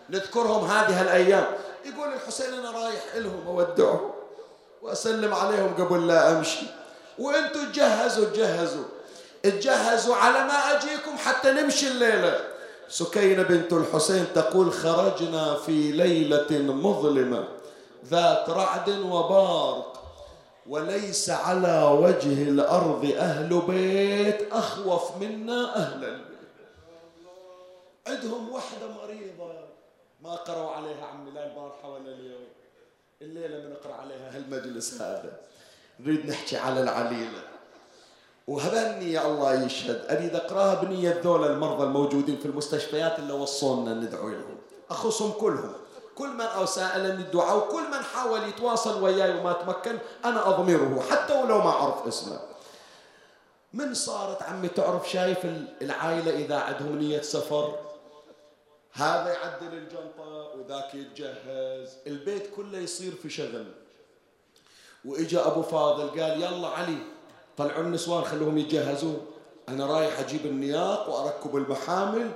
نذكرهم 0.09 0.65
هذه 0.65 1.01
الأيام. 1.01 1.45
يقول 1.85 2.13
الحسين 2.13 2.53
أنا 2.53 2.71
رايح 2.71 3.03
إلهم 3.15 3.47
أودعهم. 3.47 4.12
وأسلم 4.83 5.33
عليهم 5.33 5.73
قبل 5.79 6.07
لا 6.07 6.31
أمشي. 6.31 6.65
وأنتوا 7.19 7.63
تجهزوا 7.63 8.25
تجهزوا 8.25 8.85
تجهزوا 9.43 10.15
على 10.15 10.43
ما 10.43 10.53
أجيكم 10.53 11.17
حتى 11.17 11.51
نمشي 11.51 11.87
الليلة. 11.87 12.39
سكينة 12.89 13.43
بنت 13.43 13.73
الحسين 13.73 14.25
تقول 14.35 14.71
خرجنا 14.71 15.55
في 15.55 15.91
ليلة 15.91 16.51
مظلمة 16.51 17.47
ذات 18.05 18.49
رعد 18.49 18.89
وبارق 18.89 19.89
وليس 20.67 21.29
على 21.29 21.83
وجه 21.83 22.49
الأرض 22.49 23.13
أهل 23.17 23.61
بيت 23.67 24.53
أخوف 24.53 25.17
منا 25.17 25.75
أهل 25.75 26.03
البيت. 26.03 26.33
عندهم 28.07 28.49
وحدة 28.51 28.87
مريضة. 28.87 29.53
ما 30.21 30.35
قروا 30.35 30.71
عليها 30.71 31.05
عمي 31.05 31.31
لا 31.31 31.43
البارحة 31.45 31.89
ولا 31.89 32.11
اليوم. 32.13 32.52
الليلة 33.23 33.59
بنقرأ 33.59 33.93
عليها 33.93 34.37
هالمجلس 34.37 35.01
هذا. 35.01 35.39
نريد 35.99 36.25
نحكي 36.25 36.57
على 36.57 36.81
العليلة. 36.83 37.43
وهبني 38.47 39.13
يا 39.13 39.27
الله 39.27 39.65
يشهد. 39.65 40.05
أريد 40.09 40.35
أقراها 40.35 40.83
بنية 40.83 41.21
ذول 41.23 41.51
المرضى 41.51 41.83
الموجودين 41.83 42.37
في 42.37 42.45
المستشفيات 42.45 43.19
اللي 43.19 43.33
وصونا 43.33 43.93
ندعو 43.93 44.29
لهم. 44.29 44.57
أخصهم 44.89 45.31
كلهم. 45.31 45.73
كل 46.15 46.27
من 46.27 46.65
سألني 46.65 47.23
الدعاء 47.23 47.57
وكل 47.57 47.83
من 47.83 48.03
حاول 48.03 48.43
يتواصل 48.43 49.03
وياي 49.03 49.39
وما 49.39 49.53
تمكن 49.53 49.97
أنا 50.25 50.49
أضمره 50.49 51.03
حتى 51.11 51.41
ولو 51.41 51.57
ما 51.57 51.69
أعرف 51.69 52.07
اسمه. 52.07 52.39
من 53.73 53.93
صارت 53.93 54.43
عمي 54.43 54.67
تعرف 54.67 55.09
شايف 55.09 55.45
العائلة 55.81 56.31
إذا 56.31 56.55
عندهم 56.55 56.99
نية 56.99 57.21
سفر؟ 57.21 57.79
هذا 58.93 59.33
يعدل 59.33 59.73
الجنطة 59.73 60.42
وذاك 60.65 60.95
يتجهز. 60.95 61.89
البيت 62.07 62.55
كله 62.55 62.77
يصير 62.77 63.11
في 63.23 63.29
شغل. 63.29 63.65
وإجا 65.05 65.47
أبو 65.47 65.61
فاضل 65.61 66.09
قال 66.09 66.41
يلا 66.41 66.67
علي 66.67 66.97
طلعوا 67.57 67.83
النسوان 67.83 68.23
خلوهم 68.23 68.57
يتجهزون 68.57 69.25
أنا 69.69 69.85
رايح 69.85 70.19
أجيب 70.19 70.45
النياق 70.45 71.09
وأركب 71.09 71.55
المحامل. 71.55 72.31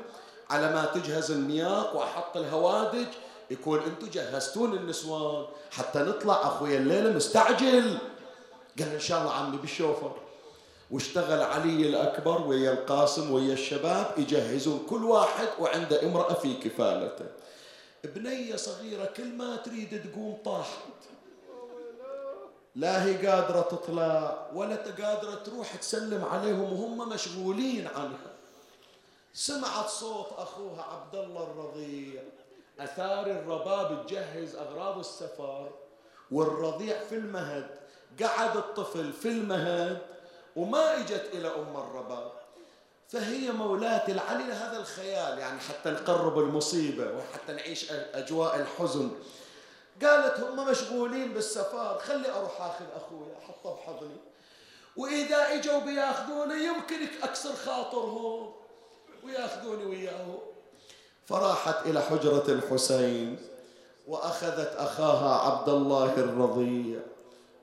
على 0.49 0.73
ما 0.73 0.85
تجهز 0.85 1.31
النياق 1.31 1.95
وأحط 1.95 2.37
الهوادج 2.37 3.07
يكون 3.51 3.79
أنتم 3.79 4.07
جهزتون 4.07 4.73
النسوان 4.73 5.45
حتى 5.71 5.99
نطلع 5.99 6.47
أخويا 6.47 6.77
الليلة 6.77 7.11
مستعجل. 7.11 7.97
قال 8.79 8.93
إن 8.93 8.99
شاء 8.99 9.21
الله 9.21 9.31
عمي 9.31 9.57
بالشوفر. 9.57 10.11
واشتغل 10.91 11.41
علي 11.41 11.89
الأكبر 11.89 12.47
ويا 12.47 12.71
القاسم 12.71 13.31
ويا 13.31 13.53
الشباب 13.53 14.05
يجهزون 14.17 14.85
كل 14.89 15.03
واحد 15.03 15.47
وعنده 15.59 16.03
امرأة 16.03 16.33
في 16.33 16.53
كفالته. 16.53 17.25
بنية 18.15 18.55
صغيرة 18.55 19.05
كل 19.05 19.33
ما 19.33 19.55
تريد 19.55 20.11
تقوم 20.11 20.37
طاحت. 20.45 20.93
لا 22.75 23.05
هي 23.05 23.27
قادرة 23.27 23.61
تطلع 23.61 24.47
ولا 24.53 24.75
قادرة 24.75 25.35
تروح 25.35 25.75
تسلم 25.75 26.25
عليهم 26.25 26.61
وهم 26.61 27.09
مشغولين 27.09 27.87
عنها. 27.87 28.31
سمعت 29.33 29.89
صوت 29.89 30.27
أخوها 30.37 30.83
عبد 30.83 31.15
الله 31.15 31.43
الرضيع. 31.43 32.23
أثار 32.79 33.25
الرباب 33.25 34.05
تجهز 34.07 34.55
أغراض 34.55 34.99
السفر 34.99 35.71
والرضيع 36.31 36.99
في 36.99 37.15
المهد. 37.15 37.69
قعد 38.23 38.57
الطفل 38.57 39.13
في 39.13 39.27
المهد 39.27 40.01
وما 40.55 40.99
إجت 40.99 41.29
إلى 41.33 41.47
أم 41.47 41.77
الرباب. 41.77 42.31
فهي 43.07 43.51
مولاة 43.51 44.07
العلي 44.07 44.53
هذا 44.53 44.77
الخيال 44.77 45.37
يعني 45.37 45.59
حتى 45.59 45.89
نقرب 45.89 46.39
المصيبة 46.39 47.05
وحتى 47.17 47.53
نعيش 47.53 47.91
أجواء 47.91 48.55
الحزن. 48.55 49.11
قالت 50.03 50.39
هم 50.39 50.69
مشغولين 50.69 51.33
بالسفر 51.33 51.99
خلي 51.99 52.31
أروح 52.31 52.61
أخذ 52.61 52.85
أخوي 52.95 53.27
أحطه 53.43 53.75
بحضني. 53.75 54.17
وإذا 54.95 55.53
إجوا 55.53 55.79
بياخذوني 55.79 56.65
يمكن 56.65 57.07
أكسر 57.23 57.53
خاطرهم 57.65 58.53
وياخذوني 59.23 59.85
وياه 59.85 60.37
فراحت 61.25 61.85
إلى 61.85 62.01
حجرة 62.01 62.43
الحسين 62.47 63.39
وأخذت 64.07 64.75
أخاها 64.77 65.51
عبد 65.51 65.69
الله 65.69 66.13
الرضيع. 66.17 66.99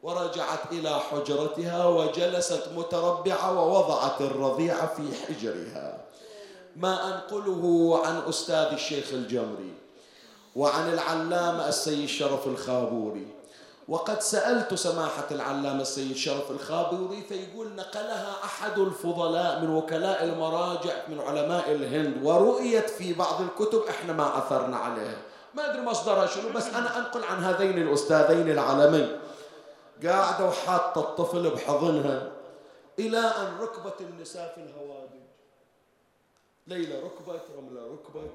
ورجعت 0.05 0.73
إلى 0.73 1.01
حجرتها 1.01 1.87
وجلست 1.87 2.63
متربعة 2.77 3.61
ووضعت 3.61 4.21
الرضيع 4.21 4.87
في 4.87 5.03
حجرها. 5.27 6.01
ما 6.77 6.95
أنقله 7.15 8.01
عن 8.05 8.23
أستاذ 8.29 8.69
الشيخ 8.73 9.13
الجمري 9.13 9.73
وعن 10.57 10.93
العلامة 10.93 11.69
السيد 11.69 12.09
شرف 12.09 12.47
الخابوري. 12.47 13.27
وقد 13.89 14.21
سألت 14.21 14.75
سماحة 14.75 15.27
العلامة 15.31 15.81
السيد 15.83 16.17
شرف 16.17 16.51
الخابوري 16.51 17.23
فيقول 17.29 17.75
نقلها 17.75 18.35
أحد 18.45 18.79
الفضلاء 18.79 19.61
من 19.61 19.71
وكلاء 19.77 20.25
المراجع 20.25 20.95
من 21.09 21.21
علماء 21.21 21.73
الهند 21.73 22.15
ورؤيت 22.23 22.91
في 22.91 23.13
بعض 23.13 23.41
الكتب 23.41 23.83
إحنا 23.91 24.13
ما 24.13 24.25
عثرنا 24.25 24.77
عليها 24.77 25.17
ما 25.55 25.71
أدري 25.71 25.83
مصدرها 25.83 26.27
شنو 26.27 26.49
بس 26.55 26.67
أنا 26.67 26.99
أنقل 26.99 27.25
عن 27.25 27.45
هذين 27.45 27.79
الأستاذين 27.79 28.51
العالمين 28.51 29.09
قاعدة 30.03 30.45
وحاطة 30.49 31.01
الطفل 31.01 31.51
بحضنها 31.51 32.33
إلى 32.99 33.19
أن 33.19 33.59
ركبت 33.61 34.01
النساء 34.01 34.53
في 34.55 34.61
الهوادج 34.61 35.25
ليلى 36.67 37.03
ركبت 37.03 37.43
رملة 37.59 37.83
ركبت. 37.93 38.31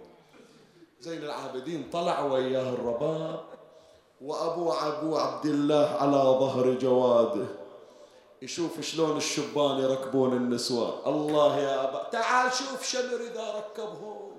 زين 1.00 1.24
العابدين 1.24 1.90
طلع 1.94 2.24
وياه 2.24 2.70
الرباب. 2.70 3.40
وأبو 4.22 4.72
عبو 4.72 5.18
عبد 5.18 5.46
الله 5.46 5.86
على 5.86 6.18
ظهر 6.18 6.74
جواده. 6.74 7.46
يشوف 8.42 8.82
شلون 8.82 9.18
الشبان 9.18 9.80
يركبون 9.80 10.34
النسوان. 10.34 10.94
الله 11.06 11.60
يا 11.60 11.90
أبا 11.90 12.10
تعال 12.12 12.54
شوف 12.54 12.84
شمر 12.84 13.22
إذا 13.32 13.54
ركبهم. 13.58 14.32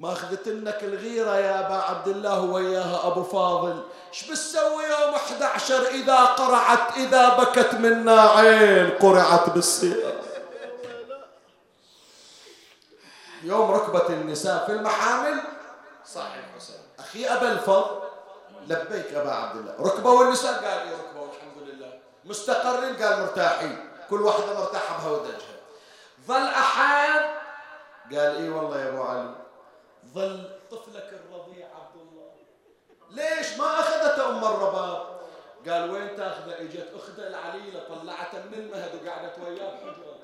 ما 0.00 0.12
أخذت 0.12 0.48
لك 0.48 0.84
الغيرة 0.84 1.36
يا 1.36 1.66
أبا 1.66 1.74
عبد 1.74 2.08
الله 2.08 2.40
وياها 2.40 3.06
أبو 3.06 3.22
فاضل. 3.22 3.82
إيش 4.08 4.30
بتسوي 4.30 4.84
يوم 4.84 5.14
11 5.14 5.86
إذا 5.86 6.24
قرعت 6.24 6.96
إذا 6.96 7.28
بكت 7.28 7.74
منا 7.74 8.20
عين 8.20 8.90
قرعت 8.90 9.50
بالسيارة 9.50 10.22
يوم 13.42 13.70
ركبت 13.70 14.10
النساء 14.10 14.66
في 14.66 14.72
المحامل. 14.72 15.40
صاحب 16.04 16.42
حسين. 16.56 16.80
أخي 16.98 17.26
أبا 17.26 17.52
الفضل. 17.52 18.00
لبيك 18.68 19.14
أبا 19.14 19.32
عبد 19.32 19.56
الله. 19.56 19.74
ركبوا 19.80 20.24
النساء؟ 20.24 20.52
قال 20.52 20.64
إيه 20.64 20.96
ركبوا 20.96 21.26
الحمد 21.26 21.68
لله. 21.68 21.92
مستقرين؟ 22.24 22.96
قال 22.96 23.20
مرتاحين. 23.20 23.90
كل 24.10 24.22
واحدة 24.22 24.60
مرتاحة 24.60 24.96
بهودجها. 24.98 25.56
ظل 26.28 26.46
أحد؟ 26.46 27.20
قال 28.12 28.36
إيه 28.36 28.50
والله 28.50 28.80
يا 28.80 28.88
أبو 28.88 29.02
علي. 29.02 29.39
ظل 30.14 30.50
طفلك 30.70 31.10
الرضيع 31.12 31.66
عبد 31.66 31.96
الله 32.00 32.30
ليش 33.10 33.58
ما 33.58 33.80
أخذته 33.80 34.28
أم 34.28 34.44
الرباب؟ 34.44 35.20
قال 35.68 35.90
وين 35.90 36.16
تاخذه 36.16 36.60
إجت 36.60 36.88
اخته 36.94 37.26
العليلة؟ 37.26 37.80
طلعته 37.88 38.38
من 38.38 38.54
المهد 38.54 38.90
وقعدت 38.94 39.38
وياه 39.38 39.70
بحجره 39.70 40.20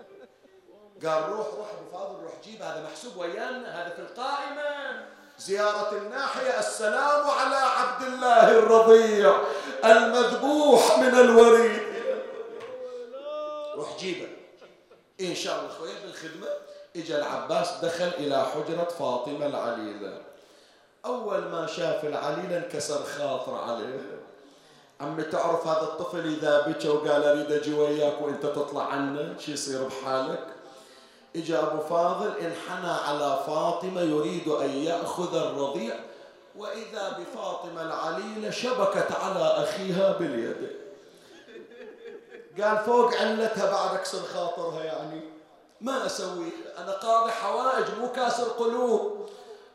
قال 1.04 1.28
روح 1.28 1.46
روح 1.46 1.66
أبو 1.72 1.90
فاضل 1.92 2.22
روح 2.22 2.32
جيب 2.44 2.62
هذا 2.62 2.82
محسوب 2.90 3.16
ويانا 3.16 3.82
هذا 3.82 3.94
في 3.94 3.98
القائمة. 4.02 5.06
زيارة 5.38 5.92
الناحية 5.92 6.58
السلام 6.58 7.30
على 7.30 7.56
عبد 7.56 8.02
الله 8.06 8.58
الرضيع 8.58 9.38
المذبوح 9.84 10.98
من 10.98 11.14
الوريد. 11.14 11.82
روح 13.74 13.96
جيبه. 13.98 14.28
إن 15.20 15.34
شاء 15.34 15.58
الله 15.60 15.68
خويا 15.68 15.94
بالخدمة. 16.04 16.48
إجا 16.96 17.18
العباس 17.18 17.72
دخل 17.82 18.08
إلى 18.18 18.44
حجرة 18.44 18.88
فاطمة 18.98 19.46
العليلة. 19.46 20.20
أول 21.06 21.38
ما 21.38 21.66
شاف 21.66 22.04
العليلة 22.04 22.56
انكسر 22.56 23.04
خاطر 23.04 23.54
عليه. 23.54 24.00
عمي 25.00 25.22
تعرف 25.22 25.66
هذا 25.66 25.82
الطفل 25.82 26.18
إذا 26.18 26.66
بكى 26.66 26.88
وقال 26.88 27.24
أريد 27.24 27.52
أجي 27.52 27.74
وياك 27.74 28.22
وأنت 28.22 28.46
تطلع 28.46 28.86
عنه 28.86 29.34
شو 29.38 29.52
يصير 29.52 29.82
بحالك؟ 29.82 30.46
إجا 31.36 31.62
أبو 31.62 31.80
فاضل 31.80 32.30
انحنى 32.36 32.90
على 32.90 33.38
فاطمة 33.46 34.00
يريد 34.00 34.48
أن 34.48 34.70
يأخذ 34.70 35.36
الرضيع 35.36 35.94
وإذا 36.56 37.18
بفاطمة 37.18 37.82
العليلة 37.82 38.50
شبكت 38.50 39.12
على 39.12 39.44
أخيها 39.44 40.12
باليد. 40.12 40.70
قال 42.60 42.78
فوق 42.78 43.14
علتها 43.14 43.70
بعد 43.70 43.94
أكسر 43.94 44.22
خاطرها 44.22 44.84
يعني. 44.84 45.35
ما 45.80 46.06
أسوي؟ 46.06 46.50
أنا 46.78 46.92
قاضي 46.92 47.32
حوائج 47.32 47.86
مو 48.00 48.12
كاسر 48.12 48.48
قلوب. 48.48 49.28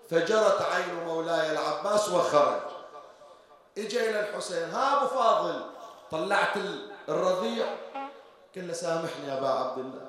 فجرت 0.09 0.61
عين 0.61 1.03
مولاي 1.05 1.51
العباس 1.51 2.09
وخرج. 2.09 2.61
اجى 3.77 4.09
إلى 4.09 4.19
الحسين. 4.19 4.69
ها 4.69 4.97
أبو 4.97 5.07
فاضل 5.07 5.61
طلعت 6.11 6.57
الرضيع. 7.09 7.65
قال 8.55 8.75
سامحني 8.75 9.27
يا 9.27 9.37
أبا 9.37 9.47
عبد 9.47 9.77
الله. 9.77 10.07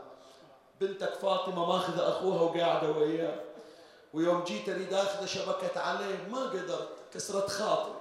بنتك 0.81 1.15
فاطمة 1.15 1.67
ماخذة 1.67 2.09
أخوها 2.09 2.43
وقاعدة 2.43 2.91
وياه. 2.91 3.41
ويوم 4.15 4.45
جيت 4.45 4.69
أريد 4.69 4.95
اخذه 4.95 5.27
شبكت 5.27 5.77
عليه 5.77 6.29
ما 6.31 6.43
قدرت. 6.43 6.89
كسرت 7.15 7.51
خاطر 7.51 7.95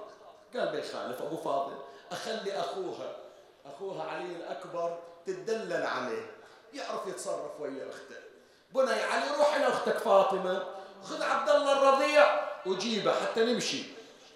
قال 0.54 0.68
بيخالف 0.68 1.22
أبو 1.22 1.36
فاضل 1.36 1.76
أخلي 2.12 2.60
أخوها. 2.60 3.16
أخوها 3.66 4.02
علي 4.02 4.36
الأكبر 4.36 4.98
تدلل 5.26 5.86
عليه. 5.86 6.41
يعرف 6.74 7.06
يتصرف 7.06 7.60
ويا 7.60 7.90
أخته. 7.90 8.22
بني 8.74 9.02
علي 9.02 9.36
روح 9.38 9.54
إلى 9.54 9.68
أختك 9.68 9.98
فاطمة. 9.98 10.64
خذ 11.04 11.22
عبد 11.22 11.50
الله 11.50 11.72
الرضيع 11.72 12.40
وجيبه 12.66 13.12
حتى 13.12 13.44
نمشي. 13.44 13.80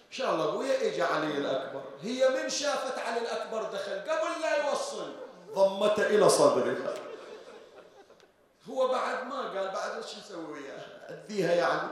إن 0.06 0.12
شاء 0.12 0.34
الله 0.34 0.48
أبويا 0.48 0.88
اجى 0.88 1.02
علي 1.02 1.26
الأكبر. 1.38 1.82
هي 2.02 2.28
من 2.28 2.48
شافت 2.48 2.98
علي 2.98 3.18
الأكبر 3.18 3.62
دخل 3.62 4.00
قبل 4.00 4.40
لا 4.42 4.68
يوصل 4.68 5.12
ضمته 5.54 6.06
إلى 6.06 6.28
صدرها 6.28 6.94
هو 8.70 8.88
بعد 8.88 9.26
ما 9.26 9.40
قال 9.40 9.68
بعد 9.68 9.90
إيش 9.96 10.18
نسوي 10.18 10.44
وياها 10.44 11.08
اديها 11.08 11.54
يعني. 11.54 11.88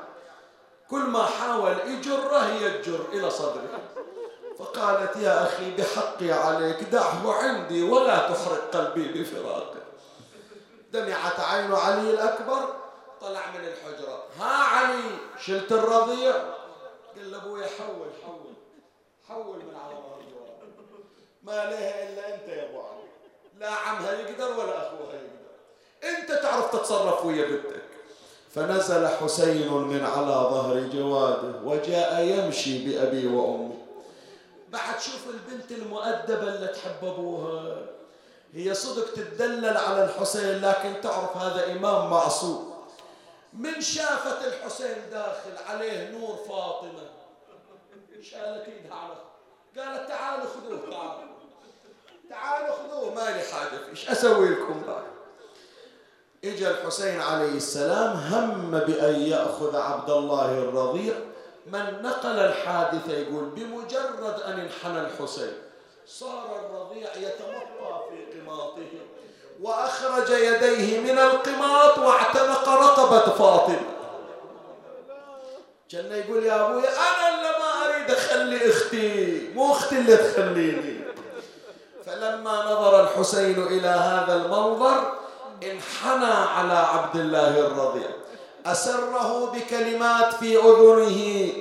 كل 0.91 1.01
ما 1.01 1.27
حاول 1.27 1.79
يجره 1.87 2.39
هي 2.39 2.79
تجر 2.79 3.05
إلى 3.13 3.31
صدرها 3.31 3.81
فقالت 4.59 5.17
يا 5.17 5.43
أخي 5.43 5.71
بحقي 5.71 6.33
عليك 6.33 6.83
دعه 6.83 7.33
عندي 7.33 7.83
ولا 7.83 8.19
تحرق 8.19 8.77
قلبي 8.77 9.09
بفراقه 9.09 9.84
دمعت 10.95 11.41
عين 11.41 11.75
علي 11.75 12.11
الأكبر 12.11 12.75
طلع 13.21 13.41
من 13.51 13.65
الحجرة. 13.65 14.23
ها 14.41 14.65
علي 14.65 15.03
شلت 15.45 15.73
الرضيع؟ 15.73 16.33
قال 17.17 17.33
له 17.33 17.39
أبويا 17.39 17.67
حول 17.67 18.07
حول 18.25 18.55
حول 19.29 19.57
من 19.57 19.77
على 19.85 19.95
ما 21.43 21.53
لها 21.53 22.09
إلا 22.09 22.35
أنت 22.35 22.49
يا 22.49 22.71
أبو 22.71 22.81
علي. 22.81 23.09
لا 23.59 23.71
عمها 23.71 24.13
يقدر 24.13 24.51
ولا 24.61 24.89
أخوها 24.89 25.15
يقدر. 25.15 25.55
أنت 26.05 26.33
تعرف 26.43 26.77
تتصرف 26.77 27.25
ويا 27.25 27.47
بنتك. 27.47 27.83
فنزل 28.55 29.09
حسين 29.09 29.73
من 29.73 30.05
على 30.05 30.27
ظهر 30.27 30.81
جواده 30.81 31.61
وجاء 31.65 32.21
يمشي 32.21 32.89
بأبي 32.89 33.27
وأمي. 33.27 33.79
بعد 34.69 35.01
شوف 35.01 35.27
البنت 35.29 35.73
المؤدبة 35.73 36.55
اللي 36.55 36.67
تحب 36.67 37.05
أبوها. 37.05 37.94
هي 38.55 38.75
صدق 38.75 39.15
تدلل 39.15 39.77
على 39.77 40.05
الحسين 40.05 40.61
لكن 40.61 41.01
تعرف 41.03 41.37
هذا 41.37 41.73
إمام 41.73 42.11
معصوم. 42.11 42.75
من 43.53 43.81
شافت 43.81 44.47
الحسين 44.47 44.97
داخل 45.11 45.57
عليه 45.69 46.11
نور 46.11 46.37
فاطمة؟ 46.49 47.03
شالت 48.23 48.69
إيدها 48.69 48.95
على 48.95 49.15
قالت 49.77 50.09
تعالوا 50.09 50.47
خذوه 50.47 50.91
تعالوا. 50.91 51.35
تعالوا 52.31 52.77
خذوه 52.77 53.15
مالي 53.15 53.43
حاجة 53.43 53.79
فيش 53.91 54.11
أسوي 54.11 54.49
لكم 54.49 54.83
بعد 54.87 55.03
اجى 56.45 56.71
الحسين 56.71 57.21
عليه 57.21 57.57
السلام 57.57 58.17
هم 58.17 58.79
بأن 58.79 59.21
يأخذ 59.21 59.77
عبد 59.77 60.11
الله 60.11 60.59
الرضيع. 60.59 61.15
من 61.67 62.03
نقل 62.03 62.39
الحادثة 62.39 63.13
يقول 63.13 63.45
بمجرد 63.45 64.41
أن 64.47 64.61
انحنى 64.61 65.01
الحسين. 65.01 65.53
صار 66.07 66.61
الرضيع 66.61 67.17
يتمطى 67.17 68.05
في 68.11 68.41
قماطه 68.41 68.93
وأخرج 69.61 70.31
يديه 70.31 71.01
من 71.01 71.19
القماط 71.19 71.99
واعتنق 71.99 72.69
رقبة 72.69 73.21
فاطمة. 73.21 73.81
كان 75.91 76.13
يقول 76.13 76.45
يا 76.45 76.67
أبوي 76.67 76.89
أنا 76.89 77.29
اللي 77.29 77.51
ما 77.59 77.85
أريد 77.85 78.11
أخلي 78.11 78.71
أختي 78.71 79.49
مو 79.55 79.73
أختي 79.73 79.99
اللي 79.99 80.17
تخليني. 80.17 81.05
فلما 82.07 82.65
نظر 82.65 83.01
الحسين 83.01 83.63
إلى 83.63 83.89
هذا 83.89 84.37
المنظر 84.37 85.13
انحنى 85.63 86.35
على 86.35 86.75
عبد 86.75 87.17
الله 87.17 87.61
الرضيع. 87.61 88.11
أسره 88.67 89.47
بكلمات 89.47 90.35
في 90.35 90.57
أذنه. 90.57 91.53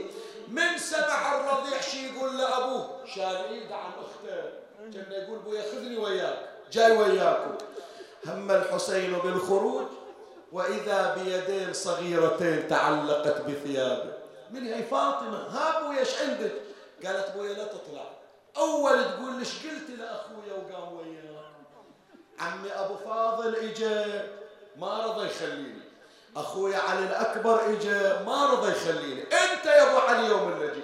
من 0.48 0.78
سمع 0.78 1.36
الرضيع 1.36 1.82
شي 1.82 2.08
يقول 2.08 2.38
لأبوه؟ 2.38 2.90
إيد 3.18 3.72
عن 3.72 3.92
كان 4.94 5.12
يقول 5.12 5.40
بو 5.40 5.54
ياخذني 5.54 5.98
وياك 5.98 6.50
جاي 6.72 6.98
وياكم. 6.98 7.56
هم 8.26 8.52
الحسين 8.52 9.14
بالخروج 9.14 9.88
وإذا 10.52 11.16
بيدين 11.16 11.74
صغيرتين 11.74 12.68
تعلقت 12.68 13.42
بثيابه. 13.42 14.14
من 14.52 14.64
هي 14.64 14.84
فاطمة؟ 14.84 15.38
ها 15.38 15.80
أبويا 15.80 16.00
إيش 16.00 16.22
عندك؟ 16.22 16.52
قالت 17.06 17.30
أبويا 17.30 17.54
لا 17.54 17.64
تطلع. 17.64 18.12
أول 18.58 19.04
تقول 19.04 19.34
ليش 19.40 19.54
قلت 19.66 19.90
لأخويا 20.00 20.54
وقام 20.54 20.94
وياك؟ 20.94 21.24
عمي 22.40 22.72
أبو 22.72 22.96
فاضل 22.96 23.56
إجا 23.56 24.28
ما 24.78 25.06
رضى 25.06 25.26
يخليني. 25.26 25.82
أخويا 26.36 26.78
علي 26.78 27.04
الأكبر 27.04 27.70
إجا 27.70 28.24
ما 28.26 28.46
رضى 28.46 28.72
يخليني. 28.72 29.22
أنت 29.24 29.66
يا 29.66 29.90
أبو 29.90 29.98
علي 29.98 30.28
يوم 30.28 30.54
اللي 30.54 30.84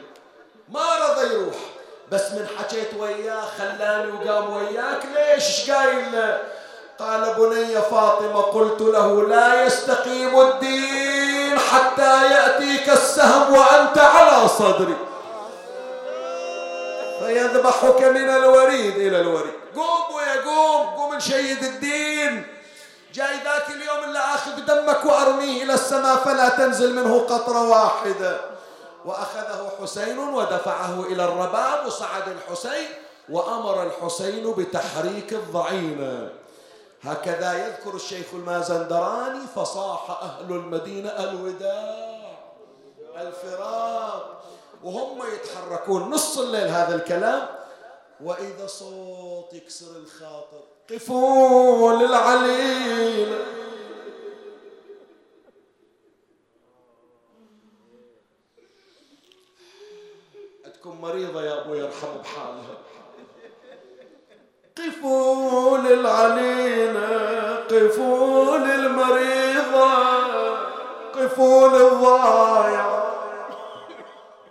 ما 0.69 0.95
رضى 0.95 1.33
يروح. 1.33 1.55
بس 2.11 2.31
من 2.31 2.47
حكيت 2.57 2.93
وياه 2.99 3.43
خلاني 3.57 4.11
وقام 4.11 4.53
وياك 4.53 5.05
ليش؟ 5.05 5.45
إيش 5.45 5.71
قايل 5.71 6.37
قال 6.99 7.33
بني 7.37 7.81
فاطمة 7.81 8.41
قلت 8.41 8.81
له 8.81 9.27
لا 9.27 9.65
يستقيم 9.65 10.41
الدين 10.41 11.59
حتى 11.59 12.31
يأتيك 12.31 12.89
السهم 12.89 13.53
وأنت 13.53 13.97
على 13.97 14.47
صدري. 14.47 14.97
فيذبحك 17.19 18.01
من 18.01 18.29
الوريد 18.29 18.95
إلى 18.95 19.21
الوريد. 19.21 19.53
قوم 19.75 20.15
ويا 20.15 20.41
قوم 20.45 20.87
قوم 20.87 21.15
نشيد 21.15 21.63
الدين. 21.63 22.47
جاي 23.13 23.35
ذاك 23.45 23.69
اليوم 23.69 24.03
اللي 24.03 24.19
آخذ 24.19 24.65
دمك 24.67 25.05
وأرميه 25.05 25.63
إلى 25.63 25.73
السماء 25.73 26.15
فلا 26.15 26.49
تنزل 26.49 26.95
منه 26.95 27.19
قطرة 27.19 27.69
واحدة. 27.69 28.48
وأخذه 29.05 29.71
حسين 29.81 30.19
ودفعه 30.19 31.03
إلى 31.05 31.23
الرباب 31.23 31.85
وصعد 31.87 32.23
الحسين 32.27 32.87
وأمر 33.29 33.83
الحسين 33.83 34.51
بتحريك 34.51 35.33
الضعينة 35.33 36.29
هكذا 37.01 37.67
يذكر 37.67 37.95
الشيخ 37.95 38.25
المازندراني 38.33 39.39
فصاح 39.55 40.11
أهل 40.21 40.51
المدينة 40.51 41.09
الوداع 41.09 42.19
الفراق 43.21 44.41
وهم 44.83 45.21
يتحركون 45.33 46.09
نص 46.09 46.37
الليل 46.37 46.67
هذا 46.67 46.95
الكلام. 46.95 47.47
وإذا 48.23 48.67
صوت 48.67 49.53
يكسر 49.53 49.95
الخاطر 49.95 50.61
قفوا 50.93 51.93
للعليل. 51.93 53.37
عندكم 60.79 61.01
مريضة 61.01 61.43
يا 61.43 61.61
أبو 61.61 61.73
يرحم 61.73 62.17
بحالها. 62.23 62.77
قفوا 64.77 65.77
للعليلة 65.77 67.07
قفوا 67.55 68.57
للمريضة 68.57 69.93
قفوا 71.15 71.67
للضايع 71.67 73.03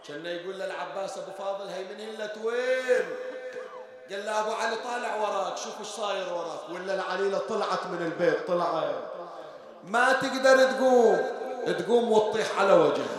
كان 0.08 0.26
يقول 0.26 0.54
للعباس 0.54 1.18
أبو 1.18 1.30
فاضل 1.38 1.68
هي 1.68 1.84
من 1.84 2.00
هلة 2.00 2.32
وين؟ 2.44 3.04
قال 4.10 4.26
له 4.26 4.40
أبو 4.40 4.52
علي 4.52 4.76
طالع 4.76 5.16
وراك 5.16 5.56
شوف 5.56 5.78
إيش 5.80 5.88
صاير 5.88 6.32
وراك. 6.32 6.70
ولا 6.70 6.94
العليلة 6.94 7.38
طلعت 7.38 7.86
من 7.86 8.02
البيت 8.06 8.48
طلعت. 8.48 8.94
ما 9.84 10.12
تقدر 10.12 10.72
تقوم 10.72 11.26
تقوم 11.78 12.12
وتطيح 12.12 12.60
على 12.60 12.72
وجهها 12.72 13.17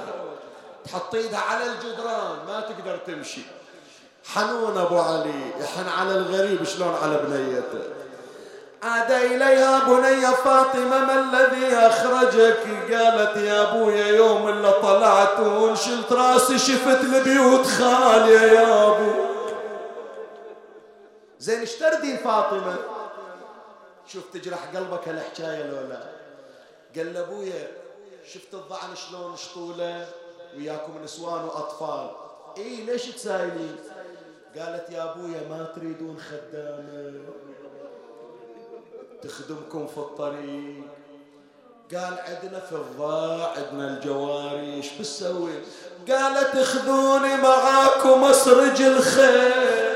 تحط 0.86 1.16
ايدها 1.16 1.40
على 1.40 1.66
الجدران 1.66 2.46
ما 2.48 2.60
تقدر 2.60 2.98
تمشي. 2.98 3.42
حنون 4.34 4.78
أبو 4.78 5.00
علي 5.00 5.50
يحن 5.60 5.90
على 6.00 6.12
الغريب 6.12 6.64
شلون 6.64 6.96
على 7.04 7.18
بنيته 7.18 7.90
عاد 8.84 9.12
إليها 9.12 9.80
بني 9.80 10.36
فاطمة 10.36 11.00
ما 11.06 11.20
الذي 11.20 11.76
أخرجك؟ 11.76 12.94
قالت 12.94 13.38
يا 13.38 13.72
أبويا 13.72 14.08
يوم 14.08 14.48
اللي 14.48 14.72
طلعت 14.72 15.40
وانشلت 15.40 16.12
راسي 16.14 16.60
شفت 16.60 17.04
البيوت 17.04 17.66
خالية 17.66 18.40
يا 18.42 18.88
أبو. 18.88 19.12
زين 21.40 21.60
إيش 21.60 21.72
تردين 21.74 22.18
فاطمة؟ 22.18 22.76
شوف 24.08 24.24
تجرح 24.34 24.60
قلبك 24.76 25.08
هالحكاية 25.08 25.64
لو 25.64 25.88
لا 25.90 26.04
قال 26.96 27.14
لأبويا 27.14 27.68
شفت 28.34 28.54
الضعن 28.54 28.96
شلون 28.96 29.38
شطولة؟ 29.38 30.08
وياكم 30.58 31.04
نسوان 31.04 31.44
وأطفال. 31.44 32.10
إيه 32.58 32.86
ليش 32.86 33.06
تسايلين 33.06 33.76
قالت 34.58 34.90
يا 34.90 35.12
أبويا 35.12 35.48
ما 35.50 35.72
تريدون 35.76 36.20
خدامة 36.20 37.14
تخدمكم 39.22 39.88
في 39.88 39.98
الطريق. 39.98 40.84
قال 41.94 42.20
عندنا 42.20 42.60
في 42.60 42.72
الضاع 42.72 43.54
عندنا 43.58 43.98
الجواري 43.98 44.74
إيش 44.74 44.94
بتسوي؟ 44.94 45.52
قالت 46.10 46.58
خذوني 46.58 47.38
معاكم 47.38 48.24
أسرج 48.24 48.82
الخيل 48.82 49.90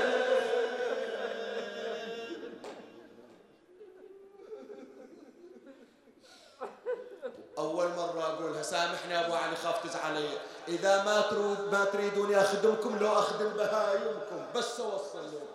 أول 7.57 7.87
مرة 7.87 8.23
أقولها 8.23 8.51
سامحني 8.63 9.13
يا 9.13 9.25
أبو 9.25 9.33
علي 9.33 9.55
خاف 9.63 9.83
تزعلي. 9.83 10.29
إذا 10.67 11.03
ما 11.03 11.21
تريد 11.21 11.57
ما 11.71 11.85
تريدوني 11.85 12.41
أخدمكم 12.41 12.97
لو 13.01 13.13
أخدم 13.19 13.49
بهايمكم 13.49 14.45
بس 14.55 14.79
أوصل 14.79 15.27
لكم 15.27 15.53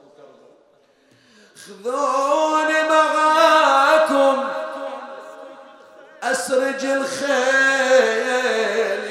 خذوني 1.66 2.82
معاكم 2.88 4.48
أسرج 6.22 6.84
الخيل 6.84 7.36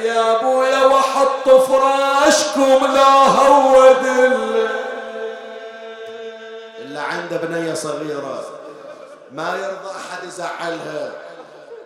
يا 0.06 0.40
أبويا 0.40 0.86
وأحط 0.86 1.50
فراشكم 1.50 2.86
لا 2.94 3.10
هود 3.10 4.06
اللي 6.80 7.00
عنده 7.00 7.38
بنية 7.38 7.74
صغيرة. 7.74 8.46
ما 9.32 9.56
يرضى 9.56 9.92
أحد 9.96 10.24
يزعلها. 10.24 11.12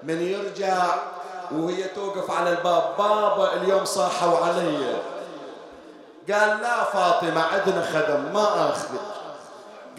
من 0.04 0.22
يرجع 0.22 0.96
وهي 1.56 1.84
توقف 1.84 2.32
على 2.32 2.50
الباب. 2.50 2.84
بابا 2.98 3.54
اليوم 3.54 3.86
صاحوا 3.86 4.38
علي. 4.38 4.96
قال 6.32 6.62
لا 6.62 6.84
فاطمة 6.84 7.44
عندنا 7.44 7.86
خدم 7.94 8.34
ما 8.34 8.70
آخذك. 8.70 9.02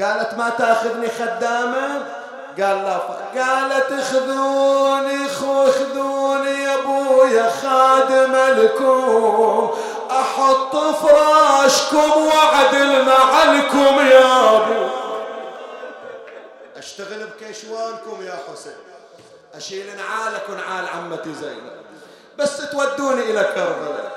قالت 0.00 0.34
ما 0.34 0.50
تاخذني 0.50 1.08
خدامة؟ 1.08 2.06
قال 2.60 2.84
لا 2.84 2.98
قالت 3.36 4.02
خذوني 4.02 5.28
خذوني 5.28 6.62
لكم 8.52 9.70
أحط 10.10 10.76
فراشكم 10.76 12.26
واعدل 12.26 13.04
معلكم 13.06 14.06
يا 14.06 14.56
أبو. 14.56 14.88
أشتغل 16.76 17.26
بكشوانكم 17.26 18.22
يا 18.22 18.38
حسين. 18.48 18.91
أشيل 19.54 19.86
نعالك 19.96 20.42
ونعال 20.48 20.88
عمتي 20.88 21.34
زينب. 21.34 21.72
بس 22.38 22.70
تودوني 22.70 23.22
إلى 23.22 23.42
كربلاء. 23.54 24.12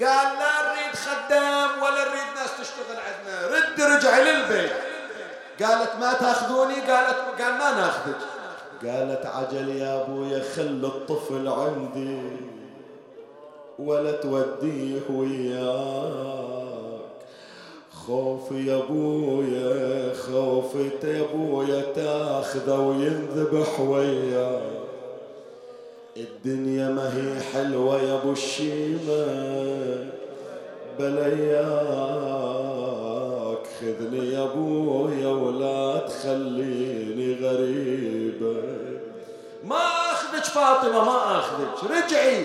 قال 0.00 0.38
لا 0.38 0.52
نريد 0.62 0.94
خدام 0.94 1.82
ولا 1.82 2.04
نريد 2.04 2.28
ناس 2.36 2.50
تشتغل 2.60 2.98
عندنا. 3.06 3.56
رد 3.56 3.80
رجعي 3.80 4.24
للبيت. 4.24 4.72
قالت 5.62 5.92
ما 6.00 6.12
تأخذوني؟ 6.12 6.74
قالت 6.74 7.18
قال 7.40 7.52
ما 7.52 7.70
نأخذك. 7.70 8.20
قالت 8.84 9.26
عجل 9.26 9.68
يا 9.68 10.02
أبويا 10.02 10.42
خل 10.56 10.82
الطفل 10.84 11.48
عندي 11.48 12.36
ولا 13.78 14.12
توديه 14.12 15.00
وياك 15.10 16.85
خوف 18.06 18.52
يا 18.52 18.76
أبويا 18.76 20.12
خوف 20.14 20.74
يا 21.04 21.20
أبويا 21.20 21.82
تاخذه 21.94 22.78
وينذبح 22.78 23.80
وياك 23.80 24.62
الدنيا 26.16 26.88
ما 26.88 27.16
هي 27.16 27.40
حلوة 27.40 28.02
يا 28.02 28.14
أبو 28.14 28.32
الشيمة 28.32 29.26
بلياك 30.98 31.66
خذني 33.80 34.32
يا 34.32 34.42
أبويا 34.44 35.28
ولا 35.28 35.98
تخليني 35.98 37.34
غريبة. 37.34 38.62
ما 39.64 39.76
أخذك 40.12 40.44
فاطمة 40.44 41.04
ما 41.04 41.38
أخذك. 41.38 41.84
رجعي. 41.90 42.44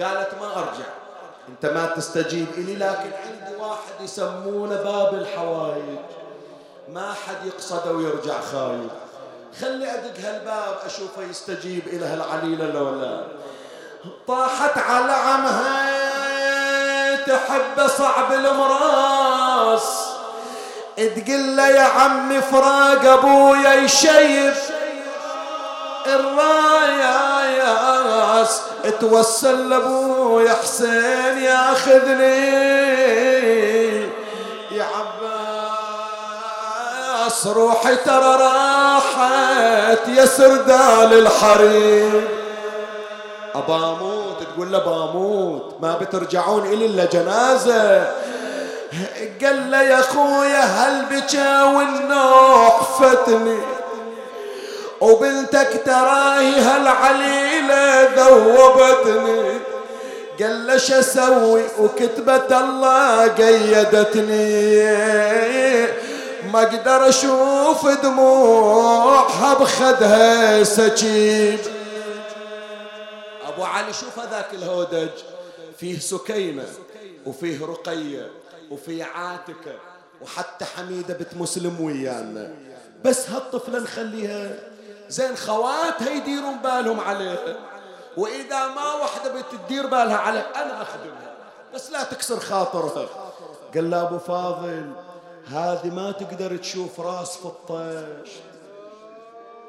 قالت 0.00 0.34
ما 0.40 0.56
أرجع. 0.56 0.90
أنت 1.48 1.66
ما 1.66 1.86
تستجيب 1.86 2.46
إلي 2.58 2.74
لكن 2.74 3.10
عندي 3.26 3.59
واحد 3.80 4.00
يسمونه 4.04 4.76
باب 4.76 5.14
الحوايج 5.14 5.98
ما 6.88 7.14
حد 7.26 7.46
يقصده 7.46 7.92
ويرجع 7.92 8.40
خايف. 8.52 8.90
خلي 9.60 9.94
أدق 9.94 10.20
هالباب 10.24 10.78
أشوفه 10.86 11.22
يستجيب 11.30 11.86
إلى 11.86 12.06
هالعليلة 12.06 12.64
لو 12.64 12.90
لا. 13.00 13.24
طاحت 14.28 14.78
على 14.78 15.12
عمها 15.12 15.90
تحب 17.16 17.86
صعب 17.86 18.32
المراس. 18.32 20.10
تقول 20.96 21.56
له 21.56 21.68
يا 21.68 21.82
عمي 21.82 22.40
فراق 22.40 23.04
أبويا 23.04 23.74
يشيف 23.74 24.70
الراياس 26.06 27.50
توسل 29.00 29.68
لابويا 29.68 30.54
حسين 30.54 31.38
ياخذني 31.38 32.50
يا 34.70 34.86
عباس 37.24 37.46
روحي 37.46 37.96
ترى 37.96 38.36
راحت 38.40 40.08
يا 40.08 40.26
سردال 40.26 41.12
الحريم 41.18 42.24
أبا 43.54 43.76
أموت 43.76 44.42
تقول 44.54 44.72
له 44.72 44.78
باموت 44.78 45.74
ما 45.82 45.98
بترجعون 45.98 46.66
إلي 46.66 46.86
إلا 46.86 47.04
جنازة. 47.04 48.12
قال 49.44 49.70
له 49.70 49.82
يا 49.82 50.00
خويا 50.00 50.60
هل 50.60 51.04
بكى 51.10 51.62
والنوح 51.62 52.80
فتني. 53.00 53.58
وبنتك 55.00 55.82
تراهي 55.84 56.60
هالعليلة 56.60 58.02
ذوبتني. 58.02 59.58
قال 60.40 60.66
له 60.66 60.76
شو 60.76 60.94
أسوي؟ 60.94 61.62
وكتبت 61.78 62.52
الله 62.52 63.28
قيدتني. 63.28 64.80
ما 66.52 66.62
أقدر 66.62 67.08
أشوف 67.08 67.88
دموعها 67.88 69.54
بخدها 69.54 70.64
سكيب 70.64 71.58
أبو 73.46 73.64
علي 73.64 73.92
شوف 73.92 74.18
هذاك 74.18 74.46
الهودج. 74.52 75.08
فيه 75.78 75.98
سكينة 75.98 76.64
وفيه 77.26 77.66
رقية 77.66 78.30
وفيه 78.70 79.04
عاتكة 79.04 79.74
وحتى 80.22 80.64
حميدة 80.64 81.14
بنت 81.14 81.34
مسلم 81.36 81.80
ويانا. 81.80 82.54
بس 83.04 83.30
هالطفلة 83.30 83.78
نخليها 83.78 84.50
زين 85.10 85.36
خواتها 85.36 86.10
يديرون 86.10 86.58
بالهم 86.58 87.00
عليها 87.00 87.56
وإذا 88.16 88.66
ما 88.66 88.94
وحدة 88.94 89.34
بتدير 89.34 89.86
بالها 89.86 90.16
عليه 90.16 90.40
أنا 90.40 90.82
اخدمها 90.82 91.34
بس 91.74 91.90
لا 91.90 92.02
تكسر 92.02 92.40
خاطرها 92.40 93.06
قال 93.74 93.90
له 93.90 94.02
أبو 94.02 94.18
فاضل 94.18 94.92
هذه 95.46 95.90
ما 95.90 96.12
تقدر 96.12 96.56
تشوف 96.56 97.00
راس 97.00 97.36
في 97.36 97.44
الطش 97.44 98.30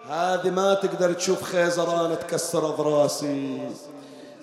هذه 0.09 0.49
ما 0.49 0.73
تقدر 0.73 1.13
تشوف 1.13 1.43
خيزرانة 1.43 2.15
تكسر 2.15 2.65
اضراسي 2.65 3.71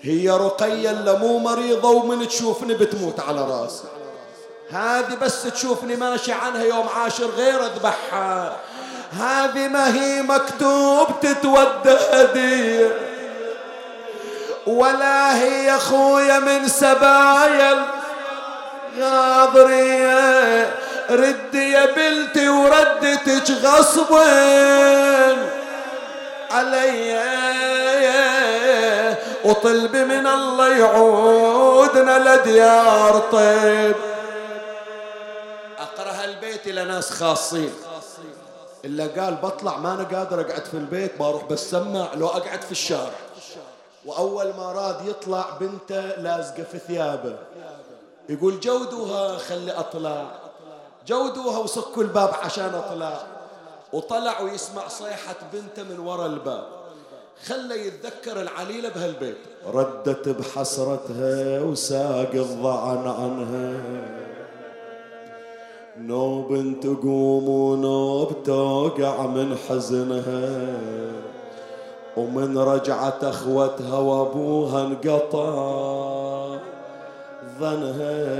هي 0.01 0.29
رقية 0.29 0.91
اللي 0.91 1.17
مو 1.17 1.39
مريضة 1.39 1.89
ومن 1.89 2.27
تشوفني 2.27 2.73
بتموت 2.73 3.19
على 3.19 3.41
راسي. 3.41 3.83
هذه 4.69 5.15
بس 5.15 5.43
تشوفني 5.43 5.95
ماشي 5.95 6.31
عنها 6.31 6.63
يوم 6.63 6.87
عاشر 6.87 7.25
غير 7.25 7.65
أذبحها. 7.65 8.57
هذه 9.11 9.67
ما 9.67 9.95
هي 9.95 10.21
مكتوب 10.21 11.07
تتودى 11.21 11.97
هدية 12.13 12.91
ولا 14.67 15.37
هي 15.37 15.75
أخويا 15.75 16.39
من 16.39 16.67
سبايا 16.67 17.85
الغاضرية 18.97 20.73
ردي 21.09 21.71
يا 21.71 21.85
بلتي 21.85 22.49
وردتك 22.49 23.51
غصبا 23.63 24.25
علي 26.51 27.19
وطلبي 29.43 30.05
من 30.05 30.27
الله 30.27 30.77
يعودنا 30.77 32.35
لديار 32.35 33.19
طيب. 33.31 33.95
أقرأ 35.79 36.11
هالبيت 36.11 36.67
إلى 36.67 36.83
ناس 36.83 37.11
خاصين. 37.11 37.73
إلا 38.85 39.23
قال 39.23 39.35
بطلع 39.35 39.77
ما 39.77 39.93
أنا 39.93 40.03
قادر 40.03 40.41
أقعد 40.41 40.65
في 40.65 40.73
البيت 40.73 41.19
بروح 41.19 41.43
بسمع 41.43 42.13
لو 42.13 42.27
أقعد 42.27 42.61
في 42.61 42.71
الشارع. 42.71 43.19
وأول 44.05 44.47
ما 44.47 44.71
راد 44.71 45.07
يطلع 45.07 45.45
بنته 45.59 46.01
لازقة 46.01 46.63
في 46.63 46.79
ثيابه. 46.79 47.35
يقول 48.29 48.59
جودوها 48.59 49.37
خلي 49.37 49.71
أطلع. 49.71 50.25
جودوها 51.07 51.57
وسكوا 51.57 52.03
الباب 52.03 52.33
عشان 52.33 52.75
أطلع. 52.75 53.21
وطلع 53.93 54.41
ويسمع 54.41 54.87
صيحة 54.87 55.35
بنته 55.53 55.83
من 55.83 55.99
وراء 55.99 56.25
الباب. 56.25 56.63
خلى 57.45 57.87
يتذكر 57.87 58.41
العليلة 58.41 58.89
بهالبيت. 58.89 59.37
ردت 59.73 60.29
بحسرتها 60.29 61.61
وساق 61.61 62.31
الضعن 62.33 63.07
عنها. 63.07 63.81
نوب 65.99 66.79
تقوم 66.81 67.49
ونوب 67.49 68.43
توقع 68.43 69.25
من 69.25 69.57
حزنها 69.69 70.77
ومن 72.17 72.57
رجعت 72.57 73.23
أخوتها 73.23 73.97
وأبوها 73.97 74.81
انقطع 74.85 76.57
ظنها. 77.59 78.39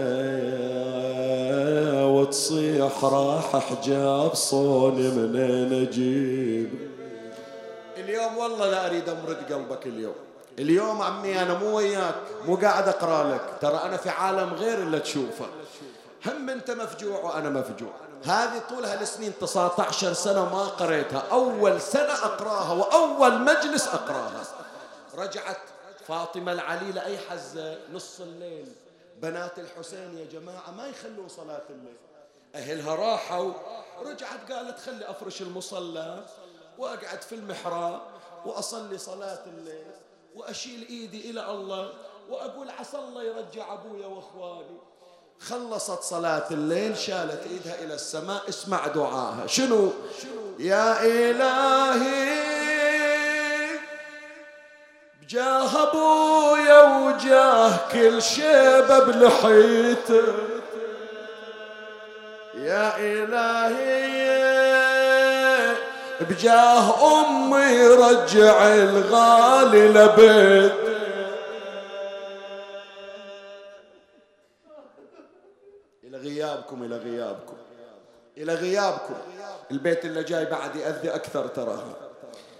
وتصيح 2.05 3.03
راح 3.03 3.55
حجاب 3.55 4.33
صوني 4.33 5.09
منين 5.09 5.87
أجيب 5.87 6.69
اليوم 7.97 8.37
والله 8.37 8.71
لا 8.71 8.85
أريد 8.85 9.09
أمرد 9.09 9.53
قلبك 9.53 9.87
اليوم. 9.87 10.13
اليوم 10.59 11.01
عمي 11.01 11.41
أنا 11.41 11.59
مو 11.59 11.77
وياك 11.77 12.15
مو 12.47 12.55
قاعد 12.55 12.87
أقرأ 12.87 13.33
لك. 13.33 13.41
ترى 13.61 13.79
أنا 13.85 13.97
في 13.97 14.09
عالم 14.09 14.53
غير 14.53 14.77
اللي 14.77 14.99
تشوفه. 14.99 15.45
هم 16.25 16.49
انت 16.49 16.71
مفجوع 16.71 17.19
وأنا 17.19 17.49
مفجوع. 17.49 17.91
هذه 18.25 18.61
طولها 18.69 19.01
السنين 19.01 19.33
19 19.41 20.13
سنة 20.13 20.55
ما 20.55 20.63
قريتها. 20.63 21.23
أول 21.31 21.81
سنة 21.81 22.13
أقراها 22.13 22.73
وأول 22.73 23.41
مجلس 23.41 23.87
أقراها. 23.87 24.43
رجعت 25.15 25.57
فاطمة 26.07 26.51
العليلة 26.51 27.05
أي 27.05 27.17
حزة 27.17 27.77
نص 27.93 28.19
الليل. 28.19 28.71
بنات 29.21 29.59
الحسين 29.59 30.17
يا 30.17 30.25
جماعة 30.25 30.71
ما 30.71 30.87
يخلون 30.87 31.27
صلاة 31.27 31.61
الليل. 31.69 31.97
أهلها 32.55 32.95
راحوا. 32.95 33.53
رجعت 34.01 34.51
قالت 34.51 34.79
خلي 34.79 35.09
أفرش 35.09 35.41
المصلى 35.41 36.25
وأقعد 36.77 37.21
في 37.21 37.35
المحراب 37.35 38.01
وأصلي 38.45 38.97
صلاة 38.97 39.39
الليل 39.47 39.87
وأشيل 40.35 40.87
إيدي 40.89 41.29
إلى 41.29 41.51
الله 41.51 41.93
وأقول 42.29 42.69
عسى 42.69 42.97
الله 42.97 43.23
يرجع 43.23 43.73
أبويا 43.73 44.07
وأخواني. 44.07 44.77
خلصت 45.47 46.03
صلاة 46.03 46.43
الليل 46.51 46.97
شالت 46.97 47.41
إيدها 47.51 47.75
إلى 47.83 47.93
السماء 47.93 48.41
اسمع 48.49 48.87
دعاها. 48.87 49.47
شنو؟ 49.47 49.91
يا 50.59 51.03
إلهي 51.03 52.49
بجاه 55.21 55.83
أبويا 55.83 56.81
وجاه 56.83 57.77
كل 57.91 58.21
شيبة 58.21 58.99
بلحيته. 58.99 60.23
يا 62.55 62.97
إلهي 62.97 64.19
بجاه 66.21 67.19
أمي 67.19 67.87
رجع 67.87 68.67
الغالي 68.67 69.87
لبيت 69.87 70.88
غيابكم 76.69 76.83
إلى 76.83 76.97
غيابكم. 76.97 77.53
إلى 78.37 78.53
غيابكم. 78.53 79.13
البيت 79.71 80.05
اللي 80.05 80.23
جاي 80.23 80.45
بعد 80.45 80.75
يأذي 80.75 81.09
أكثر 81.15 81.47
تراها. 81.47 81.95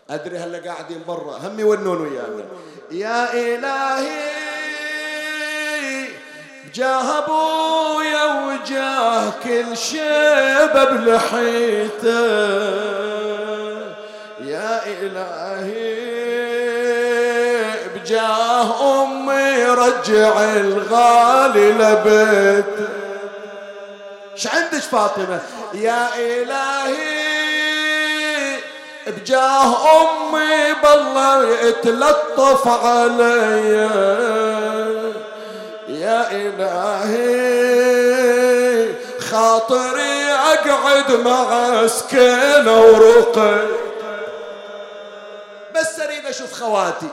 أدري 0.10 0.38
هلا 0.38 0.72
قاعدين 0.72 1.04
برا. 1.08 1.38
هم 1.38 1.60
يونون 1.60 2.02
ويانا. 2.02 2.46
يا 2.92 3.34
إلهي 3.34 4.40
بجاه 6.66 7.18
أبويا 7.18 8.24
وجاه 8.46 9.32
كل 9.44 9.78
شيبه 9.78 10.84
بلحيته 10.84 12.30
يا 14.42 14.82
إلهي 14.86 16.10
بجاه 17.96 19.04
أمي 19.04 19.66
رجع 19.66 20.44
الغالي 20.44 21.72
لبيت 21.72 22.99
إيش 24.40 24.48
عندك 24.48 24.80
فاطمة؟ 24.80 25.42
يا 25.74 26.16
إلهي 26.16 27.20
بجاه 29.08 30.02
أمي 30.02 30.74
بالله 30.84 31.50
يتلطف 31.50 32.68
علي. 32.68 33.90
يا 35.90 36.32
إلهي 36.32 37.20
خاطري 39.20 40.32
أقعد 40.32 41.12
مع 41.12 41.88
سكينه 41.88 42.82
ورقي. 42.82 43.68
بس 45.76 46.00
أريد 46.00 46.26
أشوف 46.26 46.54
خواتي. 46.54 47.08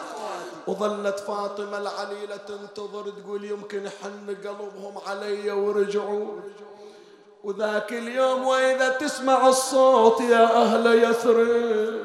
وظلت 0.67 1.19
فاطمة 1.19 1.79
العليلة 1.79 2.37
تنتظر 2.37 3.13
تقول 3.23 3.45
يمكن 3.45 3.89
حن 4.03 4.37
قلبهم 4.45 4.99
علي 5.07 5.51
ورجعوا. 5.51 6.41
وذاك 7.47 7.93
اليوم 7.93 8.47
وإذا 8.47 8.89
تسمع 8.89 9.49
الصوت 9.49 10.21
يا 10.21 10.63
أهل 10.63 10.87
يثرب 11.05 12.05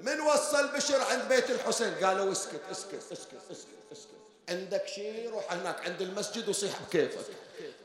من 0.00 0.20
وصل 0.20 0.68
بشر 0.68 1.00
عند 1.10 1.22
بيت 1.28 1.50
الحسين؟ 1.50 1.94
قالوا 2.04 2.32
اسكت 2.32 2.60
اسكت 2.70 2.94
اسكت 3.12 3.34
اسكت 3.50 3.68
اسكت. 3.92 4.08
عندك 4.48 4.86
شيء؟ 4.86 5.30
روح 5.30 5.52
هناك 5.52 5.80
عند 5.86 6.02
المسجد 6.02 6.48
وصيح 6.48 6.72
بكيفك. 6.88 7.26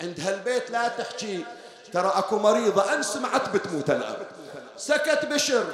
عند 0.01 0.19
هالبيت 0.19 0.71
لا 0.71 0.87
تحكي. 0.87 1.45
ترى 1.93 2.11
أكو 2.15 2.39
مريضة 2.39 2.93
ان 2.93 3.03
سمعت 3.03 3.49
بتموت 3.49 3.89
الآن. 3.89 4.25
سكت 4.77 5.25
بشر. 5.25 5.65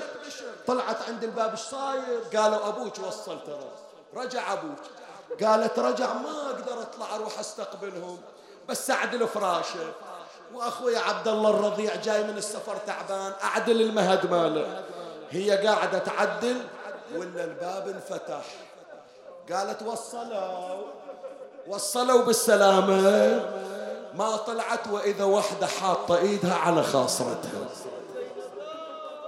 طلعت 0.68 1.02
عند 1.07 1.23
الباب 1.23 1.52
إيش 1.52 1.60
صاير؟ 1.60 2.19
قالوا 2.35 2.68
أبوك 2.68 2.99
وصل 2.99 3.44
ترى. 3.45 3.72
رجع 4.15 4.53
أبوك. 4.53 4.80
قالت 5.44 5.80
رجع 5.80 6.14
ما 6.14 6.49
أقدر 6.49 6.81
أطلع 6.81 7.15
أروح 7.15 7.39
أستقبلهم. 7.39 8.22
بس 8.69 8.91
اعدل 8.91 9.27
فراشه 9.27 9.94
وأخوي 10.53 10.97
عبد 10.97 11.27
الله 11.27 11.49
الرضيع 11.49 11.95
جاي 11.95 12.23
من 12.23 12.37
السفر 12.37 12.75
تعبان 12.87 13.31
أعدل 13.43 13.81
المهد 13.81 14.31
ماله. 14.31 14.83
هي 15.29 15.67
قاعدة 15.67 15.99
تعدل 15.99 16.61
ولا 17.15 17.43
الباب 17.43 17.87
انفتح. 17.87 18.45
قالت 19.51 19.81
وصلوا. 19.81 20.83
وصلوا 21.67 22.21
بالسلامة. 22.21 23.01
ما 24.13 24.37
طلعت 24.37 24.87
وإذا 24.87 25.23
وحدة 25.23 25.67
حاطة 25.67 26.17
إيدها 26.17 26.55
على 26.55 26.83
خاصرتها. 26.83 27.67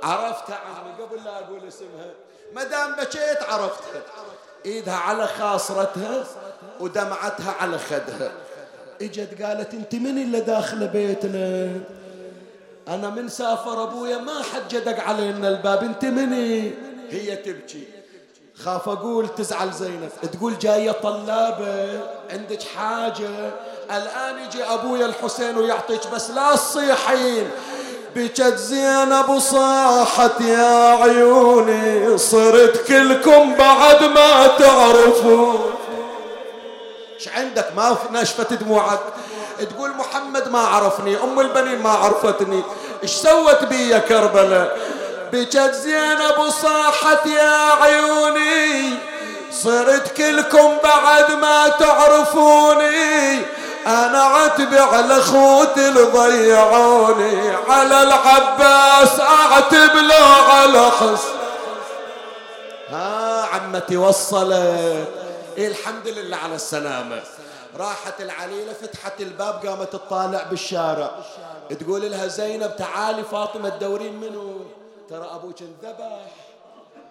عرفتها 0.03 0.55
عمي 0.55 1.03
قبل 1.03 1.23
لا 1.23 1.39
أقول 1.39 1.67
اسمها. 1.67 2.11
ما 2.53 2.63
دام 2.63 2.95
بكيت 2.95 3.43
عرفتها. 3.43 4.01
إيدها 4.65 4.95
على 4.95 5.27
خاصرتها 5.27 6.23
ودمعتها 6.79 7.51
على 7.61 7.77
خدها. 7.77 8.31
إجت 9.01 9.41
قالت 9.41 9.73
أنت 9.73 9.95
من 9.95 10.17
اللي 10.17 10.39
داخله 10.39 10.85
بيتنا؟ 10.85 11.71
أنا 12.88 13.09
من 13.09 13.30
سافر 13.30 13.84
أبويا 13.84 14.17
ما 14.17 14.43
حد 14.53 14.61
جدق 14.69 14.99
علينا 15.03 15.47
الباب 15.47 15.84
أنت 15.84 16.05
مني؟ 16.05 16.71
هي 17.09 17.35
تبكي. 17.35 17.84
خاف 18.55 18.89
أقول 18.89 19.27
تزعل 19.27 19.71
زينب 19.71 20.09
تقول 20.34 20.59
جاية 20.59 20.91
طلابة 20.91 21.99
عندك 22.31 22.63
حاجة؟ 22.63 23.51
الآن 23.91 24.45
يجي 24.45 24.63
أبويا 24.63 25.05
الحسين 25.05 25.57
ويعطيك 25.57 26.01
بس 26.13 26.31
لا 26.31 26.55
تصيحين. 26.55 27.47
بكت 28.15 28.55
زينب 28.55 29.30
وصاحت 29.30 30.41
يا 30.41 30.95
عيوني 31.03 32.17
صرت 32.17 32.88
كلكم 32.88 33.55
بعد 33.55 34.03
ما 34.03 34.47
تعرفون. 34.47 35.59
إيش 37.19 37.27
عندك؟ 37.27 37.67
ما 37.75 37.97
نشفت 38.11 38.53
دموعك. 38.53 38.99
تقول 39.59 39.91
محمد 39.91 40.47
ما 40.47 40.59
عرفني 40.59 41.23
أم 41.23 41.39
البنين 41.39 41.81
ما 41.81 41.89
عرفتني. 41.89 42.63
إيش 43.03 43.11
سوت 43.11 43.63
بي 43.63 43.89
يا 43.89 43.99
كربلاء 43.99 44.77
بجت 45.33 45.73
زينب 45.73 46.39
وصاحت 46.39 47.25
يا 47.25 47.83
عيوني. 47.83 48.93
صرت 49.51 50.17
كلكم 50.17 50.77
بعد 50.83 51.31
ما 51.31 51.67
تعرفوني. 51.67 53.35
أنا 53.87 54.23
عتب 54.23 54.75
على 54.75 55.17
اخوتي 55.17 55.87
اللي 55.87 56.01
ضيعوني. 56.01 57.51
على 57.69 58.03
العباس 58.03 59.19
أعتب 59.19 59.95
له 59.95 60.35
على 60.53 60.91
حسن 60.91 61.39
ها 62.91 63.45
عمتي 63.53 63.97
وصلت. 63.97 65.18
إيه 65.60 65.68
الحمد 65.68 66.07
لله 66.07 66.38
على 66.38 66.56
السلامة. 66.56 67.22
راحت 67.77 68.22
العليلة 68.22 68.73
فتحت 68.73 69.22
الباب 69.22 69.68
قامت 69.68 69.94
تطالع 69.94 70.44
بالشارع. 70.44 71.11
تقول 71.80 72.11
لها 72.11 72.27
زينب 72.27 72.76
تعالي 72.77 73.23
فاطمة 73.23 73.69
تدورين 73.69 74.19
منو؟ 74.19 74.57
ترى 75.10 75.30
أبوك 75.36 75.56
انذبح 75.61 76.26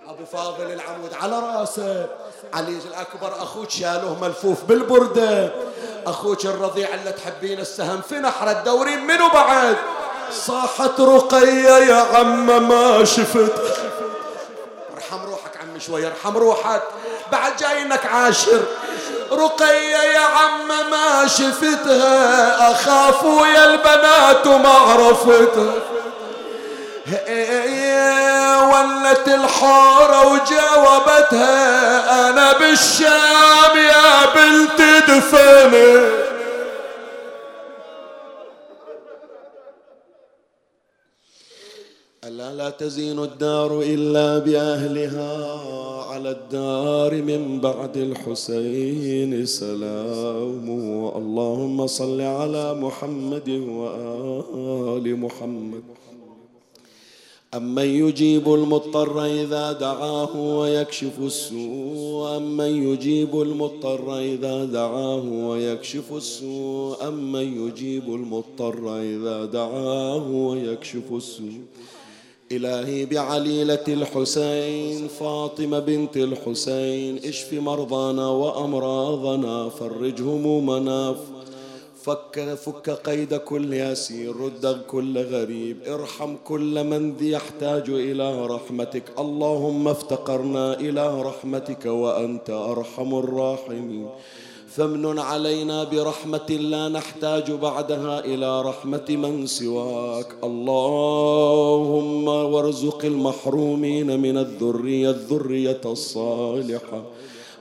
أبو 0.09 0.25
فاضل 0.25 0.73
العمود 0.73 1.15
على 1.15 1.39
رأسه. 1.39 2.07
علي 2.55 2.79
الأكبر 2.89 3.43
أخوك 3.43 3.70
شالوه 3.70 4.20
ملفوف 4.20 4.65
بالبردة. 4.65 5.53
أخوك 6.07 6.47
الرضيع 6.47 6.95
اللي 6.95 7.12
تحبين 7.12 7.61
السهم 7.61 8.01
في 8.01 8.19
نحر 8.19 8.53
تدورين 8.53 9.07
منو 9.07 9.29
بعد؟ 9.29 9.77
صاحت 10.33 11.01
رقية 11.01 11.79
يا 11.79 12.16
عم 12.16 12.69
ما 12.69 13.05
شفت. 13.05 13.53
ارحم 14.95 15.27
روحك 15.27 15.57
عمي 15.57 15.81
شوي 15.81 16.07
ارحم 16.07 16.37
روحك. 16.37 16.83
بعد 17.33 17.57
جاينك 17.57 18.07
عاشر. 18.07 18.61
رقية 19.33 19.97
يا 19.97 20.21
عم 20.21 20.69
ما 20.91 21.27
شفتها 21.29 22.73
أخاف 22.73 23.25
ويا 23.25 23.65
البنات 23.65 24.47
وما 24.47 24.69
عرفتها. 24.69 25.73
ولت 28.63 29.29
الحارة 29.29 30.27
وجاوبتها 30.27 32.31
أنا 32.31 32.53
بالشام 32.53 33.77
يا 33.77 34.27
بنت 34.35 34.83
دفنت 35.09 36.38
ألا 42.39 42.55
لا 42.55 42.70
تزين 42.70 43.19
الدار 43.19 43.82
إلا 43.82 44.39
بأهلها 44.39 45.52
على 46.02 46.31
الدار 46.31 47.23
من 47.23 47.60
بعد 47.60 47.97
الحسين. 47.97 49.47
سلام. 49.47 50.66
اللهم 51.16 51.86
صل 51.86 52.20
على 52.20 52.74
محمد 52.74 53.48
وآل 53.51 55.20
محمد. 55.20 55.82
أمن 57.55 57.85
يجيب 57.85 58.55
المضطر 58.55 59.24
إذا 59.24 59.73
دعاه 59.73 60.59
ويكشف 60.59 61.19
السوء. 61.20 62.36
أمن 62.36 62.93
يجيب 62.93 63.43
المضطر 63.43 64.19
إذا 64.19 64.65
دعاه 64.65 65.48
ويكشف 65.48 66.12
السوء. 66.12 67.09
أمن 67.09 67.66
يجيب 67.66 68.15
المضطر 68.15 69.01
إذا 69.02 69.44
دعاه 69.44 70.31
ويكشف 70.31 71.12
السوء. 71.12 71.62
إلهي 72.53 73.07
بعليلة 73.07 73.85
الحسين 73.89 75.09
فاطمة 75.09 75.79
بنت 75.79 76.16
الحسين 76.16 77.19
اشف 77.25 77.53
مرضانا 77.53 78.29
وأمراضنا 78.29 79.69
فرج 79.69 80.23
همومنا 80.23 81.16
فك 82.03 82.55
فك 82.65 82.91
قيد 82.91 83.35
كل 83.35 83.73
يسير 83.73 84.37
رد 84.37 84.83
كل 84.87 85.19
غريب 85.19 85.77
ارحم 85.89 86.37
كل 86.45 86.85
من 86.85 87.12
ذي 87.16 87.31
يحتاج 87.31 87.91
إلى 87.91 88.47
رحمتك. 88.47 89.03
اللهم 89.19 89.89
افتقرنا 89.89 90.81
إلى 90.81 91.23
رحمتك 91.23 91.87
وأنت 91.87 92.51
أرحم 92.51 93.15
الراحمين. 93.15 94.09
فامن 94.69 95.19
علينا 95.19 95.85
برحمة 95.85 96.51
لا 96.51 96.89
نحتاج 96.89 97.51
بعدها 97.51 98.24
إلى 98.24 98.62
رحمة 98.62 99.05
من 99.09 99.47
سواك. 99.47 100.35
اللهم 100.45 102.28
وارزق 102.28 103.05
المحرومين 103.05 104.20
من 104.20 104.39
الذرية 104.39 105.11
الذرية 105.11 105.81
الصالحة. 105.86 107.03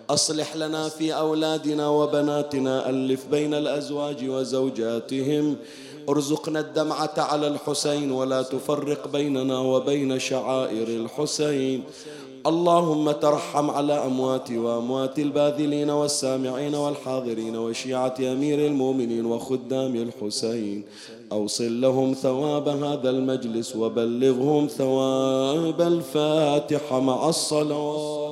أصلح 0.09 0.55
لنا 0.55 0.89
في 0.89 1.13
أولادنا 1.13 1.89
وبناتنا 1.89 2.89
ألف 2.89 3.25
بين 3.31 3.53
الأزواج 3.53 4.29
وزوجاتهم. 4.29 5.55
ارزقنا 6.09 6.59
الدمعة 6.59 7.13
على 7.17 7.47
الحسين 7.47 8.11
ولا 8.11 8.41
تفرق 8.41 9.07
بيننا 9.07 9.59
وبين 9.59 10.19
شعائر 10.19 10.88
الحسين. 10.88 11.84
اللهم 12.47 13.11
ترحم 13.11 13.69
على 13.69 13.93
أموات 13.93 14.51
وأموات 14.51 15.19
الباذلين 15.19 15.89
والسامعين 15.89 16.75
والحاضرين 16.75 17.55
وشيعة 17.55 18.15
أمير 18.19 18.59
المؤمنين 18.65 19.25
وخدام 19.25 19.95
الحسين. 19.95 20.83
أوصل 21.31 21.81
لهم 21.81 22.13
ثواب 22.13 22.67
هذا 22.67 23.09
المجلس 23.09 23.75
وبلغهم 23.75 24.67
ثواب 24.67 25.81
الفاتحة 25.81 26.99
مع 26.99 27.29
الصلوات 27.29 28.27